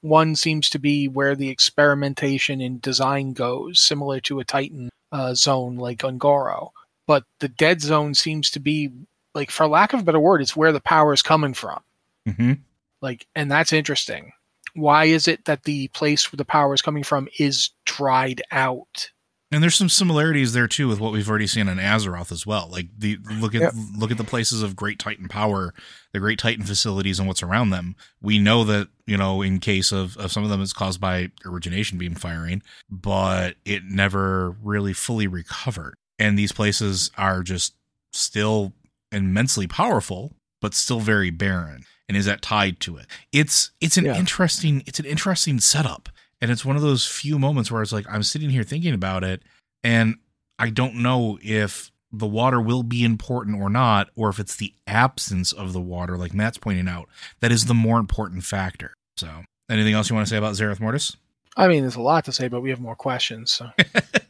One 0.00 0.36
seems 0.36 0.68
to 0.70 0.78
be 0.78 1.08
where 1.08 1.34
the 1.34 1.48
experimentation 1.48 2.60
in 2.60 2.78
design 2.80 3.32
goes, 3.32 3.80
similar 3.80 4.20
to 4.20 4.40
a 4.40 4.44
Titan 4.44 4.90
uh, 5.12 5.34
zone 5.34 5.76
like 5.76 6.04
Un'Goro. 6.04 6.70
But 7.06 7.24
the 7.40 7.48
dead 7.48 7.80
zone 7.80 8.14
seems 8.14 8.50
to 8.50 8.60
be 8.60 8.90
like 9.34 9.50
for 9.50 9.66
lack 9.66 9.92
of 9.92 10.00
a 10.00 10.04
better 10.04 10.20
word, 10.20 10.40
it's 10.40 10.56
where 10.56 10.72
the 10.72 10.80
power 10.80 11.12
is 11.12 11.22
coming 11.22 11.54
from. 11.54 11.80
Mm-hmm. 12.28 12.52
Like, 13.00 13.26
and 13.34 13.50
that's 13.50 13.72
interesting. 13.72 14.32
Why 14.74 15.04
is 15.04 15.28
it 15.28 15.44
that 15.44 15.64
the 15.64 15.88
place 15.88 16.32
where 16.32 16.36
the 16.36 16.44
power 16.44 16.74
is 16.74 16.82
coming 16.82 17.04
from 17.04 17.28
is 17.38 17.70
dried 17.84 18.42
out? 18.50 19.10
And 19.52 19.62
there's 19.62 19.76
some 19.76 19.88
similarities 19.88 20.52
there 20.52 20.66
too 20.66 20.88
with 20.88 20.98
what 20.98 21.12
we've 21.12 21.28
already 21.28 21.46
seen 21.46 21.68
in 21.68 21.78
Azeroth 21.78 22.32
as 22.32 22.44
well. 22.44 22.68
Like 22.72 22.88
the 22.98 23.18
look 23.38 23.54
at 23.54 23.60
yep. 23.60 23.72
look 23.96 24.10
at 24.10 24.18
the 24.18 24.24
places 24.24 24.62
of 24.62 24.74
Great 24.74 24.98
Titan 24.98 25.28
power, 25.28 25.72
the 26.12 26.18
Great 26.18 26.40
Titan 26.40 26.64
facilities, 26.64 27.20
and 27.20 27.28
what's 27.28 27.42
around 27.42 27.70
them. 27.70 27.94
We 28.20 28.40
know 28.40 28.64
that 28.64 28.88
you 29.06 29.16
know 29.16 29.42
in 29.42 29.60
case 29.60 29.92
of, 29.92 30.16
of 30.16 30.32
some 30.32 30.42
of 30.42 30.50
them 30.50 30.60
it's 30.60 30.72
caused 30.72 31.00
by 31.00 31.30
origination 31.44 31.98
beam 31.98 32.16
firing, 32.16 32.62
but 32.90 33.54
it 33.64 33.84
never 33.84 34.56
really 34.60 34.92
fully 34.92 35.28
recovered. 35.28 35.94
And 36.18 36.36
these 36.36 36.52
places 36.52 37.12
are 37.16 37.44
just 37.44 37.74
still 38.12 38.72
immensely 39.14 39.66
powerful, 39.66 40.32
but 40.60 40.74
still 40.74 41.00
very 41.00 41.30
barren. 41.30 41.84
And 42.08 42.16
is 42.16 42.26
that 42.26 42.42
tied 42.42 42.80
to 42.80 42.96
it? 42.96 43.06
It's 43.32 43.70
it's 43.80 43.96
an 43.96 44.04
yeah. 44.04 44.16
interesting 44.16 44.82
it's 44.86 44.98
an 44.98 45.06
interesting 45.06 45.60
setup. 45.60 46.08
And 46.40 46.50
it's 46.50 46.64
one 46.64 46.76
of 46.76 46.82
those 46.82 47.06
few 47.06 47.38
moments 47.38 47.70
where 47.70 47.80
it's 47.80 47.92
like 47.92 48.06
I'm 48.10 48.22
sitting 48.22 48.50
here 48.50 48.64
thinking 48.64 48.92
about 48.92 49.24
it 49.24 49.42
and 49.82 50.16
I 50.58 50.70
don't 50.70 50.96
know 50.96 51.38
if 51.42 51.90
the 52.12 52.26
water 52.26 52.60
will 52.60 52.82
be 52.82 53.02
important 53.04 53.60
or 53.60 53.68
not, 53.68 54.08
or 54.14 54.28
if 54.28 54.38
it's 54.38 54.56
the 54.56 54.72
absence 54.86 55.52
of 55.52 55.72
the 55.72 55.80
water, 55.80 56.16
like 56.16 56.32
Matt's 56.32 56.58
pointing 56.58 56.88
out, 56.88 57.08
that 57.40 57.50
is 57.50 57.66
the 57.66 57.74
more 57.74 57.98
important 57.98 58.44
factor. 58.44 58.94
So 59.16 59.28
anything 59.68 59.94
else 59.94 60.10
you 60.10 60.14
want 60.14 60.26
to 60.26 60.30
say 60.30 60.36
about 60.36 60.54
Zereth 60.54 60.80
Mortis? 60.80 61.16
I 61.56 61.68
mean, 61.68 61.82
there's 61.82 61.96
a 61.96 62.02
lot 62.02 62.24
to 62.26 62.32
say, 62.32 62.48
but 62.48 62.60
we 62.60 62.70
have 62.70 62.80
more 62.80 62.96
questions. 62.96 63.50
So. 63.50 63.70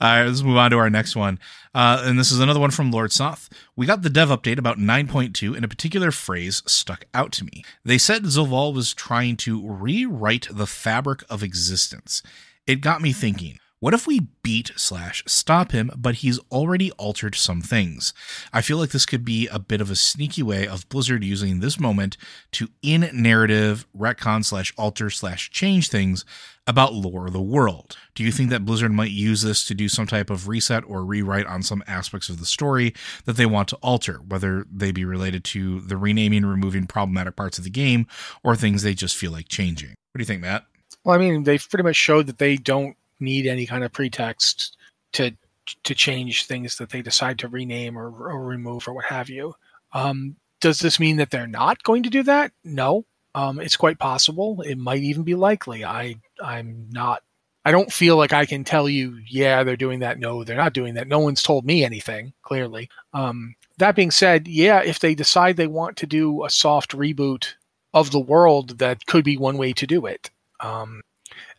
All 0.00 0.08
right, 0.08 0.24
let's 0.24 0.42
move 0.42 0.56
on 0.56 0.70
to 0.70 0.78
our 0.78 0.90
next 0.90 1.16
one. 1.16 1.38
Uh, 1.74 2.02
and 2.04 2.18
this 2.18 2.32
is 2.32 2.40
another 2.40 2.60
one 2.60 2.70
from 2.70 2.90
Lord 2.90 3.12
Soth. 3.12 3.48
We 3.74 3.86
got 3.86 4.02
the 4.02 4.10
dev 4.10 4.28
update 4.28 4.58
about 4.58 4.78
9.2, 4.78 5.54
and 5.54 5.64
a 5.64 5.68
particular 5.68 6.10
phrase 6.10 6.62
stuck 6.66 7.04
out 7.12 7.32
to 7.32 7.44
me. 7.44 7.64
They 7.84 7.98
said 7.98 8.24
Zovaal 8.24 8.74
was 8.74 8.94
trying 8.94 9.36
to 9.38 9.66
rewrite 9.66 10.48
the 10.50 10.66
fabric 10.66 11.22
of 11.28 11.42
existence. 11.42 12.22
It 12.66 12.80
got 12.80 13.02
me 13.02 13.12
thinking 13.12 13.58
what 13.78 13.92
if 13.92 14.06
we 14.06 14.28
beat 14.42 14.72
slash 14.76 15.22
stop 15.26 15.72
him, 15.72 15.90
but 15.94 16.16
he's 16.16 16.38
already 16.50 16.90
altered 16.92 17.34
some 17.34 17.60
things? 17.60 18.14
I 18.50 18.62
feel 18.62 18.78
like 18.78 18.90
this 18.90 19.04
could 19.04 19.22
be 19.22 19.48
a 19.48 19.58
bit 19.58 19.82
of 19.82 19.90
a 19.90 19.96
sneaky 19.96 20.42
way 20.42 20.66
of 20.66 20.88
Blizzard 20.88 21.22
using 21.22 21.60
this 21.60 21.78
moment 21.78 22.16
to 22.52 22.68
in 22.80 23.10
narrative 23.12 23.86
retcon 23.94 24.46
slash 24.46 24.72
alter 24.78 25.10
slash 25.10 25.50
change 25.50 25.90
things 25.90 26.24
about 26.66 26.94
lore 26.94 27.26
of 27.26 27.32
the 27.32 27.40
world. 27.40 27.96
Do 28.14 28.24
you 28.24 28.32
think 28.32 28.50
that 28.50 28.64
Blizzard 28.64 28.92
might 28.92 29.10
use 29.10 29.42
this 29.42 29.64
to 29.66 29.74
do 29.74 29.88
some 29.88 30.06
type 30.06 30.30
of 30.30 30.48
reset 30.48 30.84
or 30.86 31.04
rewrite 31.04 31.46
on 31.46 31.62
some 31.62 31.84
aspects 31.86 32.28
of 32.28 32.40
the 32.40 32.46
story 32.46 32.92
that 33.24 33.36
they 33.36 33.46
want 33.46 33.68
to 33.68 33.76
alter, 33.76 34.20
whether 34.26 34.66
they 34.70 34.90
be 34.90 35.04
related 35.04 35.44
to 35.44 35.80
the 35.80 35.96
renaming 35.96 36.44
removing 36.44 36.86
problematic 36.86 37.36
parts 37.36 37.58
of 37.58 37.64
the 37.64 37.70
game 37.70 38.06
or 38.42 38.56
things 38.56 38.82
they 38.82 38.94
just 38.94 39.16
feel 39.16 39.30
like 39.32 39.48
changing? 39.48 39.90
What 39.90 40.18
do 40.18 40.22
you 40.22 40.26
think, 40.26 40.42
Matt? 40.42 40.64
Well, 41.04 41.14
I 41.14 41.18
mean, 41.18 41.44
they've 41.44 41.68
pretty 41.68 41.84
much 41.84 41.96
showed 41.96 42.26
that 42.26 42.38
they 42.38 42.56
don't 42.56 42.96
need 43.20 43.46
any 43.46 43.66
kind 43.66 43.84
of 43.84 43.92
pretext 43.92 44.76
to 45.12 45.32
to 45.82 45.94
change 45.94 46.46
things 46.46 46.76
that 46.76 46.90
they 46.90 47.02
decide 47.02 47.40
to 47.40 47.48
rename 47.48 47.98
or, 47.98 48.06
or 48.06 48.44
remove 48.44 48.86
or 48.86 48.94
what 48.94 49.04
have 49.06 49.28
you. 49.28 49.52
Um, 49.92 50.36
does 50.60 50.78
this 50.78 51.00
mean 51.00 51.16
that 51.16 51.30
they're 51.30 51.46
not 51.46 51.82
going 51.82 52.04
to 52.04 52.10
do 52.10 52.22
that? 52.22 52.52
No. 52.62 53.04
Um, 53.34 53.60
it's 53.60 53.76
quite 53.76 53.98
possible. 53.98 54.62
It 54.62 54.78
might 54.78 55.02
even 55.02 55.24
be 55.24 55.34
likely. 55.34 55.84
I 55.84 56.16
I'm 56.42 56.88
not. 56.90 57.22
I 57.64 57.72
don't 57.72 57.92
feel 57.92 58.16
like 58.16 58.32
I 58.32 58.46
can 58.46 58.62
tell 58.62 58.88
you, 58.88 59.18
yeah, 59.28 59.64
they're 59.64 59.76
doing 59.76 59.98
that. 60.00 60.20
No, 60.20 60.44
they're 60.44 60.56
not 60.56 60.72
doing 60.72 60.94
that. 60.94 61.08
No 61.08 61.18
one's 61.18 61.42
told 61.42 61.64
me 61.64 61.84
anything. 61.84 62.32
Clearly. 62.42 62.88
Um, 63.12 63.56
that 63.78 63.96
being 63.96 64.12
said, 64.12 64.46
yeah, 64.46 64.82
if 64.82 65.00
they 65.00 65.14
decide 65.14 65.56
they 65.56 65.66
want 65.66 65.96
to 65.98 66.06
do 66.06 66.44
a 66.44 66.50
soft 66.50 66.92
reboot 66.92 67.54
of 67.92 68.12
the 68.12 68.20
world, 68.20 68.78
that 68.78 69.06
could 69.06 69.24
be 69.24 69.36
one 69.36 69.58
way 69.58 69.72
to 69.72 69.86
do 69.86 70.06
it. 70.06 70.30
Um, 70.60 71.02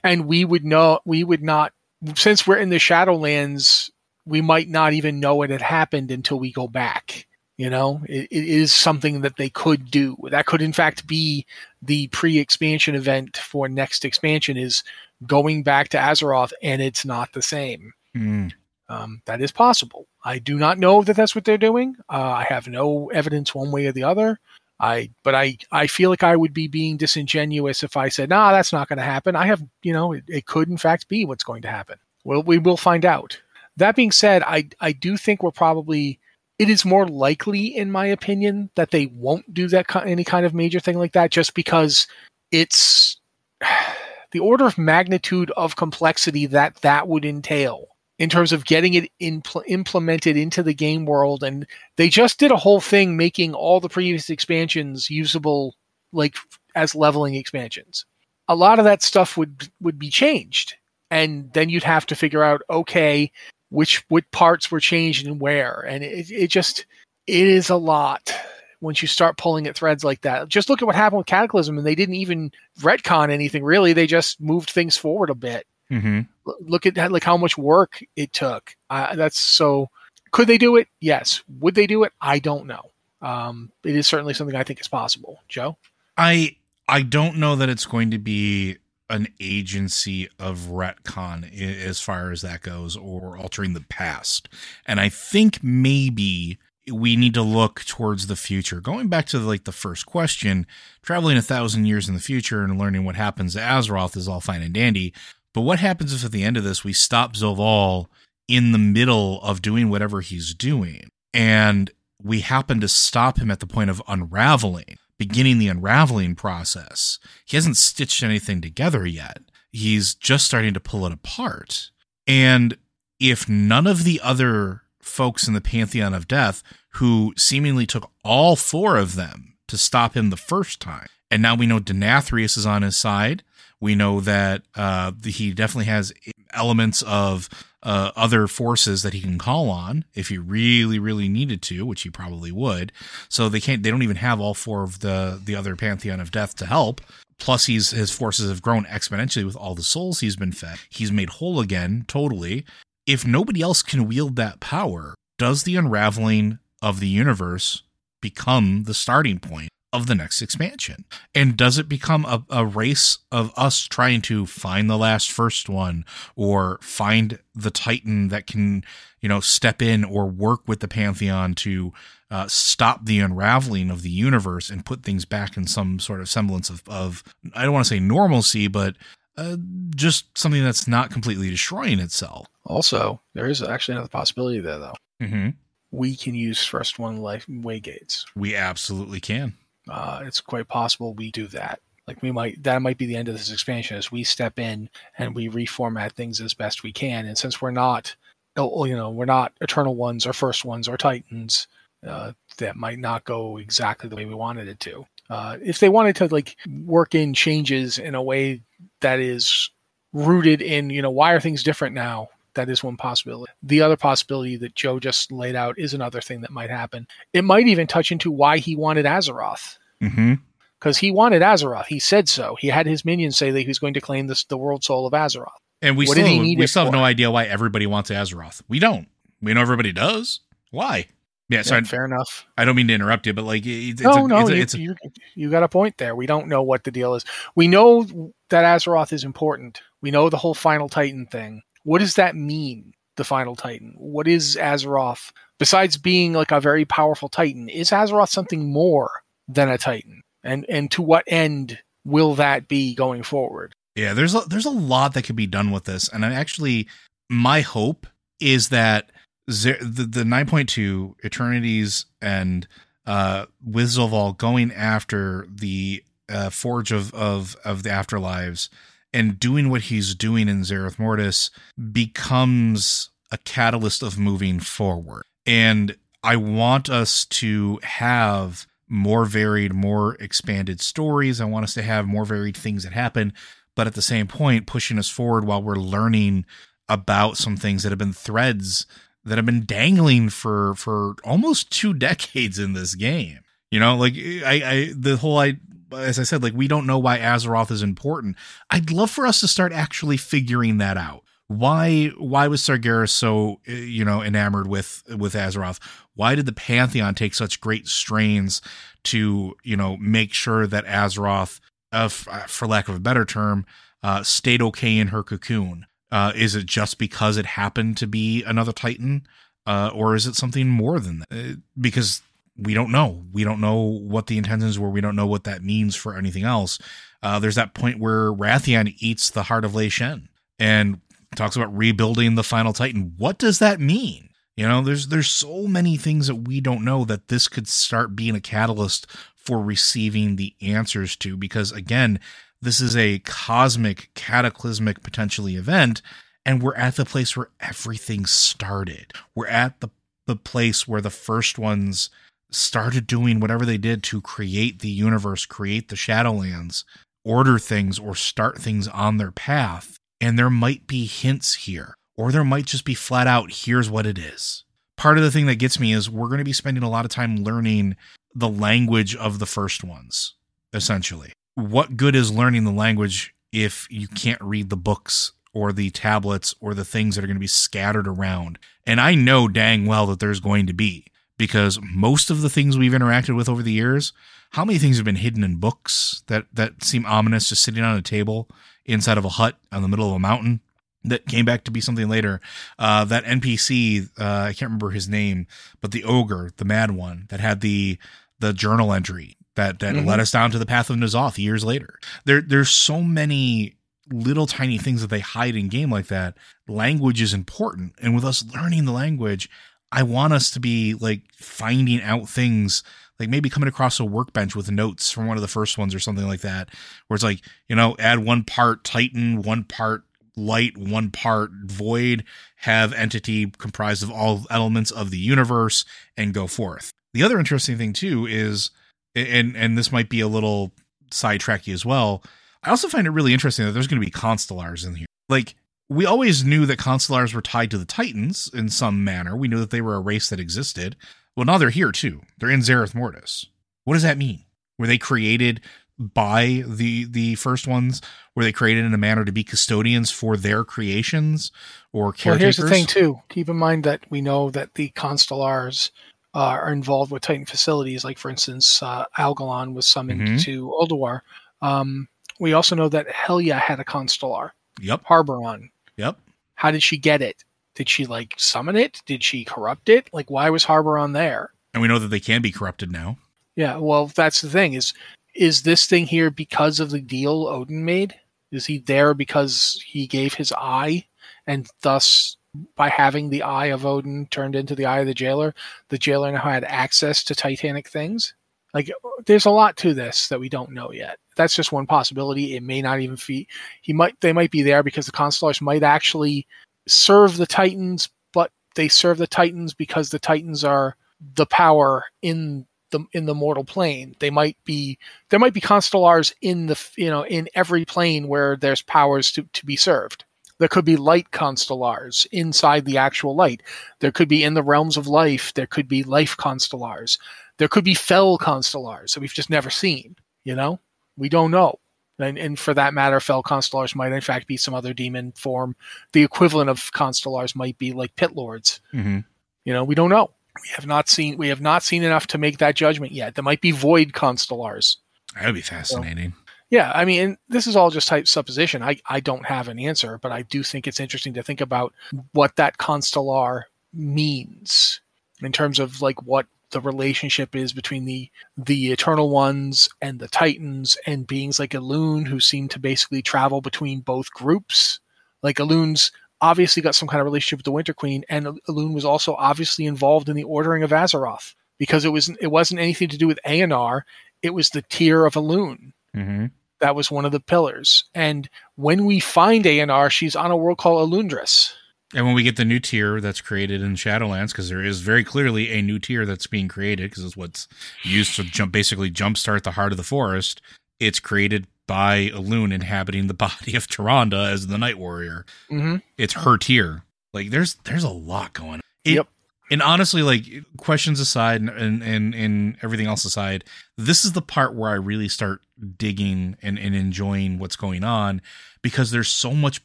and 0.04 0.28
we 0.28 0.46
would 0.46 0.64
know 0.64 1.00
we 1.06 1.24
would 1.24 1.44
not 1.44 1.74
since 2.16 2.46
we're 2.46 2.58
in 2.58 2.70
the 2.70 2.78
Shadowlands, 2.78 3.90
we 4.26 4.42
might 4.42 4.70
not 4.70 4.94
even 4.94 5.20
know 5.20 5.42
it 5.42 5.50
had 5.50 5.62
happened 5.62 6.12
until 6.12 6.40
we 6.40 6.52
go 6.52 6.68
back. 6.68 7.27
You 7.58 7.72
know, 7.72 8.02
it, 8.08 8.28
it 8.30 8.44
is 8.46 8.72
something 8.72 9.22
that 9.22 9.38
they 9.38 9.50
could 9.50 9.90
do. 9.90 10.16
That 10.30 10.46
could, 10.46 10.62
in 10.62 10.74
fact, 10.74 11.08
be 11.08 11.46
the 11.82 12.08
pre-expansion 12.08 12.94
event 12.94 13.38
for 13.38 13.68
next 13.68 14.06
expansion. 14.06 14.58
Is 14.58 14.84
going 15.26 15.64
back 15.64 15.90
to 15.90 15.98
Azeroth, 15.98 16.54
and 16.62 16.82
it's 16.82 17.04
not 17.04 17.34
the 17.34 17.42
same. 17.42 17.94
Mm. 18.16 18.54
Um, 18.90 19.22
that 19.26 19.42
is 19.42 19.52
possible. 19.52 20.08
I 20.24 20.40
do 20.40 20.58
not 20.58 20.78
know 20.78 21.02
that 21.04 21.16
that's 21.16 21.36
what 21.36 21.46
they're 21.46 21.58
doing. 21.58 21.96
Uh, 22.10 22.32
I 22.32 22.44
have 22.44 22.68
no 22.68 23.10
evidence 23.10 23.54
one 23.54 23.72
way 23.72 23.88
or 23.88 23.92
the 23.92 24.04
other. 24.04 24.40
I 24.80 25.10
but 25.24 25.34
I 25.34 25.58
I 25.72 25.88
feel 25.88 26.10
like 26.10 26.24
I 26.24 26.36
would 26.36 26.54
be 26.54 26.68
being 26.68 26.98
disingenuous 26.98 27.84
if 27.84 27.98
I 27.98 28.10
said, 28.10 28.30
"Nah, 28.30 28.52
that's 28.52 28.72
not 28.72 28.88
going 28.88 28.98
to 28.98 29.04
happen." 29.04 29.36
I 29.36 29.48
have, 29.48 29.64
you 29.82 29.94
know, 29.94 30.14
it, 30.14 30.24
it, 30.28 30.46
could 30.46 30.70
in 30.70 30.78
fact 30.78 31.08
be 31.08 31.26
what's 31.26 31.44
going 31.44 31.64
to 31.64 31.68
happen. 31.68 31.98
Well, 32.24 32.44
we 32.44 32.60
will 32.60 32.78
find 32.78 33.04
out. 33.04 33.42
That 33.78 33.96
being 33.96 34.12
said, 34.12 34.44
I 34.44 34.70
I 34.80 34.92
do 34.92 35.18
think 35.18 35.42
we're 35.42 35.52
probably 35.52 36.20
it 36.60 36.70
is 36.70 36.86
more 36.86 37.08
likely, 37.08 37.66
in 37.66 37.92
my 37.92 38.06
opinion, 38.08 38.70
that 38.76 38.92
they 38.92 39.08
won't 39.08 39.54
do 39.54 39.68
that 39.68 39.86
any 40.06 40.24
kind 40.24 40.46
of 40.46 40.54
major 40.54 40.80
thing 40.80 40.98
like 40.98 41.14
that, 41.14 41.32
just 41.32 41.54
because 41.54 42.08
it's 42.52 43.18
the 44.32 44.40
order 44.40 44.66
of 44.66 44.78
magnitude 44.78 45.52
of 45.52 45.76
complexity 45.76 46.46
that 46.48 46.76
that 46.78 47.08
would 47.08 47.26
entail 47.26 47.88
in 48.20 48.30
terms 48.30 48.52
of 48.52 48.66
getting 48.66 48.96
it 48.96 49.12
impl- 49.22 49.64
implemented 49.68 50.36
into 50.36 50.64
the 50.64 50.74
game 50.74 51.06
world. 51.06 51.44
And 51.44 51.68
they 51.98 52.10
just 52.10 52.40
did 52.40 52.52
a 52.52 52.58
whole 52.58 52.82
thing 52.82 53.16
making 53.16 53.54
all 53.54 53.80
the 53.80 53.90
previous 53.90 54.30
expansions 54.30 55.10
usable, 55.10 55.76
like 56.12 56.36
as 56.76 56.96
leveling 56.96 57.36
expansions. 57.36 58.06
A 58.48 58.56
lot 58.56 58.80
of 58.80 58.86
that 58.86 59.04
stuff 59.04 59.38
would 59.38 59.70
would 59.82 60.00
be 60.00 60.10
changed, 60.10 60.76
and 61.12 61.52
then 61.54 61.70
you'd 61.70 61.84
have 61.84 62.06
to 62.08 62.16
figure 62.16 62.44
out, 62.44 62.62
okay, 62.70 63.32
which 63.70 64.04
what 64.10 64.30
parts 64.32 64.72
were 64.72 64.80
changed 64.80 65.26
and 65.26 65.40
where, 65.40 65.82
and 65.82 66.04
it, 66.04 66.32
it 66.32 66.48
just 66.48 66.86
it 67.26 67.48
is 67.48 67.70
a 67.70 67.76
lot 67.76 68.34
once 68.82 69.02
you 69.02 69.08
start 69.08 69.38
pulling 69.38 69.68
at 69.68 69.76
threads 69.76 70.04
like 70.04 70.22
that. 70.22 70.48
Just 70.48 70.70
look 70.70 70.82
at 70.82 70.86
what 70.86 70.96
happened 70.96 71.20
with 71.20 71.28
Cataclysm, 71.28 71.78
and 71.78 71.86
they 71.86 71.96
didn't 71.96 72.16
even 72.16 72.52
retcon 72.80 73.32
anything 73.32 73.64
really. 73.64 73.94
They 73.94 74.08
just 74.08 74.40
moved 74.40 74.70
things 74.70 74.98
forward 74.98 75.30
a 75.30 75.36
bit. 75.36 75.66
Mm-hmm. 75.92 76.22
Look 76.62 76.86
at 76.86 77.12
like 77.12 77.24
how 77.24 77.38
much 77.38 77.58
work 77.58 78.04
it 78.16 78.34
took. 78.34 78.76
Uh, 78.90 79.16
that's 79.16 79.40
so. 79.40 79.90
Could 80.32 80.48
they 80.48 80.58
do 80.58 80.76
it? 80.76 80.88
Yes. 81.00 81.42
Would 81.60 81.76
they 81.76 81.88
do 81.88 82.04
it? 82.04 82.12
I 82.20 82.40
don't 82.40 82.68
know. 82.68 82.92
Um, 83.22 83.72
it 83.84 83.96
is 83.96 84.08
certainly 84.08 84.34
something 84.34 84.56
I 84.56 84.64
think 84.64 84.82
is 84.82 84.88
possible. 84.88 85.40
Joe, 85.48 85.78
I 86.18 86.58
I 86.88 87.02
don't 87.02 87.38
know 87.38 87.56
that 87.56 87.70
it's 87.70 87.86
going 87.86 88.12
to 88.12 88.18
be 88.18 88.78
an 89.10 89.28
agency 89.40 90.28
of 90.40 90.68
retcon 90.70 91.52
as 91.62 92.00
far 92.00 92.32
as 92.32 92.42
that 92.42 92.62
goes 92.62 92.98
or 92.98 93.38
altering 93.38 93.74
the 93.74 93.86
past. 93.90 94.50
And 94.86 95.00
I 95.00 95.10
think 95.10 95.64
maybe 95.64 96.58
we 96.92 97.16
need 97.16 97.34
to 97.34 97.42
look 97.42 97.84
towards 97.86 98.28
the 98.28 98.36
future. 98.36 98.80
Going 98.80 99.08
back 99.08 99.26
to 99.28 99.40
like 99.40 99.66
the 99.66 99.72
first 99.72 100.06
question, 100.06 100.66
traveling 101.02 101.38
a 101.38 101.42
thousand 101.42 101.86
years 101.86 102.08
in 102.08 102.14
the 102.14 102.22
future 102.22 102.64
and 102.64 102.80
learning 102.80 103.04
what 103.04 103.16
happens 103.16 103.54
to 103.54 103.60
Azeroth 103.60 104.16
is 104.16 104.28
all 104.28 104.40
fine 104.40 104.62
and 104.62 104.74
dandy. 104.74 105.14
But 105.54 105.62
what 105.62 105.80
happens 105.80 106.14
if 106.14 106.24
at 106.24 106.32
the 106.32 106.44
end 106.44 106.58
of 106.58 106.64
this 106.64 106.84
we 106.84 106.94
stop 106.94 107.36
Zovaal 107.36 108.08
in 108.48 108.72
the 108.72 108.78
middle 108.78 109.42
of 109.42 109.62
doing 109.62 109.90
whatever 109.90 110.22
he's 110.22 110.54
doing 110.54 111.10
and 111.34 111.92
we 112.24 112.42
happen 112.42 112.80
to 112.82 112.88
stop 112.88 113.38
him 113.38 113.52
at 113.52 113.60
the 113.60 113.68
point 113.68 113.90
of 113.90 114.02
unraveling, 114.08 114.98
beginning 115.18 115.60
the 115.60 115.68
unraveling 115.68 116.36
process? 116.36 117.20
He 117.46 117.58
hasn't 117.58 117.78
stitched 117.78 118.24
anything 118.24 118.62
together 118.62 119.06
yet. 119.06 119.40
He's 119.72 120.16
just 120.16 120.46
starting 120.46 120.74
to 120.74 120.80
pull 120.80 121.06
it 121.06 121.14
apart. 121.14 121.92
And 122.26 122.78
if 123.20 123.48
none 123.48 123.88
of 123.88 124.04
the 124.04 124.20
other 124.24 124.84
folks 125.02 125.48
in 125.48 125.54
the 125.54 125.62
Pantheon 125.62 126.14
of 126.14 126.28
Death 126.28 126.62
who 126.94 127.34
seemingly 127.38 127.86
took 127.86 128.12
all 128.24 128.56
four 128.56 128.98
of 128.98 129.16
them 129.16 129.56
to 129.68 129.78
stop 129.78 130.16
him 130.16 130.30
the 130.30 130.38
first 130.38 130.80
time. 130.80 131.08
And 131.30 131.42
now 131.42 131.56
we 131.56 131.66
know 131.66 131.80
Denathrius 131.80 132.58
is 132.58 132.66
on 132.66 132.82
his 132.82 132.98
side. 132.98 133.44
We 133.80 133.96
know 133.96 134.20
that 134.22 134.64
uh, 134.76 135.12
he 135.24 135.54
definitely 135.54 135.86
has 135.86 136.12
elements 136.52 137.02
of 137.04 137.50
uh, 137.84 138.12
other 138.16 138.48
forces 138.48 139.04
that 139.04 139.14
he 139.14 139.22
can 139.22 139.38
call 139.38 139.70
on 139.70 140.06
if 140.16 140.30
he 140.30 140.38
really, 140.38 140.98
really 140.98 141.30
needed 141.30 141.62
to, 141.64 141.86
which 141.86 142.02
he 142.02 142.10
probably 142.10 142.52
would. 142.52 142.92
So 143.30 143.50
they 143.50 143.60
can't. 143.60 143.84
They 143.84 143.92
don't 143.92 144.04
even 144.04 144.18
have 144.18 144.40
all 144.40 144.54
four 144.54 144.84
of 144.84 145.00
the 145.00 145.40
the 145.44 145.56
other 145.56 145.76
pantheon 145.76 146.20
of 146.20 146.32
death 146.32 146.56
to 146.58 146.66
help. 146.66 147.02
Plus, 147.40 147.68
he's 147.68 147.92
his 147.92 148.12
forces 148.12 148.50
have 148.50 148.64
grown 148.64 148.86
exponentially 148.86 149.46
with 149.46 149.56
all 149.56 149.76
the 149.76 149.84
souls 149.84 150.22
he's 150.22 150.36
been 150.36 150.52
fed. 150.52 150.80
He's 150.90 151.12
made 151.12 151.30
whole 151.30 151.60
again, 151.60 152.06
totally 152.08 152.66
if 153.08 153.26
nobody 153.26 153.62
else 153.62 153.82
can 153.82 154.08
wield 154.08 154.36
that 154.36 154.60
power, 154.60 155.16
does 155.40 155.64
the 155.64 155.78
unraveling 155.78 156.60
of 156.82 157.00
the 157.00 157.08
universe 157.08 157.84
become 158.22 158.84
the 158.84 158.94
starting 158.94 159.40
point 159.40 159.70
of 159.94 160.08
the 160.08 160.16
next 160.16 160.42
expansion? 160.42 161.06
And 161.34 161.56
does 161.56 161.78
it 161.78 161.88
become 161.88 162.26
a, 162.26 162.44
a, 162.50 162.66
race 162.66 163.20
of 163.32 163.52
us 163.56 163.86
trying 163.88 164.22
to 164.24 164.46
find 164.46 164.90
the 164.90 164.98
last 164.98 165.32
first 165.32 165.70
one 165.70 166.06
or 166.36 166.80
find 166.82 167.40
the 167.56 167.72
Titan 167.72 168.28
that 168.30 168.48
can, 168.48 168.84
you 169.22 169.30
know, 169.30 169.40
step 169.40 169.82
in 169.82 170.04
or 170.04 170.28
work 170.28 170.68
with 170.68 170.82
the 170.82 170.88
Pantheon 170.88 171.56
to 171.56 171.94
uh, 172.30 172.48
stop 172.48 173.06
the 173.06 173.20
unraveling 173.20 173.90
of 173.90 174.02
the 174.02 174.10
universe 174.10 174.70
and 174.70 174.86
put 174.86 175.04
things 175.04 175.26
back 175.26 175.56
in 175.56 175.66
some 175.66 176.00
sort 176.00 176.20
of 176.20 176.30
semblance 176.30 176.70
of, 176.70 176.84
of 176.88 177.24
I 177.54 177.64
don't 177.64 177.74
want 177.74 177.86
to 177.86 177.90
say 177.90 178.00
normalcy, 178.00 178.68
but 178.68 178.96
uh, 179.38 179.56
just 179.96 180.38
something 180.38 180.64
that's 180.64 180.88
not 180.88 181.12
completely 181.12 181.50
destroying 181.50 182.00
itself. 182.00 182.48
Also, 182.66 183.22
there 183.34 183.48
is 183.48 183.64
actually 183.64 183.94
another 183.94 184.10
possibility 184.10 184.60
there, 184.60 184.80
though. 184.80 184.94
Mm-hmm. 185.22 185.50
We 185.92 186.16
can 186.18 186.36
use 186.36 186.66
first 186.66 187.00
one 187.00 187.18
life 187.18 187.48
way 187.48 187.80
gates. 187.80 188.26
We 188.36 188.56
absolutely 188.56 189.22
can. 189.22 189.56
Uh, 189.90 190.24
it's 190.26 190.42
quite 190.42 190.68
possible 190.68 191.14
we 191.14 191.32
do 191.32 191.48
that. 191.48 191.80
Like 192.08 192.22
we 192.22 192.32
might 192.32 192.64
that 192.64 192.82
might 192.82 192.98
be 192.98 193.06
the 193.06 193.18
end 193.18 193.28
of 193.28 193.38
this 193.38 193.52
expansion 193.52 193.98
as 193.98 194.12
we 194.12 194.24
step 194.24 194.60
in 194.60 194.90
and 195.18 195.36
we 195.36 195.50
reformat 195.50 196.14
things 196.14 196.40
as 196.40 196.54
best 196.54 196.84
we 196.84 196.94
can. 196.94 197.26
And 197.26 197.38
since 197.38 197.62
we're 197.62 197.72
not, 197.72 198.16
oh, 198.56 198.86
you 198.86 198.96
know, 198.96 199.10
we're 199.10 199.26
not 199.26 199.54
eternal 199.60 199.96
ones 199.96 200.26
or 200.26 200.34
first 200.34 200.64
ones 200.64 200.88
or 200.88 200.98
titans, 200.98 201.68
uh, 202.06 202.32
that 202.60 202.76
might 202.76 203.00
not 203.00 203.26
go 203.26 203.58
exactly 203.58 204.10
the 204.10 204.16
way 204.16 204.26
we 204.26 204.34
wanted 204.34 204.68
it 204.68 204.80
to. 204.82 205.06
Uh, 205.30 205.58
if 205.62 205.80
they 205.80 205.90
wanted 205.90 206.16
to 206.16 206.28
like 206.28 206.56
work 206.86 207.14
in 207.14 207.34
changes 207.34 207.98
in 207.98 208.16
a 208.16 208.24
way 208.24 208.62
that 209.02 209.20
is 209.20 209.70
rooted 210.14 210.62
in, 210.62 210.90
you 210.90 211.02
know, 211.02 211.12
why 211.12 211.34
are 211.34 211.40
things 211.40 211.64
different 211.64 211.94
now? 211.94 212.30
That 212.58 212.70
is 212.70 212.84
one 212.84 212.98
possibility. 212.98 213.52
The 213.64 213.82
other 213.82 213.98
possibility 213.98 214.58
that 214.58 214.76
Joe 214.76 215.00
just 215.00 215.32
laid 215.32 215.56
out 215.56 215.80
is 215.80 215.94
another 215.94 216.22
thing 216.22 216.42
that 216.42 216.52
might 216.52 216.70
happen. 216.70 217.08
It 217.34 217.44
might 217.44 217.68
even 217.68 217.88
touch 217.88 218.12
into 218.12 218.30
why 218.30 218.58
he 218.58 218.76
wanted 218.76 219.06
Azeroth. 219.06 219.78
Mm-hmm 220.04 220.34
because 220.80 220.98
he 220.98 221.12
wanted 221.12 221.42
Azeroth. 221.42 221.86
He 221.88 222.00
said 222.00 222.30
so. 222.30 222.56
He 222.60 222.68
had 222.68 222.86
his 222.86 223.04
minions 223.04 223.38
say 223.38 223.52
that 223.52 223.62
he 223.62 223.68
was 223.68 223.80
going 223.80 223.96
to 223.96 224.02
claim 224.02 224.28
this, 224.28 224.44
the 224.44 224.58
world 224.58 224.84
soul 224.84 225.08
of 225.08 225.14
Azeroth. 225.14 225.50
And 225.82 225.98
we 225.98 226.06
what 226.06 226.18
still, 226.18 226.40
we 226.40 226.68
still 226.68 226.86
have 226.86 226.94
no 226.94 227.04
idea 227.04 227.30
why 227.32 227.46
everybody 227.46 227.86
wants 227.88 228.10
Azeroth. 228.10 228.62
We 228.68 228.80
don't. 228.80 229.08
We 229.42 229.54
know 229.54 229.62
everybody 229.62 229.92
does. 229.92 230.42
Why? 230.72 231.08
Yeah, 231.50 231.62
so 231.62 231.76
yeah, 231.76 231.84
fair 231.84 232.04
enough. 232.04 232.46
I 232.58 232.66
don't 232.66 232.76
mean 232.76 232.90
to 232.90 232.94
interrupt 232.94 233.26
you, 233.26 233.34
but 233.34 233.46
like, 233.46 233.64
it's, 233.66 234.02
no, 234.02 234.26
a, 234.26 234.28
no, 234.28 234.40
it's 234.42 234.50
a, 234.50 234.56
it's 234.58 234.74
you, 234.74 234.92
a, 234.92 235.10
you 235.34 235.50
got 235.50 235.64
a 235.64 235.70
point 235.70 235.98
there. 235.98 236.14
We 236.14 236.26
don't 236.26 236.48
know 236.48 236.62
what 236.62 236.84
the 236.84 236.92
deal 236.92 237.16
is. 237.16 237.24
We 237.56 237.70
know 237.70 238.04
that 238.50 238.66
Azeroth 238.66 239.14
is 239.14 239.24
important. 239.24 239.82
We 240.02 240.12
know 240.12 240.30
the 240.30 240.38
whole 240.38 240.54
Final 240.54 240.90
Titan 240.90 241.26
thing. 241.26 241.62
What 241.88 242.00
does 242.00 242.16
that 242.16 242.36
mean? 242.36 242.92
The 243.16 243.24
Final 243.24 243.56
Titan. 243.56 243.94
What 243.98 244.28
is 244.28 244.58
Azeroth? 244.58 245.32
Besides 245.58 245.96
being 245.96 246.34
like 246.34 246.52
a 246.52 246.60
very 246.60 246.84
powerful 246.84 247.30
Titan, 247.30 247.70
is 247.70 247.92
Azeroth 247.92 248.28
something 248.28 248.70
more 248.70 249.10
than 249.48 249.70
a 249.70 249.78
Titan? 249.78 250.22
And 250.44 250.66
and 250.68 250.92
to 250.92 251.02
what 251.02 251.24
end 251.28 251.80
will 252.04 252.36
that 252.36 252.68
be 252.68 252.94
going 252.94 253.24
forward? 253.24 253.74
Yeah, 253.96 254.14
there's 254.14 254.36
a, 254.36 254.42
there's 254.42 254.66
a 254.66 254.70
lot 254.70 255.14
that 255.14 255.24
could 255.24 255.38
be 255.38 255.48
done 255.48 255.72
with 255.72 255.86
this, 255.86 256.10
and 256.10 256.26
I 256.26 256.34
actually, 256.34 256.90
my 257.30 257.62
hope 257.62 258.06
is 258.42 258.68
that 258.68 259.10
the 259.48 259.78
the 260.12 260.26
9.2 260.26 261.16
eternities 261.24 262.06
and 262.22 262.68
uh 263.06 263.46
with 263.66 263.96
going 264.38 264.74
after 264.74 265.48
the 265.50 266.04
uh, 266.28 266.50
forge 266.50 266.92
of 266.92 267.14
of 267.14 267.56
of 267.64 267.84
the 267.84 267.90
afterlives 267.90 268.68
and 269.14 269.40
doing 269.40 269.70
what 269.70 269.84
he's 269.84 270.16
doing 270.16 270.50
in 270.50 270.62
Zereth 270.62 271.00
Mortis 271.00 271.50
becomes 271.92 273.10
a 273.32 273.38
catalyst 273.38 274.04
of 274.04 274.18
moving 274.18 274.60
forward. 274.60 275.24
And 275.46 275.96
I 276.24 276.36
want 276.36 276.90
us 276.90 277.26
to 277.26 277.80
have 277.84 278.68
more 278.90 279.26
varied, 279.26 279.74
more 279.74 280.16
expanded 280.16 280.80
stories. 280.82 281.42
I 281.42 281.46
want 281.46 281.64
us 281.64 281.74
to 281.76 281.82
have 281.82 282.08
more 282.08 282.26
varied 282.26 282.58
things 282.58 282.84
that 282.84 282.94
happen, 282.94 283.34
but 283.76 283.88
at 283.88 283.96
the 283.96 284.02
same 284.02 284.28
point, 284.28 284.68
pushing 284.68 284.98
us 284.98 285.10
forward 285.10 285.46
while 285.46 285.62
we're 285.62 285.76
learning 285.76 286.46
about 286.90 287.38
some 287.38 287.58
things 287.58 287.84
that 287.84 287.90
have 287.90 288.00
been 288.00 288.14
threads 288.14 288.86
that 289.28 289.38
have 289.38 289.46
been 289.46 289.66
dangling 289.66 290.30
for 290.30 290.74
for 290.76 291.16
almost 291.24 291.70
two 291.70 291.94
decades 291.94 292.58
in 292.58 292.74
this 292.74 292.96
game. 292.96 293.40
You 293.70 293.80
know, 293.80 293.98
like 293.98 294.14
I, 294.16 294.62
I 294.64 294.94
the 294.96 295.18
whole 295.18 295.38
I 295.38 295.58
as 295.94 296.20
I 296.20 296.24
said, 296.24 296.44
like 296.44 296.54
we 296.54 296.68
don't 296.68 296.88
know 296.88 297.00
why 297.00 297.20
Azeroth 297.20 297.72
is 297.72 297.84
important. 297.84 298.36
I'd 298.70 298.92
love 298.92 299.12
for 299.12 299.26
us 299.26 299.40
to 299.42 299.48
start 299.48 299.74
actually 299.74 300.18
figuring 300.18 300.78
that 300.78 300.98
out. 300.98 301.24
Why 301.48 302.08
why 302.18 302.48
was 302.48 302.62
Sargeras 302.62 303.10
so 303.10 303.62
you 303.66 304.04
know 304.04 304.22
enamored 304.22 304.68
with 304.68 305.04
with 305.08 305.34
Azeroth? 305.34 305.80
Why 306.14 306.36
did 306.36 306.46
the 306.46 306.54
Pantheon 306.54 307.16
take 307.16 307.34
such 307.34 307.62
great 307.62 307.88
strains 307.88 308.62
to 309.06 309.56
you 309.64 309.78
know 309.78 309.96
make 309.98 310.34
sure 310.34 310.68
that 310.68 310.86
Azeroth, 310.86 311.60
uh, 311.94 312.10
for 312.10 312.68
lack 312.68 312.90
of 312.90 312.96
a 312.96 313.00
better 313.00 313.24
term, 313.24 313.66
uh, 314.04 314.24
stayed 314.24 314.62
okay 314.62 314.98
in 314.98 315.08
her 315.08 315.24
cocoon? 315.24 315.86
Uh, 316.12 316.32
is 316.36 316.56
it 316.56 316.66
just 316.66 316.98
because 316.98 317.38
it 317.38 317.46
happened 317.46 317.98
to 317.98 318.08
be 318.08 318.44
another 318.44 318.72
Titan, 318.72 319.26
uh, 319.66 319.90
or 319.94 320.16
is 320.16 320.28
it 320.28 320.36
something 320.36 320.68
more 320.68 321.00
than 321.00 321.20
that? 321.20 321.28
Uh, 321.32 321.56
because 321.80 322.22
we 322.58 322.74
don't 322.74 322.92
know. 322.92 323.26
We 323.32 323.44
don't 323.44 323.62
know 323.62 323.82
what 323.82 324.28
the 324.28 324.38
intentions 324.38 324.80
were. 324.80 324.90
We 324.90 325.02
don't 325.02 325.16
know 325.16 325.28
what 325.28 325.44
that 325.46 325.64
means 325.64 325.96
for 325.96 326.18
anything 326.18 326.44
else. 326.44 326.80
Uh, 327.22 327.40
there's 327.40 327.56
that 327.56 327.74
point 327.74 328.00
where 328.00 328.32
Rathian 328.32 328.96
eats 329.00 329.30
the 329.30 329.44
heart 329.44 329.66
of 329.66 329.76
Lei 329.76 329.90
Shen 329.90 330.30
and 330.60 331.00
talks 331.36 331.56
about 331.56 331.76
rebuilding 331.76 332.36
the 332.36 332.44
final 332.44 332.74
Titan. 332.74 333.14
What 333.18 333.38
does 333.38 333.60
that 333.60 333.80
mean? 333.80 334.30
You 334.56 334.68
know, 334.68 334.82
there's 334.82 335.08
there's 335.08 335.30
so 335.30 335.68
many 335.68 335.98
things 335.98 336.28
that 336.28 336.36
we 336.36 336.62
don't 336.62 336.84
know 336.84 337.06
that 337.06 337.28
this 337.28 337.48
could 337.48 337.68
start 337.68 338.16
being 338.16 338.36
a 338.36 338.42
catalyst 338.42 339.06
for 339.36 339.62
receiving 339.62 340.36
the 340.36 340.56
answers 340.62 341.16
to. 341.18 341.38
Because 341.38 341.72
again, 341.72 342.20
this 342.62 342.82
is 342.82 342.98
a 342.98 343.20
cosmic, 343.20 344.10
cataclysmic, 344.16 345.04
potentially 345.04 345.56
event, 345.56 346.02
and 346.44 346.62
we're 346.62 346.76
at 346.76 346.96
the 346.96 347.06
place 347.06 347.38
where 347.38 347.50
everything 347.60 348.26
started. 348.26 349.14
We're 349.36 349.48
at 349.48 349.80
the 349.80 349.90
the 350.26 350.36
place 350.36 350.88
where 350.88 351.02
the 351.02 351.10
first 351.10 351.58
ones 351.58 352.10
started 352.52 353.08
doing 353.08 353.40
whatever 353.40 353.66
they 353.66 353.78
did 353.78 354.04
to 354.04 354.22
create 354.22 354.80
the 354.80 354.90
universe, 354.90 355.46
create 355.46 355.90
the 355.90 355.96
Shadowlands, 355.96 356.84
order 357.24 357.60
things, 357.60 358.00
or 358.00 358.16
start 358.16 358.58
things 358.58 358.88
on 358.88 359.18
their 359.18 359.32
path. 359.32 359.98
And 360.20 360.38
there 360.38 360.50
might 360.50 360.88
be 360.88 361.06
hints 361.06 361.56
here, 361.56 361.96
or 362.16 362.32
there 362.32 362.44
might 362.44 362.66
just 362.66 362.86
be 362.86 362.96
flat 362.96 363.28
out, 363.28 363.52
here's 363.52 363.90
what 363.90 364.06
it 364.06 364.18
is. 364.18 364.64
Part 364.96 365.18
of 365.18 365.24
the 365.24 365.32
thing 365.32 365.46
that 365.46 365.56
gets 365.56 365.80
me 365.80 365.94
is 365.94 366.10
we're 366.10 366.28
going 366.28 366.40
to 366.40 366.44
be 366.44 366.54
spending 366.54 366.84
a 366.84 366.90
lot 366.90 367.06
of 367.06 367.12
time 367.12 367.44
learning 367.44 367.96
the 368.34 368.50
language 368.50 369.16
of 369.16 369.40
the 369.40 369.46
first 369.46 369.84
ones, 369.84 370.34
essentially 370.74 371.34
what 371.58 371.98
good 371.98 372.16
is 372.16 372.32
learning 372.32 372.66
the 372.66 372.72
language 372.72 373.34
if 373.52 373.88
you 373.90 374.08
can't 374.08 374.42
read 374.42 374.70
the 374.70 374.78
books 374.78 375.32
or 375.56 375.74
the 375.74 375.90
tablets 375.90 376.54
or 376.60 376.76
the 376.76 376.86
things 376.86 377.16
that 377.16 377.24
are 377.24 377.28
going 377.28 377.36
to 377.36 377.42
be 377.42 377.48
scattered 377.48 378.08
around? 378.08 378.60
And 378.86 379.02
I 379.02 379.16
know 379.16 379.48
dang 379.48 379.88
well 379.88 380.06
that 380.06 380.20
there's 380.20 380.40
going 380.40 380.68
to 380.68 380.74
be 380.74 381.08
because 381.38 381.80
most 381.82 382.30
of 382.30 382.42
the 382.42 382.50
things 382.50 382.78
we've 382.78 382.92
interacted 382.92 383.36
with 383.36 383.48
over 383.50 383.62
the 383.64 383.72
years, 383.72 384.14
how 384.52 384.66
many 384.66 384.80
things 384.80 384.98
have 384.98 385.06
been 385.06 385.16
hidden 385.18 385.44
in 385.44 385.56
books 385.58 386.24
that 386.28 386.46
that 386.54 386.84
seem 386.84 387.06
ominous 387.06 387.50
just 387.50 387.64
sitting 387.64 387.84
on 387.84 387.98
a 387.98 388.02
table 388.02 388.50
inside 388.86 389.18
of 389.18 389.26
a 389.26 389.30
hut 389.30 389.58
on 389.72 389.82
the 389.82 389.88
middle 389.88 390.08
of 390.10 390.16
a 390.16 390.20
mountain 390.20 390.62
that 391.04 391.26
came 391.28 391.46
back 391.46 391.64
to 391.64 391.72
be 391.72 391.80
something 391.82 392.10
later. 392.10 392.42
Uh, 392.80 393.06
that 393.06 393.24
NPC, 393.26 394.10
uh, 394.20 394.24
I 394.48 394.54
can't 394.54 394.64
remember 394.70 394.90
his 394.90 395.08
name, 395.08 395.48
but 395.82 395.92
the 395.92 396.04
ogre, 396.04 396.52
the 396.58 396.66
mad 396.66 396.92
one 396.92 397.26
that 397.30 397.40
had 397.40 397.62
the 397.62 397.98
the 398.40 398.54
journal 398.54 398.94
entry 398.94 399.36
that 399.56 399.80
that 399.80 399.96
Mhm. 399.96 400.06
led 400.06 400.20
us 400.20 400.32
down 400.32 400.52
to 400.52 400.60
the 400.60 400.66
path 400.66 400.90
of 400.90 400.98
N'Zoth 400.98 401.38
years 401.38 401.64
later. 401.64 402.00
There 402.26 402.42
there's 402.42 402.70
so 402.70 403.02
many 403.04 403.76
little 404.10 404.48
tiny 404.48 404.78
things 404.78 405.02
that 405.02 405.10
they 405.10 405.20
hide 405.20 405.56
in 405.56 405.68
game 405.68 405.92
like 405.92 406.08
that. 406.08 406.36
Language 406.68 407.22
is 407.22 407.34
important, 407.34 407.94
and 408.02 408.16
with 408.16 408.24
us 408.24 408.44
learning 408.54 408.86
the 408.86 408.92
language, 408.94 409.50
I 409.92 410.04
want 410.04 410.34
us 410.34 410.52
to 410.52 410.60
be 410.60 410.94
like 410.94 411.22
finding 411.34 412.02
out 412.02 412.28
things 412.28 412.84
like 413.20 413.30
maybe 413.30 413.50
coming 413.50 413.70
across 413.70 414.00
a 414.00 414.06
workbench 414.06 414.56
with 414.56 414.70
notes 414.70 415.12
from 415.12 415.28
one 415.28 415.38
of 415.38 415.42
the 415.42 415.48
first 415.48 415.78
ones 415.78 415.96
or 415.96 416.00
something 416.00 416.28
like 416.28 416.42
that, 416.42 416.70
where 417.08 417.16
it's 417.16 417.24
like, 417.24 417.42
you 417.68 417.76
know, 417.76 417.96
add 418.00 418.20
one 418.20 418.44
part 418.44 418.84
Titan, 418.84 419.42
one 419.42 419.64
part 419.64 420.04
light, 420.36 420.78
one 420.78 421.10
part 421.10 421.50
void, 421.66 422.24
have 422.58 422.94
entity 422.94 423.50
comprised 423.58 424.04
of 424.04 424.12
all 424.12 424.46
elements 424.50 424.92
of 424.92 425.10
the 425.10 425.18
universe, 425.18 425.84
and 426.16 426.34
go 426.34 426.48
forth. 426.48 426.92
The 427.14 427.24
other 427.24 427.40
interesting 427.40 427.78
thing 427.78 427.94
too 427.94 428.28
is, 428.28 428.70
and 429.16 429.58
and 429.58 429.78
this 429.78 429.92
might 429.92 430.10
be 430.10 430.20
a 430.20 430.28
little 430.28 430.74
sidetracky 431.12 431.74
as 431.74 431.86
well. 431.86 432.24
I 432.64 432.70
also 432.70 432.88
find 432.88 433.08
it 433.08 433.12
really 433.12 433.34
interesting 433.34 433.66
that 433.66 433.72
there's 433.72 433.88
going 433.88 434.02
to 434.02 434.06
be 434.06 434.12
constellars 434.12 434.86
in 434.86 434.96
here. 434.96 435.08
Like 435.30 435.56
we 435.90 436.06
always 436.06 436.44
knew 436.44 436.66
that 436.66 436.80
constellars 436.80 437.34
were 437.34 437.42
tied 437.42 437.72
to 437.72 437.78
the 437.78 437.86
Titans 437.86 438.50
in 438.54 438.70
some 438.70 439.04
manner. 439.04 439.36
We 439.38 439.48
knew 439.48 439.60
that 439.60 439.70
they 439.72 439.82
were 439.82 439.96
a 439.96 440.00
race 440.02 440.30
that 440.30 440.40
existed. 440.40 440.96
Well, 441.36 441.46
now 441.46 441.58
they're 441.58 441.70
here 441.70 441.92
too. 441.92 442.22
They're 442.40 442.50
in 442.50 442.62
Zereth 442.62 442.94
Mortis. 442.96 443.46
What 443.86 443.94
does 443.94 444.04
that 444.04 444.18
mean? 444.18 444.44
Were 444.78 444.88
they 444.88 444.98
created 444.98 445.62
by 446.00 446.64
the 446.68 447.06
the 447.06 447.36
first 447.36 447.68
ones? 447.68 448.02
Were 448.36 448.44
they 448.44 448.52
created 448.52 448.86
in 448.86 448.94
a 448.94 448.98
manner 448.98 449.24
to 449.26 449.32
be 449.32 449.44
custodians 449.44 450.12
for 450.12 450.36
their 450.38 450.64
creations 450.64 451.52
or 451.94 452.12
caretakers? 452.12 452.60
Well, 452.60 452.68
here's 452.70 452.86
the 452.86 452.94
thing 452.94 453.04
too. 453.04 453.20
Keep 453.30 453.50
in 453.50 453.56
mind 453.58 453.84
that 453.86 454.02
we 454.10 454.22
know 454.22 454.50
that 454.52 454.76
the 454.76 454.90
Constellars 454.90 455.90
uh, 456.36 456.40
are 456.40 456.72
involved 456.72 457.12
with 457.12 457.24
Titan 457.24 457.46
facilities. 457.46 458.04
Like 458.04 458.18
for 458.18 458.30
instance, 458.30 458.84
uh, 458.84 459.06
Algalon 459.18 459.74
was 459.74 459.88
summoned 459.88 460.22
Mhm. 460.22 460.42
to 460.44 460.68
Ulduar. 460.68 461.22
Um, 461.62 462.08
we 462.40 462.54
also 462.54 462.76
know 462.76 462.90
that 462.90 463.08
Helya 463.08 463.60
had 463.60 463.80
a 463.80 463.84
Constellar, 463.84 464.54
Yep. 464.82 465.06
Harbaron. 465.06 465.70
Yep. 465.98 466.18
How 466.56 466.72
did 466.72 466.84
she 466.84 466.98
get 466.98 467.22
it? 467.22 467.44
Did 467.76 467.90
she 467.90 468.06
like 468.06 468.34
summon 468.38 468.76
it? 468.76 469.02
Did 469.06 469.24
she 469.24 469.44
corrupt 469.44 469.90
it? 469.90 470.10
Like 470.14 470.32
why 470.32 470.50
was 470.50 470.66
Harbaron 470.66 471.14
there? 471.14 471.52
And 471.74 471.82
we 471.82 471.88
know 471.88 472.00
that 472.00 472.08
they 472.08 472.20
can 472.20 472.42
be 472.42 472.52
corrupted 472.52 472.92
now. 472.92 473.18
Yeah, 473.56 473.78
well, 473.78 474.08
that's 474.08 474.42
the 474.42 474.50
thing. 474.50 474.74
Is 474.74 474.94
is 475.36 475.64
this 475.64 475.86
thing 475.86 476.08
here 476.08 476.32
because 476.32 476.80
of 476.80 476.90
the 476.90 477.02
deal 477.02 477.48
Odin 477.48 477.86
made? 477.86 478.16
Is 478.52 478.66
he 478.66 478.80
there 478.80 479.14
because 479.14 479.84
he 479.86 480.08
gave 480.08 480.34
his 480.34 480.52
eye, 480.54 481.06
and 481.46 481.70
thus 481.82 482.38
by 482.76 482.90
having 482.90 483.30
the 483.30 483.44
eye 483.44 483.68
of 483.68 483.86
Odin 483.86 484.28
turned 484.28 484.56
into 484.56 484.74
the 484.74 484.86
eye 484.86 485.00
of 485.00 485.08
the 485.08 485.14
jailer, 485.14 485.54
the 485.90 485.98
jailer 485.98 486.32
now 486.32 486.40
had 486.40 486.64
access 486.64 487.24
to 487.26 487.36
Titanic 487.36 487.88
things? 487.88 488.34
Like, 488.78 488.92
there's 489.26 489.48
a 489.48 489.50
lot 489.50 489.76
to 489.78 489.96
this 489.96 490.28
that 490.28 490.40
we 490.40 490.50
don't 490.50 490.70
know 490.72 490.92
yet. 490.92 491.18
That's 491.36 491.56
just 491.56 491.72
one 491.72 491.88
possibility. 491.88 492.56
It 492.56 492.62
may 492.62 492.80
not 492.84 493.00
even 493.00 493.18
be. 493.26 493.48
He 493.82 493.92
might. 493.92 494.22
They 494.22 494.34
might 494.34 494.52
be 494.52 494.62
there 494.62 494.84
because 494.84 495.08
the 495.08 495.12
Constellars 495.12 495.62
might 495.62 495.82
actually 495.82 496.46
serve 496.88 497.38
the 497.38 497.48
Titans, 497.48 498.08
but 498.34 498.52
they 498.76 498.88
serve 498.88 499.18
the 499.18 499.26
Titans 499.26 499.74
because 499.74 500.12
the 500.12 500.20
Titans 500.20 500.64
are 500.64 500.96
the 501.34 501.48
power 501.48 502.04
in 502.22 502.68
the 502.92 503.04
in 503.14 503.26
the 503.26 503.34
mortal 503.34 503.64
plane. 503.64 504.14
They 504.20 504.30
might 504.30 504.58
be 504.64 505.00
there 505.32 505.40
might 505.40 505.56
be 505.56 505.60
constellars 505.60 506.32
in 506.44 506.68
the 506.68 506.80
you 506.98 507.10
know 507.10 507.26
in 507.26 507.50
every 507.56 507.84
plane 507.84 508.28
where 508.28 508.58
there's 508.58 508.84
powers 508.84 509.32
to, 509.32 509.44
to 509.54 509.66
be 509.66 509.76
served. 509.76 510.24
There 510.60 510.68
could 510.68 510.86
be 510.86 510.96
light 510.96 511.32
constellars 511.32 512.26
inside 512.32 512.86
the 512.86 512.98
actual 512.98 513.36
light. 513.36 513.62
There 514.00 514.12
could 514.12 514.28
be 514.28 514.44
in 514.44 514.54
the 514.54 514.64
realms 514.64 514.98
of 514.98 515.08
life. 515.08 515.54
There 515.54 515.68
could 515.68 515.88
be 515.88 516.04
life 516.04 516.36
constellars. 516.38 517.20
There 517.58 517.68
could 517.68 517.84
be 517.84 517.94
fell 517.94 518.38
constellars 518.38 519.14
that 519.14 519.20
we've 519.20 519.34
just 519.34 519.50
never 519.50 519.70
seen. 519.70 520.16
You 520.44 520.56
know, 520.56 520.80
we 521.18 521.30
don't 521.30 521.52
know. 521.52 521.80
And, 522.20 522.38
and 522.38 522.58
for 522.58 522.74
that 522.74 522.94
matter, 522.94 523.20
fell 523.20 523.44
constellars 523.44 523.96
might 523.96 524.12
in 524.12 524.22
fact 524.22 524.48
be 524.48 524.58
some 524.58 524.74
other 524.74 524.94
demon 524.94 525.34
form. 525.34 525.76
The 526.14 526.24
equivalent 526.24 526.70
of 526.70 526.92
constellars 526.92 527.56
might 527.56 527.78
be 527.78 527.94
like 527.94 528.16
pit 528.16 528.36
lords. 528.36 528.82
Mm-hmm. 528.94 529.20
You 529.66 529.74
know, 529.74 529.84
we 529.84 529.96
don't 529.96 530.10
know. 530.10 530.32
We 530.62 530.70
have 530.76 530.88
not 530.88 531.08
seen 531.08 531.38
we 531.38 531.50
have 531.50 531.62
not 531.62 531.84
seen 531.84 532.02
enough 532.02 532.26
to 532.28 532.40
make 532.40 532.58
that 532.58 532.76
judgment 532.76 533.12
yet. 533.12 533.36
There 533.36 533.44
might 533.44 533.62
be 533.62 533.70
void 533.70 534.14
constellars. 534.14 534.98
That 535.36 535.46
would 535.46 535.56
be 535.56 535.62
fascinating. 535.62 536.34
Yeah, 536.70 536.92
I 536.94 537.06
mean, 537.06 537.38
this 537.48 537.66
is 537.66 537.76
all 537.76 537.90
just 537.90 538.08
type 538.10 538.28
supposition. 538.28 538.84
I, 538.84 539.00
I 539.10 539.22
don't 539.22 539.46
have 539.46 539.70
an 539.70 539.80
answer, 539.80 540.18
but 540.22 540.34
I 540.34 540.42
do 540.42 540.64
think 540.64 540.86
it's 540.86 541.00
interesting 541.00 541.34
to 541.36 541.44
think 541.44 541.62
about 541.62 541.94
what 542.34 542.58
that 542.58 542.78
constellar 542.78 543.68
means 543.94 545.00
in 545.42 545.52
terms 545.52 545.80
of 545.80 546.02
like 546.02 546.22
what 546.24 546.46
the 546.72 546.82
relationship 546.82 547.56
is 547.56 547.72
between 547.72 548.04
the 548.04 548.30
the 548.58 548.92
eternal 548.92 549.30
ones 549.30 549.88
and 550.02 550.20
the 550.20 550.28
titans 550.28 550.98
and 551.06 551.26
beings 551.26 551.60
like 551.60 551.72
Elune 551.72 552.28
who 552.28 552.42
seem 552.42 552.68
to 552.68 552.80
basically 552.80 553.22
travel 553.22 553.62
between 553.62 554.02
both 554.02 554.32
groups. 554.32 555.00
Like 555.42 555.58
Elune's 555.58 556.12
obviously 556.42 556.82
got 556.82 556.96
some 556.96 557.08
kind 557.08 557.22
of 557.22 557.26
relationship 557.26 557.60
with 557.60 557.66
the 557.66 557.72
Winter 557.72 557.94
Queen, 557.94 558.26
and 558.28 558.48
Elune 558.68 558.94
was 558.94 559.06
also 559.06 559.36
obviously 559.36 559.86
involved 559.86 560.28
in 560.28 560.36
the 560.36 560.44
ordering 560.44 560.84
of 560.84 560.92
Azeroth 560.92 561.56
because 561.78 562.04
it 562.04 562.10
was 562.10 562.30
it 562.42 562.48
wasn't 562.48 562.82
anything 562.82 563.08
to 563.08 563.18
do 563.18 563.28
with 563.28 563.40
Eonar. 563.46 564.02
It 564.42 564.54
was 564.54 564.70
the 564.70 564.82
Tear 564.82 565.26
of 565.26 565.36
Elune 565.36 565.94
Mm-hmm. 566.18 566.46
that 566.80 566.96
was 566.96 567.10
one 567.12 567.26
of 567.26 567.32
the 567.32 567.40
pillars. 567.40 568.04
And 568.14 568.50
when 568.76 569.06
we 569.06 569.20
find 569.20 569.66
Eonar, 569.66 570.10
she's 570.12 570.36
on 570.36 570.52
a 570.52 570.58
world 570.58 570.78
called 570.78 571.10
Alundris. 571.10 571.74
And 572.16 572.26
when 572.26 572.36
we 572.36 572.44
get 572.44 572.56
the 572.56 572.64
new 572.66 572.80
tear 572.80 573.20
that's 573.20 573.42
created 573.42 573.82
in 573.82 573.96
Shadowlands, 573.96 574.50
because 574.52 574.70
there 574.70 574.84
is 574.84 575.02
very 575.02 575.24
clearly 575.26 575.72
a 575.74 575.82
new 575.82 576.00
tear 576.00 576.26
that's 576.26 576.48
being 576.48 576.70
created, 576.70 577.10
because 577.10 577.26
it's 577.26 577.36
what's 577.36 577.68
used 578.04 578.36
to 578.38 578.44
jump 578.46 578.72
basically 578.72 579.12
jumpstart 579.12 579.64
the 579.64 579.72
heart 579.72 579.92
of 579.92 579.98
the 579.98 580.04
forest. 580.04 580.62
It's 581.02 581.20
created 581.20 581.68
by 581.86 582.30
Elune 582.34 582.74
inhabiting 582.74 583.28
the 583.28 583.34
body 583.46 583.76
of 583.76 583.88
Tyrande 583.88 584.34
as 584.34 584.68
the 584.68 584.78
Night 584.78 584.98
Warrior. 584.98 585.46
Mm-hmm. 585.70 585.98
It's 586.18 586.34
her 586.34 586.58
tear. 586.58 587.04
Like 587.34 587.50
there's 587.50 587.76
there's 587.84 588.06
a 588.06 588.10
lot 588.10 588.54
going 588.54 588.76
on. 588.76 588.82
It- 589.04 589.16
Yep. 589.16 589.28
And 589.70 589.82
honestly, 589.82 590.22
like 590.22 590.46
questions 590.78 591.20
aside 591.20 591.62
and, 591.62 592.02
and 592.02 592.34
and 592.34 592.78
everything 592.82 593.08
else 593.08 593.26
aside, 593.26 593.66
this 593.98 594.24
is 594.24 594.32
the 594.32 594.42
part 594.42 594.76
where 594.76 594.90
I 594.90 594.96
really 594.96 595.28
start 595.28 595.62
digging 595.98 596.56
and, 596.62 596.80
and 596.80 596.96
enjoying 596.96 597.60
what's 597.60 597.76
going 597.76 598.04
on 598.04 598.42
because 598.82 599.12
there's 599.12 599.28
so 599.28 599.54
much 599.54 599.84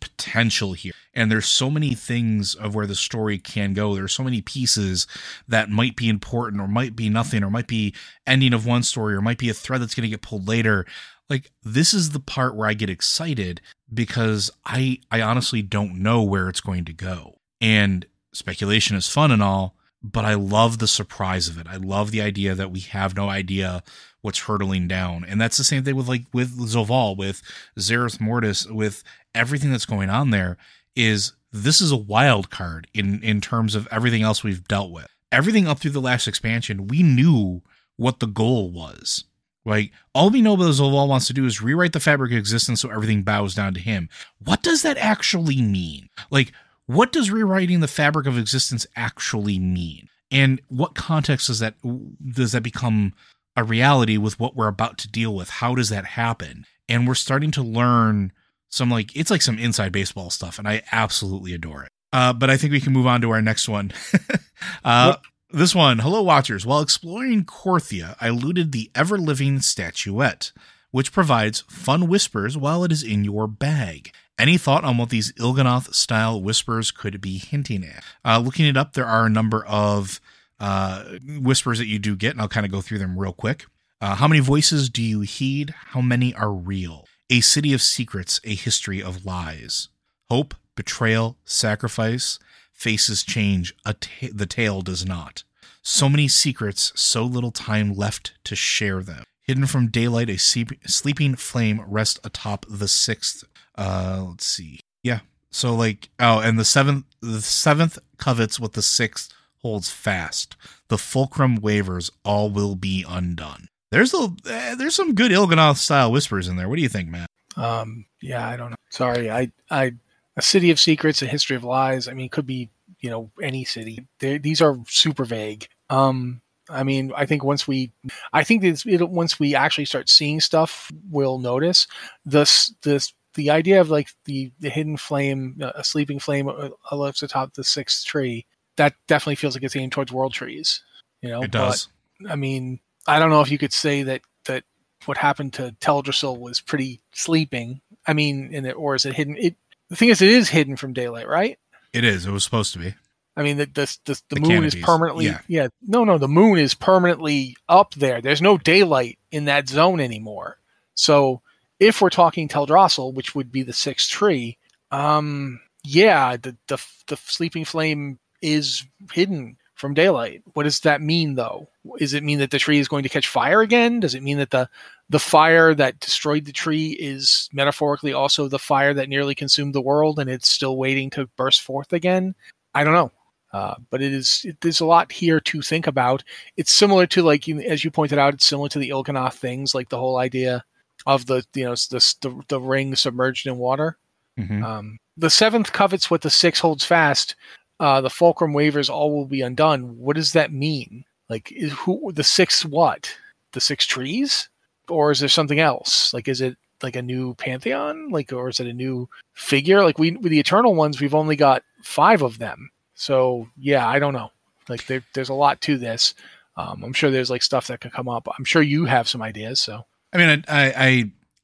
potential 0.00 0.74
here. 0.74 0.92
And 1.14 1.30
there's 1.30 1.48
so 1.48 1.70
many 1.70 1.94
things 1.94 2.54
of 2.54 2.74
where 2.74 2.86
the 2.86 2.94
story 2.94 3.38
can 3.38 3.74
go. 3.74 3.94
There's 3.94 4.12
so 4.12 4.22
many 4.22 4.40
pieces 4.40 5.06
that 5.48 5.68
might 5.68 5.96
be 5.96 6.08
important 6.08 6.62
or 6.62 6.68
might 6.68 6.94
be 6.94 7.08
nothing 7.08 7.42
or 7.42 7.50
might 7.50 7.66
be 7.66 7.94
ending 8.26 8.54
of 8.54 8.64
one 8.64 8.82
story 8.82 9.14
or 9.14 9.20
might 9.20 9.38
be 9.38 9.48
a 9.48 9.54
thread 9.54 9.82
that's 9.82 9.94
going 9.94 10.04
to 10.04 10.10
get 10.10 10.22
pulled 10.22 10.46
later. 10.46 10.86
Like 11.28 11.50
this 11.62 11.92
is 11.92 12.10
the 12.10 12.20
part 12.20 12.54
where 12.54 12.68
i 12.68 12.74
get 12.74 12.90
excited 12.90 13.60
because 13.92 14.50
i 14.64 14.98
i 15.10 15.20
honestly 15.20 15.62
don't 15.62 15.94
know 15.94 16.22
where 16.22 16.48
it's 16.48 16.60
going 16.60 16.84
to 16.84 16.92
go. 16.92 17.38
And 17.60 18.06
speculation 18.32 18.96
is 18.96 19.08
fun 19.08 19.30
and 19.30 19.42
all 19.42 19.74
but 20.02 20.24
i 20.24 20.34
love 20.34 20.78
the 20.78 20.88
surprise 20.88 21.48
of 21.48 21.58
it 21.58 21.66
i 21.68 21.76
love 21.76 22.10
the 22.10 22.22
idea 22.22 22.54
that 22.54 22.72
we 22.72 22.80
have 22.80 23.16
no 23.16 23.28
idea 23.28 23.82
what's 24.22 24.40
hurtling 24.40 24.88
down. 24.88 25.24
And 25.28 25.40
that's 25.40 25.58
the 25.58 25.64
same 25.64 25.84
thing 25.84 25.96
with 25.96 26.08
like 26.08 26.22
with 26.32 26.56
Zovaal, 26.58 27.16
with 27.16 27.42
Zereth 27.78 28.20
Mortis, 28.20 28.66
with 28.66 29.04
everything 29.34 29.70
that's 29.70 29.86
going 29.86 30.08
on 30.08 30.30
there 30.30 30.56
is 30.96 31.32
this 31.52 31.80
is 31.80 31.92
a 31.92 31.96
wild 31.96 32.48
card 32.48 32.86
in 32.94 33.22
in 33.22 33.40
terms 33.40 33.74
of 33.74 33.86
everything 33.90 34.22
else 34.22 34.42
we've 34.42 34.66
dealt 34.66 34.90
with. 34.90 35.08
Everything 35.30 35.66
up 35.66 35.78
through 35.78 35.90
the 35.90 36.00
last 36.00 36.26
expansion, 36.28 36.88
we 36.88 37.02
knew 37.02 37.62
what 37.96 38.20
the 38.20 38.26
goal 38.26 38.70
was. 38.70 39.24
Like 39.64 39.92
all 40.14 40.30
we 40.30 40.42
know 40.42 40.54
about 40.54 40.70
Zovaal 40.70 41.08
wants 41.08 41.26
to 41.26 41.32
do 41.32 41.44
is 41.44 41.62
rewrite 41.62 41.92
the 41.92 42.00
fabric 42.00 42.32
of 42.32 42.38
existence 42.38 42.80
so 42.80 42.90
everything 42.90 43.22
bows 43.22 43.54
down 43.54 43.74
to 43.74 43.80
him. 43.80 44.08
What 44.44 44.62
does 44.62 44.82
that 44.82 44.98
actually 44.98 45.60
mean? 45.62 46.08
Like 46.30 46.52
what 46.86 47.12
does 47.12 47.30
rewriting 47.30 47.80
the 47.80 47.88
fabric 47.88 48.26
of 48.26 48.38
existence 48.38 48.86
actually 48.96 49.58
mean? 49.58 50.08
And 50.30 50.60
what 50.68 50.94
context 50.94 51.48
does 51.48 51.58
that 51.58 51.74
does 51.82 52.52
that 52.52 52.62
become 52.62 53.12
a 53.56 53.64
reality 53.64 54.16
with 54.16 54.40
what 54.40 54.56
we're 54.56 54.68
about 54.68 54.98
to 54.98 55.08
deal 55.08 55.34
with. 55.34 55.50
How 55.50 55.74
does 55.74 55.88
that 55.90 56.04
happen? 56.04 56.64
And 56.88 57.06
we're 57.06 57.14
starting 57.14 57.50
to 57.52 57.62
learn 57.62 58.32
some 58.68 58.90
like 58.90 59.14
it's 59.14 59.30
like 59.30 59.42
some 59.42 59.58
inside 59.58 59.92
baseball 59.92 60.30
stuff, 60.30 60.58
and 60.58 60.66
I 60.66 60.82
absolutely 60.92 61.52
adore 61.52 61.84
it. 61.84 61.90
Uh, 62.12 62.32
but 62.32 62.50
I 62.50 62.56
think 62.56 62.72
we 62.72 62.80
can 62.80 62.92
move 62.92 63.06
on 63.06 63.20
to 63.22 63.30
our 63.30 63.42
next 63.42 63.68
one. 63.68 63.92
uh, 64.84 65.16
This 65.50 65.74
one, 65.74 65.98
hello 65.98 66.22
watchers. 66.22 66.64
While 66.64 66.80
exploring 66.80 67.44
Korthia, 67.44 68.16
I 68.20 68.30
looted 68.30 68.72
the 68.72 68.90
ever 68.94 69.18
living 69.18 69.60
statuette, 69.60 70.52
which 70.90 71.12
provides 71.12 71.60
fun 71.68 72.08
whispers 72.08 72.56
while 72.56 72.84
it 72.84 72.92
is 72.92 73.02
in 73.02 73.24
your 73.24 73.46
bag. 73.46 74.12
Any 74.42 74.58
thought 74.58 74.82
on 74.82 74.96
what 74.96 75.10
these 75.10 75.30
Il'gynoth 75.38 75.94
style 75.94 76.42
whispers 76.42 76.90
could 76.90 77.20
be 77.20 77.38
hinting 77.38 77.84
at? 77.84 78.02
Uh, 78.24 78.40
looking 78.40 78.66
it 78.66 78.76
up, 78.76 78.94
there 78.94 79.06
are 79.06 79.24
a 79.24 79.30
number 79.30 79.64
of 79.66 80.20
uh, 80.58 81.04
whispers 81.38 81.78
that 81.78 81.86
you 81.86 82.00
do 82.00 82.16
get, 82.16 82.32
and 82.32 82.40
I'll 82.40 82.48
kind 82.48 82.66
of 82.66 82.72
go 82.72 82.80
through 82.80 82.98
them 82.98 83.16
real 83.16 83.32
quick. 83.32 83.66
Uh, 84.00 84.16
how 84.16 84.26
many 84.26 84.40
voices 84.40 84.90
do 84.90 85.00
you 85.00 85.20
heed? 85.20 85.72
How 85.90 86.00
many 86.00 86.34
are 86.34 86.52
real? 86.52 87.06
A 87.30 87.40
city 87.40 87.72
of 87.72 87.80
secrets, 87.80 88.40
a 88.42 88.56
history 88.56 89.00
of 89.00 89.24
lies. 89.24 89.90
Hope, 90.28 90.56
betrayal, 90.74 91.36
sacrifice, 91.44 92.40
faces 92.72 93.22
change, 93.22 93.76
ta- 93.84 94.26
the 94.34 94.46
tale 94.46 94.82
does 94.82 95.06
not. 95.06 95.44
So 95.82 96.08
many 96.08 96.26
secrets, 96.26 96.92
so 96.96 97.22
little 97.22 97.52
time 97.52 97.94
left 97.94 98.34
to 98.42 98.56
share 98.56 99.04
them. 99.04 99.22
Hidden 99.42 99.66
from 99.66 99.88
daylight, 99.88 100.30
a 100.30 100.38
sleep- 100.38 100.86
sleeping 100.86 101.34
flame 101.34 101.82
rests 101.86 102.20
atop 102.24 102.64
the 102.68 102.88
sixth. 102.88 103.44
Uh, 103.76 104.26
let's 104.28 104.46
see. 104.46 104.80
Yeah. 105.02 105.20
So 105.50 105.74
like, 105.74 106.08
oh, 106.20 106.38
and 106.38 106.58
the 106.58 106.64
seventh, 106.64 107.04
the 107.20 107.40
seventh 107.42 107.98
covets 108.18 108.60
what 108.60 108.74
the 108.74 108.82
sixth 108.82 109.32
holds 109.58 109.90
fast. 109.90 110.56
The 110.88 110.98
fulcrum 110.98 111.56
wavers, 111.56 112.10
all 112.24 112.50
will 112.50 112.76
be 112.76 113.04
undone. 113.08 113.68
There's 113.90 114.14
a 114.14 114.32
eh, 114.48 114.74
there's 114.74 114.94
some 114.94 115.14
good 115.14 115.32
Il'gynoth 115.32 115.76
style 115.76 116.12
whispers 116.12 116.48
in 116.48 116.56
there. 116.56 116.68
What 116.68 116.76
do 116.76 116.82
you 116.82 116.88
think, 116.88 117.08
Matt? 117.08 117.28
Um, 117.56 118.06
yeah, 118.20 118.48
I 118.48 118.56
don't 118.56 118.70
know. 118.70 118.76
Sorry, 118.90 119.30
I, 119.30 119.52
I, 119.70 119.92
a 120.36 120.42
city 120.42 120.70
of 120.70 120.80
secrets, 120.80 121.20
a 121.20 121.26
history 121.26 121.56
of 121.56 121.64
lies. 121.64 122.08
I 122.08 122.14
mean, 122.14 122.28
could 122.28 122.46
be 122.46 122.70
you 123.00 123.10
know 123.10 123.30
any 123.42 123.64
city. 123.64 124.06
they 124.18 124.38
these 124.38 124.62
are 124.62 124.78
super 124.86 125.24
vague. 125.24 125.66
Um, 125.90 126.40
I 126.68 126.84
mean, 126.84 127.12
I 127.16 127.26
think 127.26 127.44
once 127.44 127.66
we, 127.66 127.92
I 128.32 128.44
think 128.44 128.62
this, 128.62 128.86
it, 128.86 129.08
once 129.08 129.38
we 129.38 129.54
actually 129.54 129.84
start 129.84 130.08
seeing 130.08 130.40
stuff, 130.40 130.90
we'll 131.10 131.38
notice 131.38 131.86
this 132.24 132.72
this 132.82 133.12
the 133.34 133.50
idea 133.50 133.80
of 133.80 133.90
like 133.90 134.08
the 134.24 134.52
the 134.60 134.70
hidden 134.70 134.96
flame, 134.96 135.58
uh, 135.62 135.72
a 135.74 135.84
sleeping 135.84 136.18
flame 136.18 136.50
lifts 136.92 137.22
atop 137.22 137.54
the 137.54 137.64
sixth 137.64 138.04
tree. 138.04 138.46
That 138.76 138.94
definitely 139.06 139.36
feels 139.36 139.54
like 139.54 139.62
it's 139.64 139.76
aimed 139.76 139.92
towards 139.92 140.12
world 140.12 140.32
trees. 140.32 140.82
You 141.20 141.30
know, 141.30 141.42
It 141.42 141.50
does. 141.50 141.88
But, 142.20 142.32
I 142.32 142.36
mean, 142.36 142.80
I 143.06 143.18
don't 143.18 143.30
know 143.30 143.40
if 143.40 143.50
you 143.50 143.58
could 143.58 143.72
say 143.72 144.02
that 144.04 144.22
that 144.44 144.64
what 145.06 145.16
happened 145.16 145.54
to 145.54 145.74
Teldrassil 145.80 146.38
was 146.38 146.60
pretty 146.60 147.00
sleeping. 147.12 147.80
I 148.06 148.12
mean, 148.12 148.52
in 148.52 148.64
it, 148.66 148.72
or 148.72 148.94
is 148.94 149.04
it 149.04 149.14
hidden? 149.14 149.36
It 149.36 149.56
the 149.88 149.96
thing 149.96 150.08
is, 150.08 150.22
it 150.22 150.30
is 150.30 150.48
hidden 150.48 150.76
from 150.76 150.92
daylight, 150.92 151.28
right? 151.28 151.58
It 151.92 152.04
is. 152.04 152.24
It 152.24 152.30
was 152.30 152.44
supposed 152.44 152.72
to 152.72 152.78
be. 152.78 152.94
I 153.36 153.42
mean, 153.42 153.56
the 153.56 153.66
the 153.66 153.96
the, 154.04 154.22
the, 154.28 154.34
The 154.36 154.40
moon 154.40 154.64
is 154.64 154.74
permanently 154.74 155.26
yeah. 155.26 155.40
yeah. 155.48 155.68
No, 155.82 156.04
no, 156.04 156.18
the 156.18 156.28
moon 156.28 156.58
is 156.58 156.74
permanently 156.74 157.56
up 157.68 157.94
there. 157.94 158.20
There's 158.20 158.42
no 158.42 158.58
daylight 158.58 159.18
in 159.30 159.46
that 159.46 159.68
zone 159.68 160.00
anymore. 160.00 160.58
So 160.94 161.40
if 161.80 162.00
we're 162.00 162.10
talking 162.10 162.48
Teldrassil, 162.48 163.14
which 163.14 163.34
would 163.34 163.50
be 163.50 163.62
the 163.62 163.72
sixth 163.72 164.10
tree, 164.10 164.58
um, 164.90 165.60
yeah, 165.82 166.36
the 166.36 166.56
the 166.68 166.78
the 167.08 167.16
sleeping 167.16 167.64
flame 167.64 168.18
is 168.42 168.84
hidden 169.12 169.56
from 169.74 169.94
daylight. 169.94 170.42
What 170.52 170.62
does 170.62 170.80
that 170.80 171.00
mean, 171.00 171.34
though? 171.34 171.68
Does 171.98 172.14
it 172.14 172.22
mean 172.22 172.38
that 172.38 172.50
the 172.50 172.58
tree 172.58 172.78
is 172.78 172.86
going 172.86 173.02
to 173.02 173.08
catch 173.08 173.26
fire 173.26 173.62
again? 173.62 173.98
Does 173.98 174.14
it 174.14 174.22
mean 174.22 174.38
that 174.38 174.50
the 174.50 174.68
the 175.08 175.18
fire 175.18 175.74
that 175.74 176.00
destroyed 176.00 176.44
the 176.44 176.52
tree 176.52 176.90
is 176.90 177.48
metaphorically 177.52 178.12
also 178.12 178.46
the 178.46 178.58
fire 178.58 178.94
that 178.94 179.08
nearly 179.08 179.34
consumed 179.34 179.74
the 179.74 179.80
world, 179.80 180.18
and 180.18 180.30
it's 180.30 180.48
still 180.48 180.76
waiting 180.76 181.10
to 181.10 181.26
burst 181.36 181.62
forth 181.62 181.92
again? 181.92 182.34
I 182.74 182.84
don't 182.84 182.94
know. 182.94 183.10
Uh, 183.52 183.74
but 183.90 184.00
it 184.00 184.12
is 184.12 184.42
it, 184.44 184.60
there's 184.60 184.80
a 184.80 184.86
lot 184.86 185.12
here 185.12 185.40
to 185.40 185.60
think 185.60 185.86
about. 185.86 186.24
It's 186.56 186.72
similar 186.72 187.06
to 187.08 187.22
like 187.22 187.48
as 187.48 187.84
you 187.84 187.90
pointed 187.90 188.18
out, 188.18 188.34
it's 188.34 188.46
similar 188.46 188.68
to 188.70 188.78
the 188.78 188.90
Il'gynoth 188.90 189.34
things, 189.34 189.74
like 189.74 189.88
the 189.88 189.98
whole 189.98 190.18
idea 190.18 190.64
of 191.06 191.26
the 191.26 191.44
you 191.54 191.64
know 191.64 191.74
the 191.74 192.14
the, 192.20 192.42
the 192.48 192.60
ring 192.60 192.94
submerged 192.96 193.46
in 193.46 193.58
water. 193.58 193.96
Mhm. 194.38 194.64
Um, 194.64 194.98
the 195.16 195.30
seventh 195.30 195.72
covets 195.72 196.10
what 196.10 196.22
the 196.22 196.30
six 196.30 196.58
holds 196.58 196.84
fast. 196.84 197.36
Uh, 197.80 198.00
the 198.00 198.10
fulcrum 198.10 198.52
wavers, 198.52 198.88
all 198.88 199.12
will 199.14 199.26
be 199.26 199.42
undone. 199.42 199.98
What 199.98 200.16
does 200.16 200.32
that 200.32 200.52
mean? 200.52 201.04
Like, 201.28 201.50
is 201.52 201.72
who 201.72 202.12
the 202.12 202.24
six? 202.24 202.64
What 202.64 203.14
the 203.52 203.60
six 203.60 203.84
trees, 203.84 204.48
or 204.88 205.10
is 205.10 205.20
there 205.20 205.28
something 205.28 205.60
else? 205.60 206.14
Like, 206.14 206.28
is 206.28 206.40
it 206.40 206.56
like 206.82 206.96
a 206.96 207.02
new 207.02 207.34
pantheon? 207.34 208.08
Like, 208.10 208.32
or 208.32 208.48
is 208.48 208.60
it 208.60 208.66
a 208.66 208.72
new 208.72 209.08
figure? 209.34 209.82
Like, 209.84 209.98
we 209.98 210.12
with 210.12 210.30
the 210.30 210.40
eternal 210.40 210.74
ones, 210.74 211.00
we've 211.00 211.14
only 211.14 211.36
got 211.36 211.62
five 211.82 212.22
of 212.22 212.38
them. 212.38 212.70
So 212.94 213.48
yeah, 213.56 213.86
I 213.86 213.98
don't 213.98 214.12
know. 214.12 214.30
Like, 214.68 214.86
there, 214.86 215.02
there's 215.14 215.28
a 215.28 215.34
lot 215.34 215.60
to 215.62 215.76
this. 215.76 216.14
Um, 216.56 216.84
I'm 216.84 216.92
sure 216.92 217.10
there's 217.10 217.30
like 217.30 217.42
stuff 217.42 217.66
that 217.68 217.80
could 217.80 217.92
come 217.92 218.08
up. 218.08 218.28
I'm 218.38 218.44
sure 218.44 218.62
you 218.62 218.84
have 218.84 219.08
some 219.08 219.22
ideas. 219.22 219.60
So 219.60 219.84
I 220.12 220.18
mean, 220.18 220.44
I, 220.48 220.72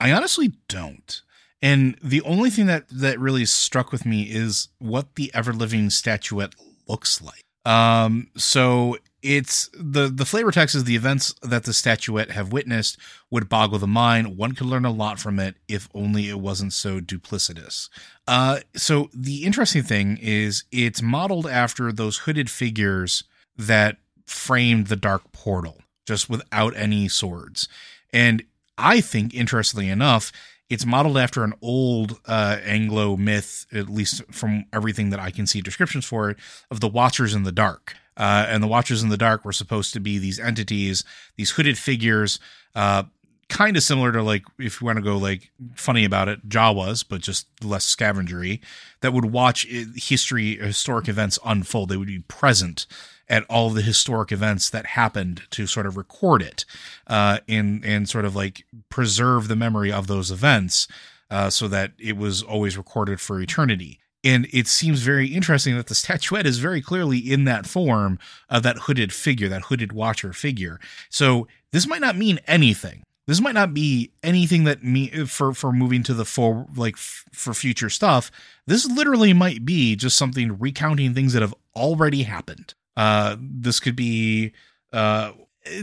I, 0.01 0.09
I, 0.09 0.13
honestly 0.13 0.53
don't. 0.69 1.23
And 1.63 1.97
the 2.03 2.21
only 2.23 2.51
thing 2.51 2.67
that 2.67 2.85
that 2.91 3.19
really 3.19 3.47
struck 3.47 3.91
with 3.91 4.05
me 4.05 4.25
is 4.25 4.69
what 4.79 5.15
the 5.15 5.31
ever 5.35 5.53
living 5.53 5.91
statuette 5.91 6.55
looks 6.87 7.23
like. 7.23 7.43
Um, 7.65 8.29
so 8.37 8.99
it's 9.23 9.69
the 9.75 10.09
the 10.09 10.25
flavor 10.25 10.53
text 10.53 10.75
is 10.75 10.85
the 10.85 10.97
events 10.97 11.35
that 11.43 11.65
the 11.65 11.73
statuette 11.73 12.31
have 12.31 12.53
witnessed 12.53 12.97
would 13.31 13.49
boggle 13.49 13.79
the 13.79 13.87
mind. 13.87 14.37
One 14.37 14.55
could 14.55 14.67
learn 14.67 14.85
a 14.85 14.93
lot 14.93 15.19
from 15.19 15.41
it 15.41 15.57
if 15.67 15.89
only 15.95 16.29
it 16.29 16.41
wasn't 16.41 16.73
so 16.73 17.01
duplicitous. 17.01 17.89
Uh, 18.27 18.61
so 18.75 19.09
the 19.13 19.45
interesting 19.45 19.83
thing 19.83 20.19
is 20.21 20.65
it's 20.71 21.03
modeled 21.03 21.47
after 21.47 21.91
those 21.91 22.19
hooded 22.19 22.49
figures 22.49 23.25
that 23.57 23.97
framed 24.27 24.87
the 24.87 24.97
dark 24.97 25.33
portal, 25.33 25.79
just 26.07 26.31
without 26.31 26.77
any 26.77 27.09
swords. 27.09 27.69
And 28.13 28.45
I 28.77 29.01
think, 29.01 29.35
interestingly 29.35 29.89
enough, 29.89 30.31
it's 30.71 30.87
modeled 30.87 31.17
after 31.17 31.45
an 31.45 31.55
old 31.63 32.21
uh, 32.27 32.59
Anglo 32.63 33.17
myth, 33.17 33.67
at 33.73 33.89
least 33.89 34.23
from 34.31 34.67
everything 34.73 35.11
that 35.11 35.21
I 35.21 35.31
can 35.31 35.47
see 35.47 35.61
descriptions 35.61 36.05
for 36.05 36.31
it, 36.31 36.37
of 36.71 36.81
the 36.81 36.89
Watchers 36.89 37.35
in 37.35 37.43
the 37.43 37.53
Dark. 37.53 37.95
Uh, 38.19 38.45
and 38.49 38.63
the 38.63 38.67
Watchers 38.67 39.03
in 39.03 39.09
the 39.09 39.17
Dark 39.17 39.45
were 39.45 39.53
supposed 39.53 39.95
to 39.95 40.01
be 40.01 40.19
these 40.19 40.39
entities, 40.39 41.05
these 41.37 41.53
hooded 41.53 41.79
figures, 41.79 42.39
uh, 42.75 43.05
kind 43.49 43.77
of 43.77 43.83
similar 43.83 44.13
to 44.13 44.23
like, 44.23 44.45
if 44.59 44.81
you 44.81 44.85
want 44.87 44.97
to 44.97 45.03
go 45.03 45.17
like 45.17 45.51
funny 45.75 46.05
about 46.05 46.29
it, 46.29 46.49
Jawas, 46.49 47.05
but 47.09 47.21
just 47.21 47.47
less 47.65 47.95
scavengery, 47.95 48.61
that 49.01 49.13
would 49.13 49.27
watch 49.27 49.67
history, 49.97 50.57
historic 50.57 51.09
events 51.09 51.39
unfold. 51.45 51.89
They 51.89 51.97
would 51.97 52.09
be 52.09 52.21
present 52.21 52.87
at 53.29 53.45
all 53.49 53.71
the 53.71 53.83
historic 53.83 54.33
events 54.33 54.71
that 54.71 54.87
happened 54.87 55.43
to 55.51 55.67
sort 55.67 55.87
of 55.87 55.97
record 55.97 56.43
it 56.43 56.65
uh, 57.07 57.39
and 57.47 57.85
and 57.85 58.09
sort 58.09 58.25
of 58.25 58.35
like 58.35 58.65
preserve 58.89 59.49
the 59.49 59.57
memory 59.57 59.93
of 59.93 60.07
those 60.07 60.31
events 60.31 60.89
uh, 61.31 61.51
so 61.51 61.69
that 61.69 61.93
it 61.99 62.17
was 62.17 62.43
always 62.43 62.79
recorded 62.79 63.21
for 63.21 63.41
eternity. 63.41 64.01
And 64.25 64.49
it 64.53 64.67
seems 64.67 65.01
very 65.01 65.29
interesting 65.29 65.77
that 65.77 65.87
the 65.87 65.95
statuette 65.95 66.47
is 66.47 66.59
very 66.59 66.83
clearly 66.83 67.19
in 67.19 67.45
that 67.45 67.67
form 67.67 68.19
of 68.49 68.63
that 68.65 68.79
hooded 68.81 69.13
figure, 69.13 69.49
that 69.49 69.63
hooded 69.63 69.93
watcher 69.93 70.33
figure. 70.33 70.81
So 71.09 71.47
this 71.73 71.87
might 71.87 72.01
not 72.01 72.17
mean 72.17 72.41
anything. 72.47 73.05
This 73.29 73.41
might 73.41 73.55
not 73.55 73.75
be 73.75 74.11
anything 74.23 74.65
that 74.65 74.83
me 74.83 75.09
for 75.27 75.53
for 75.53 75.71
moving 75.71 76.03
to 76.05 76.15
the 76.15 76.25
for 76.25 76.67
like 76.75 76.95
f- 76.95 77.27
for 77.31 77.53
future 77.53 77.91
stuff. 77.91 78.31
This 78.67 78.87
literally 78.87 79.35
might 79.35 79.67
be 79.67 79.95
just 79.97 80.17
something 80.17 80.59
recounting 80.59 81.13
things 81.13 81.35
that 81.35 81.43
have 81.43 81.55
already 81.77 82.23
happened. 82.23 82.73
Uh, 82.97 83.37
this 83.39 83.81
could 83.81 83.95
be 83.95 84.53
uh, 84.95 85.33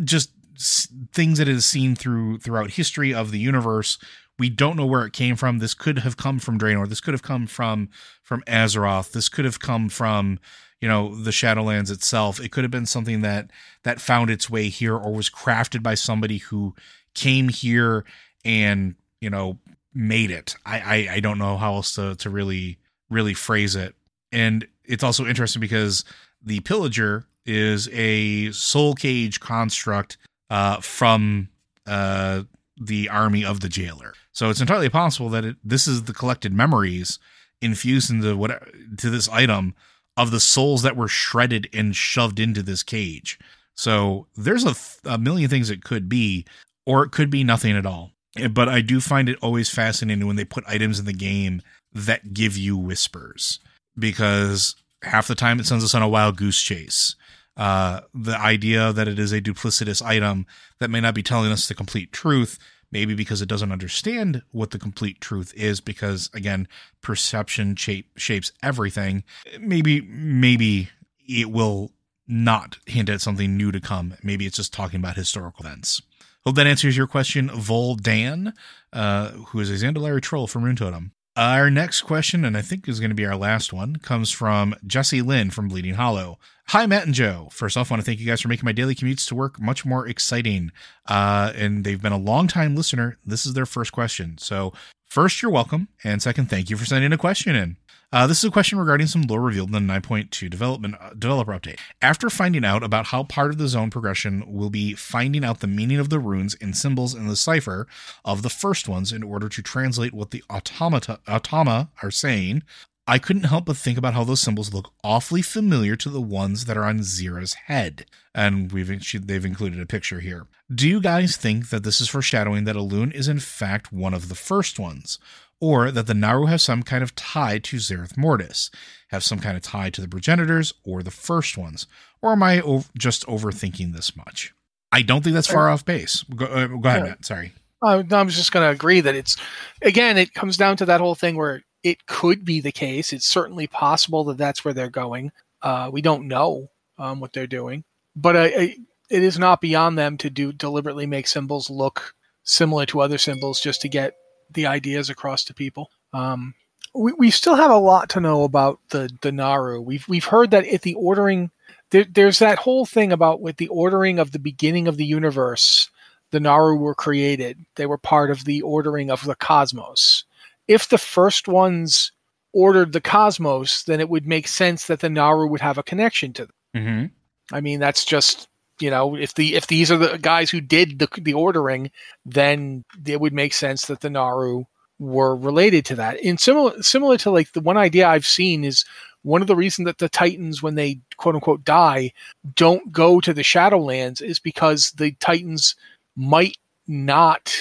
just 0.04 0.32
s- 0.56 0.88
things 1.14 1.38
that 1.38 1.48
is 1.48 1.68
seen 1.68 1.96
through 1.96 2.40
throughout 2.40 2.72
history 2.72 3.14
of 3.14 3.30
the 3.30 3.40
universe. 3.40 4.00
We 4.38 4.50
don't 4.50 4.76
know 4.76 4.86
where 4.86 5.06
it 5.06 5.14
came 5.14 5.36
from. 5.36 5.60
This 5.60 5.74
could 5.74 6.00
have 6.00 6.18
come 6.18 6.40
from 6.40 6.60
Draenor. 6.60 6.90
This 6.90 7.02
could 7.02 7.14
have 7.14 7.24
come 7.24 7.48
from 7.48 7.90
from 8.22 8.44
Azeroth. 8.48 9.12
This 9.12 9.30
could 9.30 9.46
have 9.46 9.60
come 9.60 9.90
from 9.90 10.40
you 10.82 10.88
know 10.88 11.16
the 11.16 11.32
Shadowlands 11.32 11.92
itself. 11.92 12.40
It 12.40 12.52
could 12.52 12.64
have 12.64 12.72
been 12.72 12.86
something 12.86 13.22
that 13.22 13.52
that 13.84 14.02
found 14.02 14.30
its 14.30 14.50
way 14.50 14.70
here 14.70 14.96
or 14.96 15.14
was 15.14 15.30
crafted 15.30 15.82
by 15.82 15.96
somebody 15.96 16.38
who 16.38 16.76
came 17.14 17.50
here 17.50 18.04
and 18.44 18.96
you 19.22 19.30
know 19.30 19.58
made 19.94 20.32
it. 20.32 20.56
I 20.66 20.80
I, 20.80 21.14
I 21.16 21.20
don't 21.22 21.38
know 21.38 21.58
how 21.58 21.76
else 21.76 21.96
to 21.96 22.16
to 22.16 22.30
really 22.30 22.78
really 23.10 23.34
phrase 23.34 23.76
it. 23.76 23.96
And 24.32 24.68
it's 24.84 25.04
also 25.04 25.26
interesting 25.26 25.62
because 25.62 26.04
the 26.44 26.60
pillager 26.62 27.26
is 27.46 27.88
a 27.94 28.52
soul 28.52 28.94
cage 28.96 29.40
construct 29.40 30.18
uh, 30.50 30.82
from 30.82 31.50
uh, 31.86 32.44
the 32.80 33.10
army 33.10 33.44
of 33.46 33.62
the 33.62 33.70
jailer. 33.70 34.14
So 34.34 34.50
it's 34.50 34.62
entirely 34.62 34.90
possible 34.90 35.30
that 35.30 35.46
it, 35.46 35.56
this 35.64 35.88
is 35.88 36.04
the 36.04 36.14
collected 36.14 36.54
memories 36.54 37.20
infused 37.62 38.12
into 38.12 38.36
what 38.36 38.62
to 38.98 39.10
this 39.10 39.30
item 39.30 39.74
of 40.18 40.32
the 40.32 40.40
souls 40.40 40.82
that 40.84 40.96
were 40.96 41.08
shredded 41.08 41.70
and 41.74 41.96
shoved 41.96 42.40
into 42.40 42.62
this 42.62 42.84
cage. 42.84 43.40
So 43.76 44.28
there's 44.36 44.64
a, 44.64 44.74
th- 44.74 45.00
a 45.06 45.18
million 45.18 45.50
things 45.50 45.70
it 45.70 45.84
could 45.84 46.08
be, 46.08 46.46
or 46.86 47.04
it 47.04 47.12
could 47.12 47.30
be 47.30 47.44
nothing 47.44 47.76
at 47.76 47.86
all. 47.86 48.12
Eh, 48.38 48.48
But 48.48 48.70
I 48.70 48.82
do 48.82 49.02
find 49.02 49.28
it 49.28 49.38
always 49.42 49.70
fascinating 49.70 50.26
when 50.28 50.36
they 50.38 50.46
put 50.46 50.64
items 50.68 51.00
in 51.00 51.06
the 51.06 51.14
game 51.14 51.62
that 51.94 52.34
give 52.34 52.58
you 52.58 52.78
whispers 52.78 53.60
because 53.98 54.76
half 55.02 55.28
the 55.28 55.36
time 55.36 55.60
it 55.60 55.66
sends 55.66 55.84
us 55.84 55.96
on 55.96 56.02
a 56.02 56.10
wild 56.10 56.38
goose 56.38 56.62
chase. 56.62 57.16
Uh, 57.58 58.02
the 58.14 58.38
idea 58.38 58.92
that 58.92 59.08
it 59.08 59.18
is 59.18 59.32
a 59.32 59.42
duplicitous 59.42 60.02
item 60.02 60.46
that 60.80 60.90
may 60.90 61.00
not 61.00 61.16
be 61.16 61.24
telling 61.24 61.52
us 61.52 61.68
the 61.68 61.74
complete 61.74 62.12
truth, 62.12 62.60
maybe 62.92 63.14
because 63.16 63.42
it 63.42 63.48
doesn't 63.48 63.72
understand 63.72 64.42
what 64.52 64.72
the 64.72 64.80
complete 64.80 65.22
truth 65.22 65.54
is, 65.56 65.80
because 65.80 66.30
again, 66.34 66.68
perception 67.02 67.76
shape, 67.76 68.10
shapes 68.18 68.52
everything. 68.62 69.24
Maybe, 69.60 70.02
maybe 70.02 70.90
it 71.28 71.50
will 71.50 71.92
not 72.28 72.78
hint 72.86 73.10
at 73.10 73.22
something 73.22 73.56
new 73.56 73.72
to 73.72 73.80
come. 73.80 74.16
Maybe 74.22 74.46
it's 74.46 74.58
just 74.58 74.74
talking 74.74 75.00
about 75.00 75.16
historical 75.16 75.66
events. 75.66 76.02
Hope 76.46 76.56
that 76.56 76.68
answers 76.68 76.96
your 76.96 77.08
question, 77.08 77.50
Vol 77.50 77.96
Dan, 77.96 78.54
uh, 78.94 79.30
who 79.30 79.60
is 79.60 79.72
a 79.72 79.86
Zandalari 79.86 80.22
troll 80.22 80.46
from 80.46 80.64
Runetotem. 80.64 81.12
Our 81.38 81.70
next 81.70 82.04
question, 82.04 82.46
and 82.46 82.56
I 82.56 82.62
think 82.62 82.88
is 82.88 83.02
going 83.02 83.10
to 83.10 83.16
be 83.16 83.26
our 83.26 83.36
last 83.36 83.74
one, 83.74 83.98
comes 83.98 84.32
from 84.32 84.74
Jesse 84.88 85.22
Lynn 85.22 85.50
from 85.50 85.68
Bleeding 85.68 85.96
Hollow. 85.96 86.40
Hi, 86.68 86.86
Matt 86.86 87.08
and 87.08 87.14
Joe. 87.14 87.50
First 87.52 87.76
off, 87.76 87.92
I 87.92 87.96
want 87.96 88.02
to 88.02 88.06
thank 88.06 88.22
you 88.22 88.26
guys 88.26 88.40
for 88.40 88.48
making 88.48 88.64
my 88.64 88.72
daily 88.72 88.96
commutes 88.96 89.28
to 89.28 89.36
work 89.36 89.60
much 89.60 89.84
more 89.84 90.08
exciting. 90.08 90.72
Uh, 91.10 91.52
and 91.54 91.84
they've 91.84 92.02
been 92.02 92.14
a 92.14 92.18
long 92.18 92.48
time 92.48 92.74
listener. 92.74 93.18
This 93.26 93.46
is 93.46 93.54
their 93.54 93.66
first 93.66 93.92
question. 93.92 94.38
So, 94.38 94.72
first, 95.10 95.42
you're 95.42 95.52
welcome. 95.52 95.90
And 96.06 96.22
second, 96.22 96.50
thank 96.50 96.70
you 96.70 96.78
for 96.78 96.86
sending 96.86 97.12
a 97.12 97.18
question 97.18 97.54
in. 97.54 97.76
Uh, 98.16 98.26
this 98.26 98.38
is 98.38 98.46
a 98.46 98.50
question 98.50 98.80
regarding 98.80 99.08
some 99.08 99.24
lore 99.24 99.42
revealed 99.42 99.76
in 99.76 99.88
the 99.88 99.94
9.2 99.94 100.50
development 100.50 100.96
uh, 101.02 101.10
developer 101.20 101.52
update. 101.52 101.80
After 102.02 102.30
finding 102.30 102.64
out 102.64 102.82
about 102.82 103.08
how 103.08 103.24
part 103.24 103.52
of 103.52 103.58
the 103.58 103.68
zone 103.68 103.90
progression 103.90 104.42
will 104.48 104.70
be 104.70 104.94
finding 104.94 105.44
out 105.44 105.60
the 105.60 105.68
meaning 105.68 106.00
of 106.00 106.10
the 106.10 106.18
runes 106.18 106.56
and 106.62 106.78
symbols 106.78 107.14
in 107.14 107.28
the 107.28 107.36
cipher 107.36 107.88
of 108.24 108.42
the 108.42 108.50
first 108.50 108.88
ones 108.88 109.12
in 109.12 109.22
order 109.22 109.50
to 109.50 109.62
translate 109.62 110.14
what 110.14 110.32
the 110.32 110.46
automata 110.50 111.20
automa 111.28 111.90
are 112.02 112.10
saying, 112.10 112.64
I 113.06 113.20
couldn't 113.20 113.44
help 113.44 113.66
but 113.66 113.76
think 113.76 113.98
about 113.98 114.14
how 114.14 114.24
those 114.24 114.40
symbols 114.40 114.74
look 114.74 114.94
awfully 115.04 115.42
familiar 115.42 115.98
to 115.98 116.10
the 116.10 116.22
ones 116.22 116.66
that 116.66 116.78
are 116.78 116.86
on 116.86 117.00
Xe'ra's 117.00 117.54
head. 117.66 118.06
And 118.34 118.72
we've 118.72 118.88
they've 119.28 119.46
included 119.46 119.82
a 119.82 119.86
picture 119.86 120.22
here. 120.22 120.48
Do 120.74 120.90
you 120.90 121.02
guys 121.02 121.36
think 121.36 121.70
that 121.70 121.84
this 121.84 122.00
is 122.00 122.08
foreshadowing 122.08 122.64
that 122.64 122.78
Elune 122.78 123.14
is 123.14 123.28
in 123.28 123.40
fact 123.40 123.92
one 123.92 124.14
of 124.14 124.30
the 124.30 124.36
first 124.36 124.80
ones? 124.80 125.20
Or 125.66 125.90
that 125.90 126.06
the 126.06 126.14
Naaru 126.14 126.46
have 126.46 126.62
some 126.62 126.84
kind 126.84 127.02
of 127.02 127.16
tie 127.16 127.58
to 127.58 127.78
Zereth 127.78 128.16
Mortis, 128.16 128.70
have 129.08 129.24
some 129.24 129.40
kind 129.40 129.58
of 129.58 129.64
tie 129.64 129.90
to 129.90 130.00
the 130.00 130.08
progenitors 130.08 130.76
or 130.84 131.02
the 131.02 131.10
first 131.10 131.58
ones. 131.58 131.88
Or 132.22 132.34
am 132.34 132.44
I 132.44 132.62
just 132.96 133.26
overthinking 133.26 133.92
this 133.92 134.16
much? 134.16 134.54
I 134.92 135.02
don't 135.02 135.24
think 135.24 135.34
that's 135.34 135.48
far 135.48 135.68
off 135.68 135.84
base. 135.84 136.22
Go, 136.36 136.46
uh, 136.46 136.68
go 136.68 136.88
ahead, 136.88 137.02
yeah. 137.02 137.10
Matt. 137.10 137.26
Sorry. 137.26 137.54
Uh, 137.82 138.04
I 138.12 138.22
was 138.22 138.36
just 138.36 138.52
going 138.52 138.64
to 138.64 138.72
agree 138.72 139.02
that 139.02 139.16
it's, 139.16 139.38
again, 139.82 140.20
it 140.20 140.36
comes 140.36 140.56
down 140.56 140.78
to 140.78 140.86
that 140.86 141.02
whole 141.02 141.16
thing 141.16 141.36
where 141.36 141.64
it 141.82 142.06
could 142.06 142.46
be 142.46 142.62
the 142.62 142.72
case. 142.72 143.12
It's 143.12 143.28
certainly 143.28 143.66
possible 143.66 144.24
that 144.26 144.38
that's 144.38 144.64
where 144.64 144.74
they're 144.76 144.90
going. 144.92 145.32
Uh, 145.64 145.90
we 145.92 146.04
don't 146.04 146.28
know 146.28 146.68
um, 147.00 147.20
what 147.20 147.34
they're 147.34 147.48
doing, 147.48 147.84
but 148.16 148.36
it 148.36 148.78
is 149.10 149.40
not 149.40 149.62
beyond 149.62 149.98
them 149.98 150.18
to 150.18 150.30
do 150.30 150.54
deliberately 150.54 151.08
make 151.08 151.28
symbols 151.28 151.72
look 151.72 152.14
similar 152.44 152.86
to 152.86 153.02
other 153.02 153.18
symbols 153.18 153.60
just 153.60 153.82
to 153.82 153.90
get 153.90 154.14
the 154.52 154.66
ideas 154.66 155.10
across 155.10 155.44
to 155.46 155.54
people. 155.54 155.92
Um, 156.14 156.54
we, 156.94 157.14
we 157.14 157.32
still 157.32 157.56
have 157.56 157.72
a 157.72 157.78
lot 157.78 158.10
to 158.10 158.20
know 158.20 158.44
about 158.44 158.80
the 158.90 159.10
the 159.22 159.32
Naaru. 159.32 159.82
We've 159.82 160.08
we've 160.08 160.26
heard 160.26 160.52
that 160.52 160.66
at 160.68 160.82
the 160.82 160.96
ordering, 160.96 161.52
there, 161.90 162.06
there's 162.06 162.40
that 162.40 162.60
whole 162.60 162.86
thing 162.86 163.12
about 163.12 163.42
with 163.42 163.58
the 163.58 163.68
ordering 163.68 164.20
of 164.20 164.32
the 164.32 164.40
beginning 164.40 164.88
of 164.88 164.98
the 164.98 165.06
universe. 165.06 165.90
The 166.32 166.40
Naaru 166.40 166.78
were 166.78 166.96
created. 166.96 167.66
They 167.76 167.86
were 167.86 167.98
part 167.98 168.32
of 168.32 168.46
the 168.46 168.62
ordering 168.62 169.12
of 169.12 169.24
the 169.24 169.36
cosmos. 169.36 170.24
If 170.68 170.90
the 170.90 170.98
first 170.98 171.48
ones 171.48 172.12
ordered 172.52 172.94
the 172.94 173.02
cosmos, 173.02 173.84
then 173.84 174.00
it 174.00 174.10
would 174.10 174.26
make 174.26 174.48
sense 174.48 174.88
that 174.88 175.02
the 175.02 175.10
Naaru 175.10 175.48
would 175.48 175.62
have 175.62 175.78
a 175.78 175.84
connection 175.84 176.34
to 176.34 176.46
them. 176.46 176.56
Mm-hmm. 176.76 177.56
I 177.56 177.62
mean, 177.62 177.80
that's 177.80 178.04
just 178.04 178.48
you 178.80 178.90
know 178.90 179.16
if 179.16 179.34
the 179.34 179.56
if 179.56 179.68
these 179.68 179.92
are 179.92 179.98
the 179.98 180.18
guys 180.18 180.50
who 180.50 180.62
did 180.62 181.00
the 181.00 181.08
the 181.22 181.34
ordering 181.34 181.92
then 182.26 182.84
it 183.06 183.20
would 183.20 183.34
make 183.34 183.54
sense 183.54 183.86
that 183.86 184.02
the 184.02 184.10
naaru 184.10 184.64
were 184.98 185.36
related 185.36 185.84
to 185.86 185.96
that. 185.96 186.24
And 186.24 186.40
similar 186.40 186.82
similar 186.82 187.18
to 187.18 187.32
like 187.32 187.52
the 187.52 187.62
one 187.62 187.78
idea 187.78 188.08
i've 188.08 188.26
seen 188.26 188.64
is 188.64 188.86
one 189.24 189.42
of 189.42 189.48
the 189.48 189.56
reasons 189.56 189.88
that 189.88 189.98
the 189.98 190.10
titans 190.10 190.62
when 190.62 190.76
they 190.76 191.00
quote 191.18 191.36
unquote 191.36 191.64
die 191.64 192.14
don't 192.56 192.92
go 192.92 193.20
to 193.20 193.34
the 193.34 193.42
shadowlands 193.42 194.22
is 194.22 194.40
because 194.40 194.92
the 194.92 195.12
titans 195.14 195.76
might 196.16 196.58
not 196.88 197.54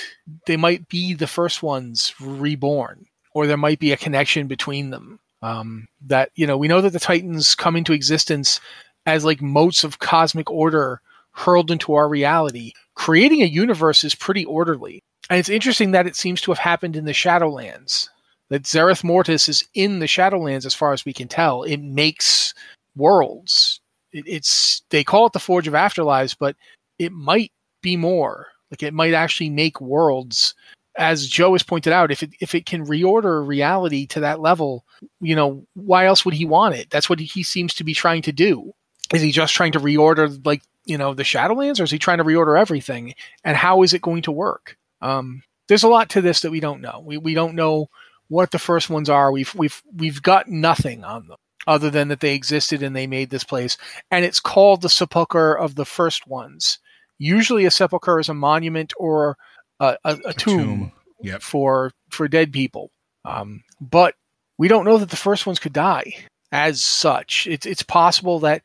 they 0.46 0.56
might 0.56 0.88
be 0.88 1.14
the 1.14 1.26
first 1.26 1.62
ones 1.62 2.14
reborn 2.20 3.06
or 3.34 3.46
there 3.46 3.56
might 3.56 3.80
be 3.80 3.92
a 3.92 3.96
connection 3.96 4.46
between 4.46 4.90
them. 4.90 5.18
Um, 5.42 5.88
that 6.06 6.30
you 6.36 6.46
know 6.46 6.56
we 6.56 6.68
know 6.68 6.80
that 6.80 6.94
the 6.94 7.00
titans 7.00 7.54
come 7.54 7.76
into 7.76 7.92
existence 7.92 8.62
as 9.06 9.24
like 9.24 9.42
motes 9.42 9.84
of 9.84 9.98
cosmic 9.98 10.50
order 10.50 11.00
hurled 11.32 11.70
into 11.70 11.94
our 11.94 12.08
reality. 12.08 12.72
Creating 12.94 13.42
a 13.42 13.46
universe 13.46 14.04
is 14.04 14.14
pretty 14.14 14.44
orderly. 14.44 15.02
And 15.30 15.38
it's 15.38 15.48
interesting 15.48 15.90
that 15.92 16.06
it 16.06 16.16
seems 16.16 16.40
to 16.42 16.50
have 16.50 16.58
happened 16.58 16.96
in 16.96 17.04
the 17.04 17.12
Shadowlands. 17.12 18.08
That 18.50 18.64
Zereth 18.64 19.02
Mortis 19.02 19.48
is 19.48 19.66
in 19.74 19.98
the 19.98 20.06
Shadowlands 20.06 20.66
as 20.66 20.74
far 20.74 20.92
as 20.92 21.04
we 21.04 21.12
can 21.12 21.28
tell. 21.28 21.62
It 21.62 21.78
makes 21.78 22.54
worlds. 22.94 23.80
It, 24.12 24.24
it's 24.26 24.82
they 24.90 25.02
call 25.02 25.26
it 25.26 25.32
the 25.32 25.40
Forge 25.40 25.66
of 25.66 25.74
Afterlives, 25.74 26.36
but 26.38 26.54
it 26.98 27.10
might 27.10 27.52
be 27.82 27.96
more. 27.96 28.48
Like 28.70 28.82
it 28.82 28.94
might 28.94 29.14
actually 29.14 29.50
make 29.50 29.80
worlds 29.80 30.54
as 30.96 31.26
Joe 31.26 31.52
has 31.52 31.62
pointed 31.62 31.92
out, 31.92 32.10
if 32.10 32.22
it 32.22 32.30
if 32.40 32.54
it 32.54 32.66
can 32.66 32.86
reorder 32.86 33.46
reality 33.46 34.06
to 34.08 34.20
that 34.20 34.40
level, 34.40 34.84
you 35.20 35.34
know, 35.34 35.66
why 35.74 36.06
else 36.06 36.24
would 36.24 36.34
he 36.34 36.44
want 36.44 36.74
it? 36.74 36.90
That's 36.90 37.10
what 37.10 37.18
he 37.18 37.42
seems 37.42 37.74
to 37.74 37.84
be 37.84 37.94
trying 37.94 38.22
to 38.22 38.32
do. 38.32 38.72
Is 39.14 39.22
he 39.22 39.30
just 39.30 39.54
trying 39.54 39.72
to 39.72 39.80
reorder 39.80 40.44
like 40.44 40.62
you 40.84 40.98
know 40.98 41.14
the 41.14 41.22
Shadowlands, 41.22 41.80
or 41.80 41.84
is 41.84 41.90
he 41.90 41.98
trying 41.98 42.18
to 42.18 42.24
reorder 42.24 42.58
everything? 42.58 43.14
And 43.44 43.56
how 43.56 43.82
is 43.82 43.94
it 43.94 44.02
going 44.02 44.22
to 44.22 44.32
work? 44.32 44.76
Um, 45.00 45.42
there's 45.68 45.82
a 45.82 45.88
lot 45.88 46.10
to 46.10 46.20
this 46.20 46.40
that 46.40 46.50
we 46.50 46.60
don't 46.60 46.80
know. 46.80 47.02
We 47.04 47.18
we 47.18 47.34
don't 47.34 47.54
know 47.54 47.88
what 48.28 48.50
the 48.50 48.58
first 48.58 48.90
ones 48.90 49.08
are. 49.08 49.32
We've 49.32 49.54
we've 49.54 49.82
we've 49.94 50.22
got 50.22 50.48
nothing 50.48 51.04
on 51.04 51.28
them 51.28 51.38
other 51.66 51.90
than 51.90 52.08
that 52.08 52.20
they 52.20 52.34
existed 52.34 52.82
and 52.82 52.94
they 52.94 53.06
made 53.06 53.30
this 53.30 53.44
place, 53.44 53.76
and 54.10 54.24
it's 54.24 54.40
called 54.40 54.82
the 54.82 54.88
Sepulcher 54.88 55.54
of 55.58 55.74
the 55.74 55.86
First 55.86 56.26
Ones. 56.26 56.78
Usually, 57.18 57.64
a 57.64 57.70
sepulcher 57.70 58.18
is 58.18 58.28
a 58.28 58.34
monument 58.34 58.92
or 58.98 59.36
a, 59.80 59.96
a, 60.04 60.18
a 60.26 60.32
tomb, 60.32 60.58
tomb. 60.58 60.92
Yep. 61.22 61.42
for 61.42 61.92
for 62.10 62.28
dead 62.28 62.52
people. 62.52 62.90
Um, 63.24 63.62
but 63.80 64.14
we 64.58 64.68
don't 64.68 64.84
know 64.84 64.98
that 64.98 65.10
the 65.10 65.16
first 65.16 65.46
ones 65.46 65.58
could 65.58 65.72
die 65.72 66.14
as 66.52 66.84
such. 66.84 67.46
It's 67.46 67.66
it's 67.66 67.82
possible 67.82 68.40
that 68.40 68.62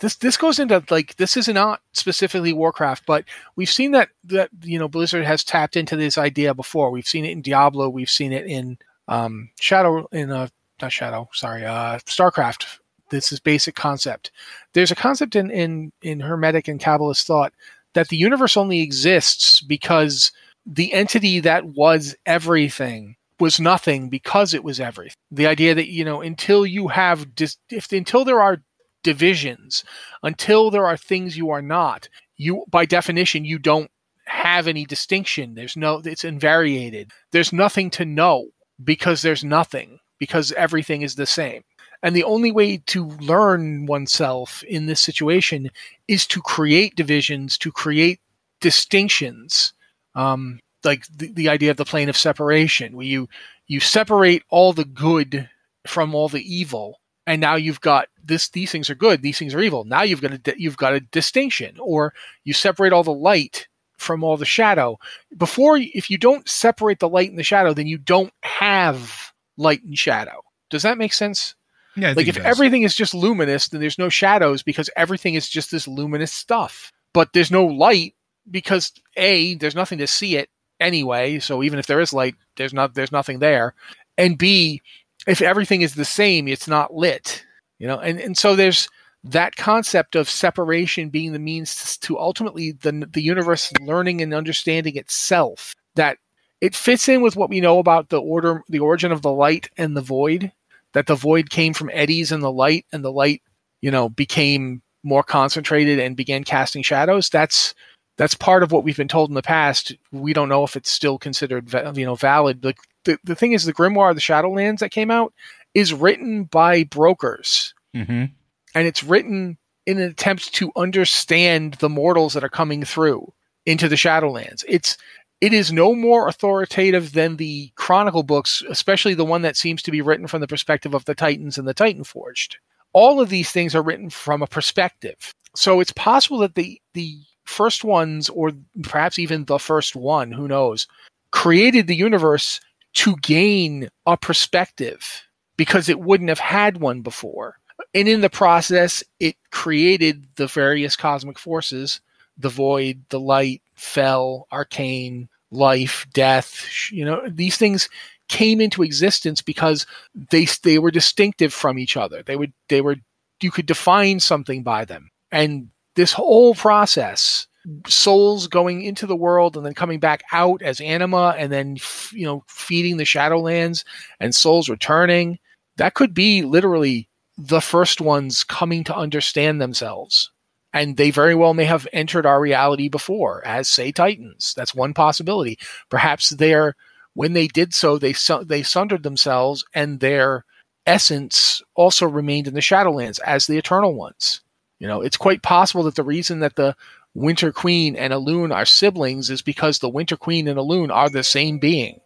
this 0.00 0.16
this 0.16 0.36
goes 0.36 0.58
into 0.58 0.82
like 0.90 1.16
this 1.16 1.36
is 1.36 1.48
not 1.48 1.80
specifically 1.92 2.52
Warcraft, 2.52 3.04
but 3.06 3.24
we've 3.56 3.70
seen 3.70 3.92
that 3.92 4.08
that 4.24 4.50
you 4.62 4.78
know 4.78 4.88
Blizzard 4.88 5.24
has 5.24 5.44
tapped 5.44 5.76
into 5.76 5.96
this 5.96 6.18
idea 6.18 6.54
before. 6.54 6.90
We've 6.90 7.06
seen 7.06 7.24
it 7.24 7.30
in 7.30 7.42
Diablo, 7.42 7.88
we've 7.88 8.10
seen 8.10 8.32
it 8.32 8.46
in 8.46 8.78
um, 9.08 9.50
Shadow 9.60 10.06
in 10.12 10.30
uh, 10.30 10.48
not 10.82 10.92
Shadow, 10.92 11.28
sorry, 11.32 11.64
uh, 11.64 11.98
StarCraft. 11.98 12.78
This 13.10 13.32
is 13.32 13.40
basic 13.40 13.74
concept. 13.74 14.30
There's 14.72 14.90
a 14.90 14.96
concept 14.96 15.36
in 15.36 15.50
in 15.50 15.92
in 16.02 16.20
Hermetic 16.20 16.68
and 16.68 16.80
Kabbalist 16.80 17.24
thought 17.24 17.52
that 17.94 18.08
the 18.08 18.16
universe 18.16 18.56
only 18.56 18.80
exists 18.80 19.60
because 19.60 20.32
the 20.66 20.92
entity 20.92 21.40
that 21.40 21.64
was 21.64 22.16
everything 22.26 23.16
was 23.38 23.58
nothing 23.58 24.08
because 24.08 24.52
it 24.52 24.62
was 24.62 24.78
everything. 24.78 25.16
The 25.30 25.46
idea 25.46 25.74
that 25.74 25.88
you 25.88 26.04
know 26.04 26.20
until 26.20 26.66
you 26.66 26.88
have 26.88 27.34
dis- 27.34 27.56
if 27.70 27.90
until 27.92 28.24
there 28.24 28.40
are 28.40 28.62
divisions. 29.02 29.84
Until 30.22 30.70
there 30.70 30.86
are 30.86 30.96
things 30.96 31.36
you 31.36 31.50
are 31.50 31.62
not 31.62 32.08
you 32.36 32.64
by 32.70 32.86
definition 32.86 33.44
you 33.44 33.58
don't 33.58 33.90
have 34.24 34.66
any 34.66 34.84
distinction. 34.84 35.54
There's 35.54 35.76
no 35.76 36.00
it's 36.04 36.24
invariated. 36.24 37.10
There's 37.32 37.52
nothing 37.52 37.90
to 37.90 38.04
know 38.04 38.48
because 38.82 39.22
there's 39.22 39.44
nothing 39.44 39.98
because 40.18 40.52
everything 40.52 41.02
is 41.02 41.14
the 41.14 41.26
same. 41.26 41.62
And 42.02 42.16
the 42.16 42.24
only 42.24 42.50
way 42.50 42.78
to 42.78 43.08
learn 43.20 43.84
oneself 43.84 44.62
in 44.62 44.86
this 44.86 45.00
situation 45.00 45.70
is 46.08 46.26
to 46.28 46.40
create 46.40 46.96
divisions 46.96 47.58
to 47.58 47.70
create 47.70 48.20
distinctions. 48.60 49.74
Um, 50.14 50.60
like 50.82 51.06
the, 51.08 51.30
the 51.32 51.48
idea 51.50 51.70
of 51.70 51.76
the 51.76 51.84
plane 51.84 52.08
of 52.08 52.16
separation 52.16 52.96
where 52.96 53.06
you 53.06 53.28
you 53.66 53.80
separate 53.80 54.44
all 54.48 54.72
the 54.72 54.84
good 54.84 55.48
from 55.86 56.14
all 56.14 56.28
the 56.28 56.42
evil 56.42 56.99
and 57.26 57.40
now 57.40 57.56
you've 57.56 57.80
got 57.80 58.08
this 58.22 58.48
these 58.50 58.72
things 58.72 58.90
are 58.90 58.94
good 58.94 59.22
these 59.22 59.38
things 59.38 59.54
are 59.54 59.60
evil. 59.60 59.84
Now 59.84 60.02
you've 60.02 60.20
got 60.20 60.32
a 60.32 60.54
you've 60.56 60.76
got 60.76 60.94
a 60.94 61.00
distinction 61.00 61.76
or 61.80 62.14
you 62.44 62.52
separate 62.52 62.92
all 62.92 63.02
the 63.02 63.12
light 63.12 63.68
from 63.96 64.24
all 64.24 64.36
the 64.36 64.44
shadow. 64.44 64.98
Before 65.36 65.76
if 65.76 66.10
you 66.10 66.18
don't 66.18 66.48
separate 66.48 66.98
the 67.00 67.08
light 67.08 67.30
and 67.30 67.38
the 67.38 67.42
shadow 67.42 67.74
then 67.74 67.86
you 67.86 67.98
don't 67.98 68.32
have 68.42 69.32
light 69.56 69.82
and 69.82 69.98
shadow. 69.98 70.42
Does 70.70 70.82
that 70.82 70.98
make 70.98 71.12
sense? 71.12 71.54
Yeah 71.96 72.12
like 72.16 72.28
if 72.28 72.38
everything 72.38 72.82
is 72.82 72.94
just 72.94 73.14
luminous 73.14 73.68
then 73.68 73.80
there's 73.80 73.98
no 73.98 74.08
shadows 74.08 74.62
because 74.62 74.90
everything 74.96 75.34
is 75.34 75.48
just 75.48 75.70
this 75.70 75.88
luminous 75.88 76.32
stuff. 76.32 76.92
But 77.12 77.32
there's 77.32 77.50
no 77.50 77.64
light 77.66 78.14
because 78.50 78.92
a 79.16 79.54
there's 79.56 79.74
nothing 79.74 79.98
to 79.98 80.06
see 80.06 80.36
it 80.36 80.48
anyway 80.78 81.38
so 81.38 81.62
even 81.62 81.78
if 81.78 81.86
there 81.86 82.00
is 82.00 82.12
light 82.12 82.34
there's 82.56 82.72
not 82.72 82.94
there's 82.94 83.12
nothing 83.12 83.38
there. 83.38 83.74
And 84.16 84.36
b 84.36 84.82
if 85.26 85.42
everything 85.42 85.82
is 85.82 85.94
the 85.94 86.04
same, 86.04 86.48
it's 86.48 86.68
not 86.68 86.94
lit. 86.94 87.44
You 87.78 87.86
know, 87.86 87.98
and, 87.98 88.20
and 88.20 88.36
so 88.36 88.56
there's 88.56 88.88
that 89.24 89.56
concept 89.56 90.16
of 90.16 90.28
separation 90.28 91.10
being 91.10 91.32
the 91.32 91.38
means 91.38 91.98
to 91.98 92.18
ultimately 92.18 92.72
the 92.72 93.06
the 93.10 93.22
universe 93.22 93.72
learning 93.80 94.20
and 94.20 94.34
understanding 94.34 94.96
itself. 94.96 95.74
That 95.94 96.18
it 96.60 96.74
fits 96.74 97.08
in 97.08 97.22
with 97.22 97.36
what 97.36 97.50
we 97.50 97.60
know 97.60 97.78
about 97.78 98.08
the 98.08 98.20
order, 98.20 98.62
the 98.68 98.80
origin 98.80 99.12
of 99.12 99.22
the 99.22 99.32
light 99.32 99.68
and 99.76 99.96
the 99.96 100.02
void. 100.02 100.52
That 100.92 101.06
the 101.06 101.14
void 101.14 101.50
came 101.50 101.72
from 101.72 101.90
eddies 101.92 102.32
in 102.32 102.40
the 102.40 102.50
light, 102.50 102.84
and 102.92 103.04
the 103.04 103.12
light, 103.12 103.42
you 103.80 103.90
know, 103.90 104.08
became 104.08 104.82
more 105.02 105.22
concentrated 105.22 105.98
and 105.98 106.16
began 106.16 106.44
casting 106.44 106.82
shadows. 106.82 107.28
That's 107.28 107.74
that's 108.20 108.34
part 108.34 108.62
of 108.62 108.70
what 108.70 108.84
we've 108.84 108.98
been 108.98 109.08
told 109.08 109.30
in 109.30 109.34
the 109.34 109.40
past. 109.40 109.96
We 110.12 110.34
don't 110.34 110.50
know 110.50 110.62
if 110.62 110.76
it's 110.76 110.90
still 110.90 111.18
considered 111.18 111.72
you 111.96 112.04
know 112.04 112.16
valid. 112.16 112.60
The, 112.60 112.74
the, 113.04 113.18
the 113.24 113.34
thing 113.34 113.52
is, 113.52 113.64
the 113.64 113.72
Grimoire 113.72 114.10
of 114.10 114.14
the 114.14 114.20
Shadowlands 114.20 114.80
that 114.80 114.90
came 114.90 115.10
out 115.10 115.32
is 115.72 115.94
written 115.94 116.44
by 116.44 116.84
brokers, 116.84 117.72
Mm-hmm. 117.96 118.26
and 118.74 118.86
it's 118.86 119.02
written 119.02 119.56
in 119.86 119.98
an 119.98 120.10
attempt 120.10 120.52
to 120.54 120.70
understand 120.76 121.74
the 121.74 121.88
mortals 121.88 122.34
that 122.34 122.44
are 122.44 122.50
coming 122.50 122.84
through 122.84 123.32
into 123.64 123.88
the 123.88 123.96
Shadowlands. 123.96 124.64
It's 124.68 124.98
it 125.40 125.54
is 125.54 125.72
no 125.72 125.94
more 125.94 126.28
authoritative 126.28 127.14
than 127.14 127.38
the 127.38 127.72
Chronicle 127.74 128.22
books, 128.22 128.62
especially 128.68 129.14
the 129.14 129.24
one 129.24 129.40
that 129.42 129.56
seems 129.56 129.80
to 129.82 129.90
be 129.90 130.02
written 130.02 130.26
from 130.26 130.42
the 130.42 130.46
perspective 130.46 130.92
of 130.92 131.06
the 131.06 131.14
Titans 131.14 131.56
and 131.56 131.66
the 131.66 131.72
Titan 131.72 132.04
Forged. 132.04 132.58
All 132.92 133.18
of 133.18 133.30
these 133.30 133.50
things 133.50 133.74
are 133.74 133.82
written 133.82 134.10
from 134.10 134.42
a 134.42 134.46
perspective. 134.46 135.34
So 135.56 135.80
it's 135.80 135.92
possible 135.94 136.38
that 136.40 136.54
the 136.54 136.82
the 136.92 137.16
first 137.50 137.84
ones, 137.84 138.28
or 138.28 138.52
perhaps 138.82 139.18
even 139.18 139.44
the 139.44 139.58
first 139.58 139.94
one, 139.94 140.32
who 140.32 140.48
knows, 140.48 140.86
created 141.32 141.86
the 141.86 141.96
universe 141.96 142.60
to 142.92 143.16
gain 143.16 143.88
a 144.06 144.16
perspective 144.16 145.22
because 145.56 145.88
it 145.88 146.00
wouldn't 146.00 146.30
have 146.30 146.38
had 146.38 146.78
one 146.78 147.02
before. 147.02 147.56
And 147.94 148.08
in 148.08 148.20
the 148.20 148.30
process, 148.30 149.04
it 149.18 149.36
created 149.50 150.26
the 150.36 150.46
various 150.46 150.96
cosmic 150.96 151.38
forces 151.38 152.00
the 152.38 152.48
void, 152.48 153.04
the 153.10 153.20
light, 153.20 153.60
fell, 153.74 154.46
arcane, 154.50 155.28
life, 155.50 156.06
death. 156.14 156.64
You 156.90 157.04
know, 157.04 157.22
these 157.28 157.58
things 157.58 157.90
came 158.28 158.60
into 158.60 158.82
existence 158.82 159.42
because 159.42 159.86
they 160.30 160.46
they 160.62 160.78
were 160.78 160.90
distinctive 160.90 161.52
from 161.52 161.78
each 161.78 161.96
other. 161.96 162.22
They 162.22 162.36
would 162.36 162.52
they 162.68 162.80
were 162.80 162.96
you 163.42 163.50
could 163.50 163.66
define 163.66 164.20
something 164.20 164.62
by 164.62 164.84
them. 164.84 165.10
And 165.30 165.68
this 165.96 166.12
whole 166.12 166.54
process, 166.54 167.46
souls 167.86 168.46
going 168.46 168.82
into 168.82 169.06
the 169.06 169.16
world 169.16 169.56
and 169.56 169.64
then 169.64 169.74
coming 169.74 170.00
back 170.00 170.22
out 170.32 170.62
as 170.62 170.80
anima, 170.80 171.34
and 171.36 171.52
then 171.52 171.76
you 172.12 172.24
know 172.24 172.44
feeding 172.48 172.96
the 172.96 173.04
Shadowlands, 173.04 173.84
and 174.18 174.34
souls 174.34 174.68
returning. 174.68 175.38
That 175.76 175.94
could 175.94 176.14
be 176.14 176.42
literally 176.42 177.08
the 177.36 177.60
first 177.60 178.00
ones 178.00 178.44
coming 178.44 178.84
to 178.84 178.96
understand 178.96 179.60
themselves. 179.60 180.30
And 180.72 180.96
they 180.96 181.10
very 181.10 181.34
well 181.34 181.54
may 181.54 181.64
have 181.64 181.88
entered 181.92 182.26
our 182.26 182.40
reality 182.40 182.88
before 182.88 183.44
as 183.44 183.68
say 183.68 183.90
titans. 183.90 184.54
That's 184.56 184.74
one 184.74 184.94
possibility. 184.94 185.58
Perhaps 185.88 186.30
they're 186.30 186.76
when 187.14 187.32
they 187.32 187.48
did 187.48 187.74
so 187.74 187.98
they 187.98 188.12
su- 188.12 188.44
they 188.44 188.62
sundered 188.62 189.02
themselves 189.02 189.64
and 189.74 189.98
their 189.98 190.44
essence 190.86 191.60
also 191.74 192.06
remained 192.06 192.46
in 192.46 192.54
the 192.54 192.60
shadowlands 192.60 193.18
as 193.20 193.46
the 193.46 193.58
eternal 193.58 193.94
ones 193.94 194.42
you 194.80 194.88
know 194.88 195.00
it's 195.00 195.16
quite 195.16 195.42
possible 195.42 195.84
that 195.84 195.94
the 195.94 196.02
reason 196.02 196.40
that 196.40 196.56
the 196.56 196.74
winter 197.14 197.52
queen 197.52 197.94
and 197.94 198.12
Elune 198.12 198.54
are 198.54 198.64
siblings 198.64 199.30
is 199.30 199.42
because 199.42 199.78
the 199.78 199.88
winter 199.88 200.16
queen 200.16 200.48
and 200.48 200.58
Elune 200.58 200.92
are 200.92 201.08
the 201.08 201.22
same 201.22 201.58
being 201.58 202.00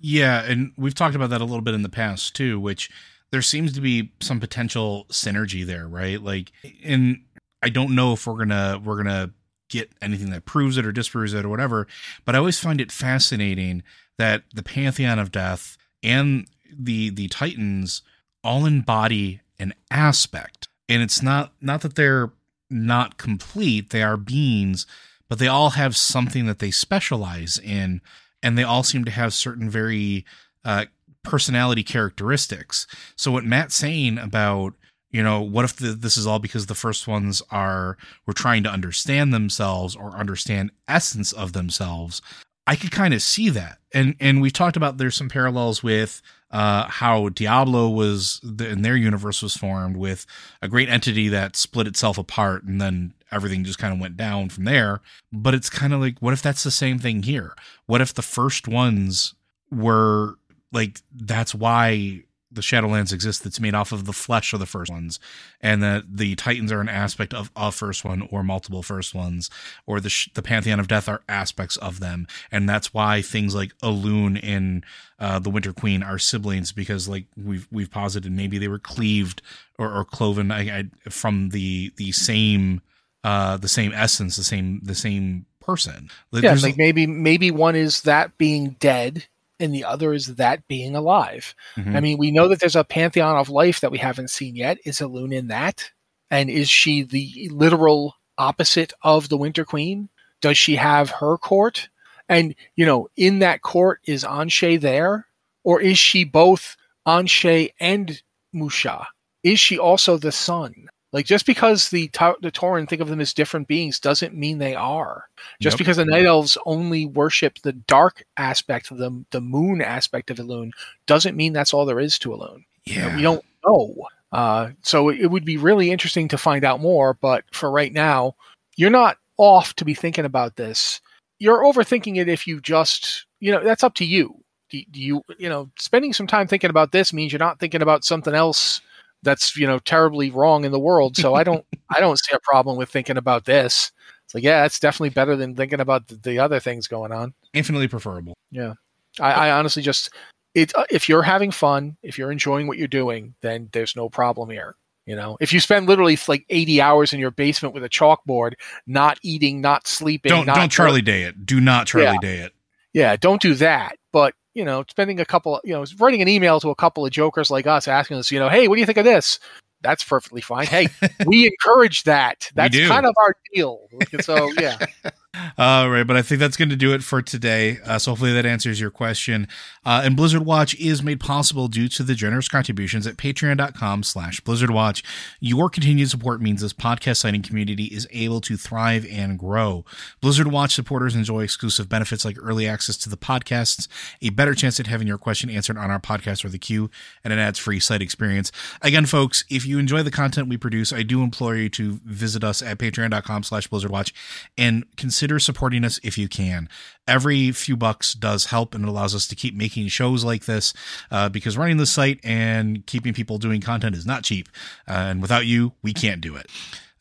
Yeah, 0.00 0.42
and 0.44 0.72
we've 0.78 0.94
talked 0.94 1.14
about 1.14 1.30
that 1.30 1.42
a 1.42 1.44
little 1.44 1.60
bit 1.60 1.74
in 1.74 1.82
the 1.82 1.90
past 1.90 2.34
too, 2.34 2.58
which 2.58 2.90
there 3.30 3.42
seems 3.42 3.72
to 3.74 3.80
be 3.80 4.12
some 4.20 4.40
potential 4.40 5.06
synergy 5.10 5.64
there, 5.64 5.86
right? 5.86 6.22
Like 6.22 6.52
in 6.82 7.24
I 7.62 7.68
don't 7.68 7.94
know 7.94 8.12
if 8.12 8.26
we're 8.26 8.38
gonna 8.38 8.80
we're 8.82 8.96
gonna 8.96 9.30
get 9.68 9.90
anything 10.02 10.30
that 10.30 10.44
proves 10.44 10.76
it 10.76 10.84
or 10.84 10.92
disproves 10.92 11.34
it 11.34 11.44
or 11.44 11.48
whatever, 11.48 11.86
but 12.24 12.34
I 12.34 12.38
always 12.38 12.58
find 12.58 12.80
it 12.80 12.90
fascinating 12.90 13.82
that 14.18 14.44
the 14.52 14.62
Pantheon 14.62 15.18
of 15.18 15.30
Death 15.30 15.76
and 16.02 16.46
the 16.72 17.10
the 17.10 17.28
Titans 17.28 18.02
all 18.42 18.66
embody 18.66 19.40
an 19.58 19.74
aspect. 19.90 20.68
And 20.90 21.02
it's 21.02 21.22
not 21.22 21.52
not 21.60 21.80
that 21.82 21.94
they're 21.94 22.32
not 22.68 23.16
complete, 23.16 23.90
they 23.90 24.02
are 24.02 24.16
beings, 24.16 24.86
but 25.28 25.38
they 25.38 25.48
all 25.48 25.70
have 25.70 25.96
something 25.96 26.46
that 26.46 26.58
they 26.58 26.70
specialize 26.72 27.58
in, 27.58 28.00
and 28.42 28.58
they 28.58 28.64
all 28.64 28.82
seem 28.82 29.04
to 29.04 29.10
have 29.10 29.32
certain 29.32 29.70
very 29.70 30.24
uh, 30.64 30.86
personality 31.22 31.82
characteristics. 31.82 32.86
So 33.16 33.30
what 33.30 33.44
Matt's 33.44 33.76
saying 33.76 34.18
about 34.18 34.74
you 35.12 35.22
know 35.22 35.40
what 35.40 35.64
if 35.64 35.76
the, 35.76 35.92
this 35.92 36.16
is 36.16 36.26
all 36.26 36.40
because 36.40 36.66
the 36.66 36.74
first 36.74 37.06
ones 37.06 37.40
are 37.50 37.96
were 38.26 38.32
trying 38.32 38.64
to 38.64 38.70
understand 38.70 39.32
themselves 39.32 39.94
or 39.94 40.16
understand 40.16 40.72
essence 40.88 41.32
of 41.32 41.52
themselves 41.52 42.20
i 42.66 42.76
could 42.76 42.90
kind 42.90 43.14
of 43.14 43.22
see 43.22 43.48
that. 43.50 43.78
And 43.92 44.14
and 44.20 44.40
we 44.40 44.50
talked 44.50 44.76
about 44.76 44.98
there's 44.98 45.16
some 45.16 45.28
parallels 45.28 45.82
with 45.82 46.22
uh 46.50 46.86
how 46.88 47.28
diablo 47.28 47.88
was 47.88 48.40
in 48.42 48.82
their 48.82 48.96
universe 48.96 49.42
was 49.42 49.56
formed 49.56 49.96
with 49.96 50.26
a 50.62 50.68
great 50.68 50.88
entity 50.88 51.28
that 51.28 51.56
split 51.56 51.86
itself 51.86 52.18
apart 52.18 52.62
and 52.64 52.80
then 52.80 53.14
everything 53.32 53.64
just 53.64 53.78
kind 53.78 53.94
of 53.94 54.00
went 54.00 54.16
down 54.16 54.48
from 54.48 54.64
there. 54.64 55.00
But 55.32 55.54
it's 55.54 55.70
kind 55.70 55.92
of 55.92 56.00
like 56.00 56.18
what 56.20 56.32
if 56.32 56.42
that's 56.42 56.62
the 56.62 56.70
same 56.70 56.98
thing 56.98 57.22
here? 57.22 57.54
What 57.86 58.00
if 58.00 58.14
the 58.14 58.22
first 58.22 58.68
ones 58.68 59.34
were 59.70 60.36
like 60.72 61.00
that's 61.12 61.54
why 61.54 62.22
the 62.52 62.60
Shadowlands 62.60 63.12
exist 63.12 63.44
that's 63.44 63.60
made 63.60 63.74
off 63.74 63.92
of 63.92 64.04
the 64.04 64.12
flesh 64.12 64.52
of 64.52 64.60
the 64.60 64.66
first 64.66 64.90
ones, 64.90 65.20
and 65.60 65.82
that 65.82 66.04
the 66.08 66.34
Titans 66.34 66.72
are 66.72 66.80
an 66.80 66.88
aspect 66.88 67.32
of 67.32 67.50
a 67.54 67.70
first 67.70 68.04
one 68.04 68.26
or 68.30 68.42
multiple 68.42 68.82
first 68.82 69.14
ones, 69.14 69.50
or 69.86 70.00
the 70.00 70.12
the 70.34 70.42
Pantheon 70.42 70.80
of 70.80 70.88
Death 70.88 71.08
are 71.08 71.22
aspects 71.28 71.76
of 71.76 72.00
them, 72.00 72.26
and 72.50 72.68
that's 72.68 72.92
why 72.92 73.22
things 73.22 73.54
like 73.54 73.76
Elune 73.78 74.40
and 74.42 74.84
uh, 75.18 75.38
the 75.38 75.50
Winter 75.50 75.72
Queen 75.72 76.02
are 76.02 76.18
siblings 76.18 76.72
because, 76.72 77.08
like 77.08 77.26
we've 77.36 77.68
we've 77.70 77.90
posited, 77.90 78.32
maybe 78.32 78.58
they 78.58 78.68
were 78.68 78.78
cleaved 78.78 79.42
or, 79.78 79.92
or 79.92 80.04
cloven 80.04 80.50
I, 80.50 80.78
I, 80.78 81.10
from 81.10 81.50
the 81.50 81.92
the 81.96 82.12
same 82.12 82.82
uh 83.22 83.56
the 83.56 83.68
same 83.68 83.92
essence, 83.94 84.36
the 84.36 84.44
same 84.44 84.80
the 84.82 84.94
same 84.94 85.46
person. 85.60 86.10
Like, 86.32 86.42
yeah, 86.42 86.56
like 86.60 86.76
maybe 86.76 87.06
maybe 87.06 87.50
one 87.50 87.76
is 87.76 88.02
that 88.02 88.36
being 88.38 88.76
dead 88.80 89.26
and 89.60 89.74
the 89.74 89.84
other 89.84 90.12
is 90.12 90.36
that 90.36 90.66
being 90.68 90.96
alive. 90.96 91.54
Mm-hmm. 91.76 91.96
I 91.96 92.00
mean, 92.00 92.18
we 92.18 92.30
know 92.30 92.48
that 92.48 92.60
there's 92.60 92.76
a 92.76 92.84
pantheon 92.84 93.36
of 93.36 93.48
life 93.48 93.80
that 93.80 93.90
we 93.90 93.98
haven't 93.98 94.30
seen 94.30 94.56
yet. 94.56 94.78
Is 94.84 94.98
Elune 94.98 95.34
in 95.34 95.48
that? 95.48 95.90
And 96.30 96.48
is 96.48 96.68
she 96.68 97.02
the 97.02 97.48
literal 97.52 98.16
opposite 98.38 98.92
of 99.02 99.28
the 99.28 99.36
Winter 99.36 99.64
Queen? 99.64 100.08
Does 100.40 100.56
she 100.56 100.76
have 100.76 101.10
her 101.10 101.36
court? 101.36 101.88
And, 102.28 102.54
you 102.76 102.86
know, 102.86 103.08
in 103.16 103.40
that 103.40 103.62
court, 103.62 104.00
is 104.04 104.24
An'she 104.24 104.80
there? 104.80 105.26
Or 105.64 105.80
is 105.80 105.98
she 105.98 106.24
both 106.24 106.76
An'she 107.06 107.70
and 107.80 108.22
Musha? 108.52 109.08
Is 109.42 109.58
she 109.58 109.78
also 109.78 110.16
the 110.16 110.32
sun? 110.32 110.88
Like 111.12 111.26
just 111.26 111.44
because 111.44 111.90
the 111.90 112.08
the 112.40 112.52
Tauren 112.52 112.88
think 112.88 113.02
of 113.02 113.08
them 113.08 113.20
as 113.20 113.34
different 113.34 113.66
beings 113.66 113.98
doesn't 113.98 114.34
mean 114.34 114.58
they 114.58 114.76
are. 114.76 115.24
Just 115.60 115.76
because 115.76 115.96
the 115.96 116.04
Night 116.04 116.24
Elves 116.24 116.56
only 116.66 117.04
worship 117.04 117.58
the 117.62 117.72
dark 117.72 118.24
aspect 118.36 118.90
of 118.90 118.98
the 118.98 119.24
the 119.30 119.40
moon 119.40 119.82
aspect 119.82 120.30
of 120.30 120.36
Elune 120.36 120.70
doesn't 121.06 121.36
mean 121.36 121.52
that's 121.52 121.74
all 121.74 121.84
there 121.84 121.98
is 121.98 122.18
to 122.20 122.30
Elune. 122.30 122.64
Yeah, 122.84 123.14
we 123.16 123.22
don't 123.22 123.44
know. 123.66 123.94
Uh, 124.30 124.70
so 124.82 125.08
it 125.08 125.26
would 125.26 125.44
be 125.44 125.56
really 125.56 125.90
interesting 125.90 126.28
to 126.28 126.38
find 126.38 126.64
out 126.64 126.80
more. 126.80 127.14
But 127.14 127.44
for 127.50 127.70
right 127.70 127.92
now, 127.92 128.36
you're 128.76 128.90
not 128.90 129.18
off 129.36 129.74
to 129.76 129.84
be 129.84 129.94
thinking 129.94 130.24
about 130.24 130.54
this. 130.54 131.00
You're 131.40 131.64
overthinking 131.64 132.18
it 132.18 132.28
if 132.28 132.46
you 132.46 132.60
just 132.60 133.26
you 133.40 133.50
know 133.50 133.64
that's 133.64 133.82
up 133.82 133.94
to 133.94 134.04
you. 134.04 134.36
Do, 134.68 134.80
do 134.92 135.00
you 135.00 135.24
you 135.38 135.48
know 135.48 135.70
spending 135.76 136.12
some 136.12 136.28
time 136.28 136.46
thinking 136.46 136.70
about 136.70 136.92
this 136.92 137.12
means 137.12 137.32
you're 137.32 137.40
not 137.40 137.58
thinking 137.58 137.82
about 137.82 138.04
something 138.04 138.34
else 138.34 138.80
that's 139.22 139.56
you 139.56 139.66
know 139.66 139.78
terribly 139.80 140.30
wrong 140.30 140.64
in 140.64 140.72
the 140.72 140.78
world. 140.78 141.16
So 141.16 141.34
I 141.34 141.44
don't 141.44 141.64
I 141.90 142.00
don't 142.00 142.18
see 142.18 142.34
a 142.34 142.40
problem 142.40 142.76
with 142.76 142.88
thinking 142.88 143.16
about 143.16 143.44
this. 143.44 143.92
It's 144.24 144.34
like 144.34 144.44
yeah, 144.44 144.64
it's 144.64 144.80
definitely 144.80 145.10
better 145.10 145.36
than 145.36 145.54
thinking 145.54 145.80
about 145.80 146.08
the, 146.08 146.16
the 146.16 146.38
other 146.38 146.60
things 146.60 146.86
going 146.86 147.12
on. 147.12 147.34
Infinitely 147.52 147.88
preferable. 147.88 148.34
Yeah, 148.50 148.74
I, 149.20 149.32
I 149.32 149.50
honestly 149.52 149.82
just 149.82 150.10
it 150.54 150.72
uh, 150.76 150.84
if 150.90 151.08
you're 151.08 151.22
having 151.22 151.50
fun, 151.50 151.96
if 152.02 152.18
you're 152.18 152.32
enjoying 152.32 152.66
what 152.66 152.78
you're 152.78 152.88
doing, 152.88 153.34
then 153.40 153.68
there's 153.72 153.96
no 153.96 154.08
problem 154.08 154.50
here. 154.50 154.76
You 155.06 155.16
know, 155.16 155.36
if 155.40 155.52
you 155.52 155.58
spend 155.58 155.88
literally 155.88 156.16
like 156.28 156.44
80 156.50 156.80
hours 156.80 157.12
in 157.12 157.18
your 157.18 157.32
basement 157.32 157.74
with 157.74 157.82
a 157.82 157.88
chalkboard, 157.88 158.52
not 158.86 159.18
eating, 159.22 159.60
not 159.60 159.88
sleeping, 159.88 160.30
don't 160.30 160.46
not 160.46 160.56
don't 160.56 160.70
Charlie 160.70 161.02
Day 161.02 161.24
it. 161.24 161.44
Do 161.44 161.60
not 161.60 161.88
Charlie 161.88 162.06
yeah. 162.06 162.18
Day 162.20 162.38
it. 162.38 162.52
Yeah, 162.92 163.16
don't 163.16 163.42
do 163.42 163.54
that. 163.54 163.96
But 164.12 164.34
you 164.54 164.64
know, 164.64 164.84
spending 164.88 165.20
a 165.20 165.24
couple, 165.24 165.60
you 165.64 165.72
know, 165.72 165.84
writing 165.98 166.22
an 166.22 166.28
email 166.28 166.60
to 166.60 166.70
a 166.70 166.74
couple 166.74 167.04
of 167.04 167.12
jokers 167.12 167.50
like 167.50 167.66
us 167.66 167.88
asking 167.88 168.16
us, 168.18 168.30
you 168.30 168.38
know, 168.38 168.48
hey, 168.48 168.68
what 168.68 168.76
do 168.76 168.80
you 168.80 168.86
think 168.86 168.98
of 168.98 169.04
this? 169.04 169.38
That's 169.82 170.04
perfectly 170.04 170.40
fine. 170.40 170.66
Hey, 170.66 170.88
we 171.26 171.46
encourage 171.46 172.04
that. 172.04 172.50
That's 172.54 172.76
kind 172.88 173.06
of 173.06 173.14
our 173.24 173.34
deal. 173.54 173.88
So, 174.20 174.52
yeah. 174.58 174.78
All 175.56 175.88
right, 175.88 176.04
but 176.04 176.16
I 176.16 176.22
think 176.22 176.40
that's 176.40 176.56
going 176.56 176.70
to 176.70 176.76
do 176.76 176.92
it 176.92 177.04
for 177.04 177.22
today. 177.22 177.78
Uh, 177.84 178.00
so 178.00 178.10
hopefully 178.10 178.32
that 178.32 178.44
answers 178.44 178.80
your 178.80 178.90
question. 178.90 179.46
Uh, 179.84 180.02
and 180.04 180.16
Blizzard 180.16 180.44
Watch 180.44 180.74
is 180.74 181.04
made 181.04 181.20
possible 181.20 181.68
due 181.68 181.88
to 181.88 182.02
the 182.02 182.16
generous 182.16 182.48
contributions 182.48 183.06
at 183.06 183.16
patreon.com 183.16 184.02
slash 184.02 184.40
blizzardwatch. 184.40 185.04
Your 185.38 185.70
continued 185.70 186.10
support 186.10 186.42
means 186.42 186.62
this 186.62 186.72
podcast 186.72 187.18
signing 187.18 187.42
community 187.42 187.84
is 187.84 188.08
able 188.10 188.40
to 188.40 188.56
thrive 188.56 189.06
and 189.08 189.38
grow. 189.38 189.84
Blizzard 190.20 190.48
Watch 190.48 190.74
supporters 190.74 191.14
enjoy 191.14 191.44
exclusive 191.44 191.88
benefits 191.88 192.24
like 192.24 192.36
early 192.42 192.66
access 192.66 192.96
to 192.96 193.08
the 193.08 193.16
podcasts, 193.16 193.86
a 194.20 194.30
better 194.30 194.54
chance 194.54 194.80
at 194.80 194.88
having 194.88 195.06
your 195.06 195.18
question 195.18 195.48
answered 195.48 195.78
on 195.78 195.92
our 195.92 196.00
podcast 196.00 196.44
or 196.44 196.48
the 196.48 196.58
queue, 196.58 196.90
and 197.22 197.32
an 197.32 197.38
ads-free 197.38 197.78
site 197.78 198.02
experience. 198.02 198.50
Again, 198.82 199.06
folks, 199.06 199.44
if 199.48 199.64
you 199.64 199.78
enjoy 199.78 200.02
the 200.02 200.10
content 200.10 200.48
we 200.48 200.56
produce, 200.56 200.92
I 200.92 201.04
do 201.04 201.22
implore 201.22 201.54
you 201.54 201.68
to 201.70 202.00
visit 202.04 202.42
us 202.42 202.62
at 202.62 202.78
patreon.com 202.78 203.44
slash 203.44 203.68
blizzardwatch 203.68 204.12
and 204.58 204.84
consider 204.96 205.19
consider 205.20 205.38
supporting 205.38 205.84
us 205.84 206.00
if 206.02 206.16
you 206.16 206.28
can. 206.28 206.66
Every 207.06 207.52
few 207.52 207.76
bucks 207.76 208.14
does 208.14 208.46
help 208.46 208.74
and 208.74 208.84
it 208.84 208.88
allows 208.88 209.14
us 209.14 209.28
to 209.28 209.36
keep 209.36 209.54
making 209.54 209.88
shows 209.88 210.24
like 210.24 210.46
this 210.46 210.72
uh, 211.10 211.28
because 211.28 211.58
running 211.58 211.76
the 211.76 211.84
site 211.84 212.20
and 212.24 212.86
keeping 212.86 213.12
people 213.12 213.36
doing 213.36 213.60
content 213.60 213.94
is 213.94 214.06
not 214.06 214.24
cheap. 214.24 214.48
Uh, 214.88 214.92
and 214.92 215.20
without 215.20 215.44
you, 215.44 215.74
we 215.82 215.92
can't 215.92 216.22
do 216.22 216.36
it. 216.36 216.46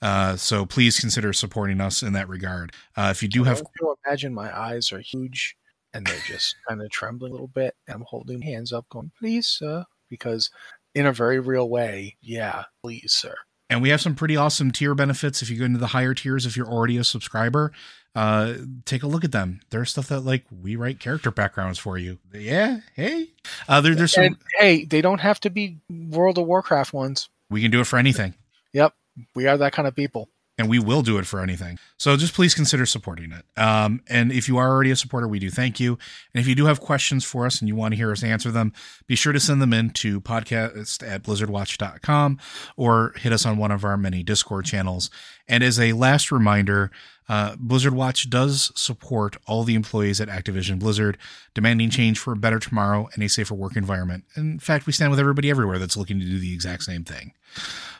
Uh, 0.01 0.35
so 0.35 0.65
please 0.65 0.99
consider 0.99 1.31
supporting 1.31 1.79
us 1.79 2.03
in 2.03 2.11
that 2.11 2.27
regard. 2.27 2.73
Uh, 2.97 3.07
if 3.09 3.23
you 3.23 3.29
do 3.29 3.45
have, 3.45 3.61
you 3.79 3.95
imagine 4.05 4.33
my 4.33 4.53
eyes 4.57 4.91
are 4.91 4.99
huge 4.99 5.55
and 5.93 6.05
they're 6.05 6.19
just 6.25 6.57
kind 6.67 6.81
of 6.81 6.89
trembling 6.89 7.31
a 7.31 7.35
little 7.35 7.47
bit. 7.47 7.73
And 7.87 7.95
I'm 7.95 8.05
holding 8.05 8.41
hands 8.41 8.73
up, 8.73 8.85
going, 8.89 9.11
"Please, 9.17 9.47
sir," 9.47 9.85
because 10.09 10.51
in 10.93 11.05
a 11.05 11.13
very 11.13 11.39
real 11.39 11.69
way, 11.69 12.17
yeah, 12.21 12.65
please, 12.83 13.13
sir. 13.13 13.35
And 13.69 13.83
we 13.83 13.89
have 13.89 14.01
some 14.01 14.15
pretty 14.15 14.35
awesome 14.35 14.71
tier 14.71 14.95
benefits. 14.95 15.41
If 15.43 15.49
you 15.49 15.59
go 15.59 15.65
into 15.65 15.77
the 15.77 15.87
higher 15.87 16.15
tiers, 16.15 16.45
if 16.45 16.57
you're 16.57 16.67
already 16.67 16.97
a 16.97 17.03
subscriber, 17.03 17.71
uh, 18.15 18.53
take 18.85 19.03
a 19.03 19.07
look 19.07 19.23
at 19.23 19.31
them. 19.31 19.61
There's 19.69 19.91
stuff 19.91 20.07
that 20.09 20.21
like 20.21 20.45
we 20.51 20.75
write 20.75 20.99
character 20.99 21.31
backgrounds 21.31 21.79
for 21.79 21.97
you. 21.97 22.19
Yeah, 22.33 22.79
hey, 22.95 23.29
uh, 23.67 23.81
there, 23.81 23.95
there's 23.95 24.13
some. 24.13 24.23
And, 24.23 24.37
hey, 24.57 24.85
they 24.85 25.01
don't 25.01 25.21
have 25.21 25.39
to 25.41 25.49
be 25.49 25.77
World 25.89 26.37
of 26.37 26.45
Warcraft 26.45 26.93
ones. 26.93 27.29
We 27.49 27.61
can 27.61 27.71
do 27.71 27.81
it 27.81 27.85
for 27.85 27.97
anything. 27.97 28.33
Yep, 28.73 28.93
we 29.35 29.47
are 29.47 29.57
that 29.57 29.73
kind 29.73 29.87
of 29.87 29.95
people 29.95 30.29
and 30.59 30.69
we 30.69 30.77
will 30.77 31.01
do 31.01 31.17
it 31.17 31.25
for 31.25 31.39
anything. 31.39 31.79
So 31.97 32.17
just 32.17 32.33
please 32.33 32.53
consider 32.53 32.85
supporting 32.85 33.31
it. 33.31 33.45
Um, 33.57 34.01
and 34.09 34.29
if 34.29 34.49
you 34.49 34.57
are 34.57 34.67
already 34.67 34.91
a 34.91 34.95
supporter, 34.97 35.25
we 35.25 35.39
do 35.39 35.49
thank 35.49 35.79
you. 35.79 35.97
And 36.33 36.41
if 36.41 36.47
you 36.47 36.53
do 36.53 36.65
have 36.65 36.81
questions 36.81 37.23
for 37.23 37.45
us 37.45 37.61
and 37.61 37.69
you 37.69 37.77
want 37.77 37.93
to 37.93 37.95
hear 37.95 38.11
us 38.11 38.23
answer 38.23 38.51
them, 38.51 38.73
be 39.07 39.15
sure 39.15 39.31
to 39.31 39.39
send 39.39 39.61
them 39.61 39.71
in 39.71 39.91
to 39.91 40.19
podcast 40.19 41.01
at 41.09 41.23
blizzardwatch.com 41.23 42.39
or 42.75 43.13
hit 43.15 43.31
us 43.31 43.45
on 43.45 43.57
one 43.57 43.71
of 43.71 43.85
our 43.85 43.95
many 43.95 44.21
Discord 44.21 44.65
channels. 44.65 45.09
And 45.47 45.63
as 45.63 45.79
a 45.79 45.93
last 45.93 46.29
reminder, 46.29 46.91
uh, 47.29 47.55
Blizzard 47.57 47.93
Watch 47.93 48.29
does 48.29 48.71
support 48.75 49.37
all 49.47 49.63
the 49.63 49.75
employees 49.75 50.19
at 50.19 50.27
Activision 50.27 50.79
Blizzard, 50.79 51.17
demanding 51.53 51.89
change 51.89 52.19
for 52.19 52.33
a 52.33 52.35
better 52.35 52.59
tomorrow 52.59 53.07
and 53.13 53.23
a 53.23 53.29
safer 53.29 53.55
work 53.55 53.77
environment. 53.77 54.25
In 54.35 54.59
fact, 54.59 54.85
we 54.85 54.91
stand 54.91 55.11
with 55.11 55.19
everybody 55.19 55.49
everywhere 55.49 55.79
that's 55.79 55.95
looking 55.95 56.19
to 56.19 56.25
do 56.25 56.39
the 56.39 56.53
exact 56.53 56.83
same 56.83 57.05
thing. 57.05 57.33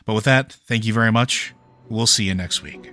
But 0.04 0.14
with 0.14 0.24
that, 0.24 0.52
thank 0.52 0.84
you 0.84 0.92
very 0.92 1.12
much 1.12 1.54
We'll 1.90 2.06
see 2.06 2.24
you 2.24 2.34
next 2.34 2.62
week. 2.62 2.92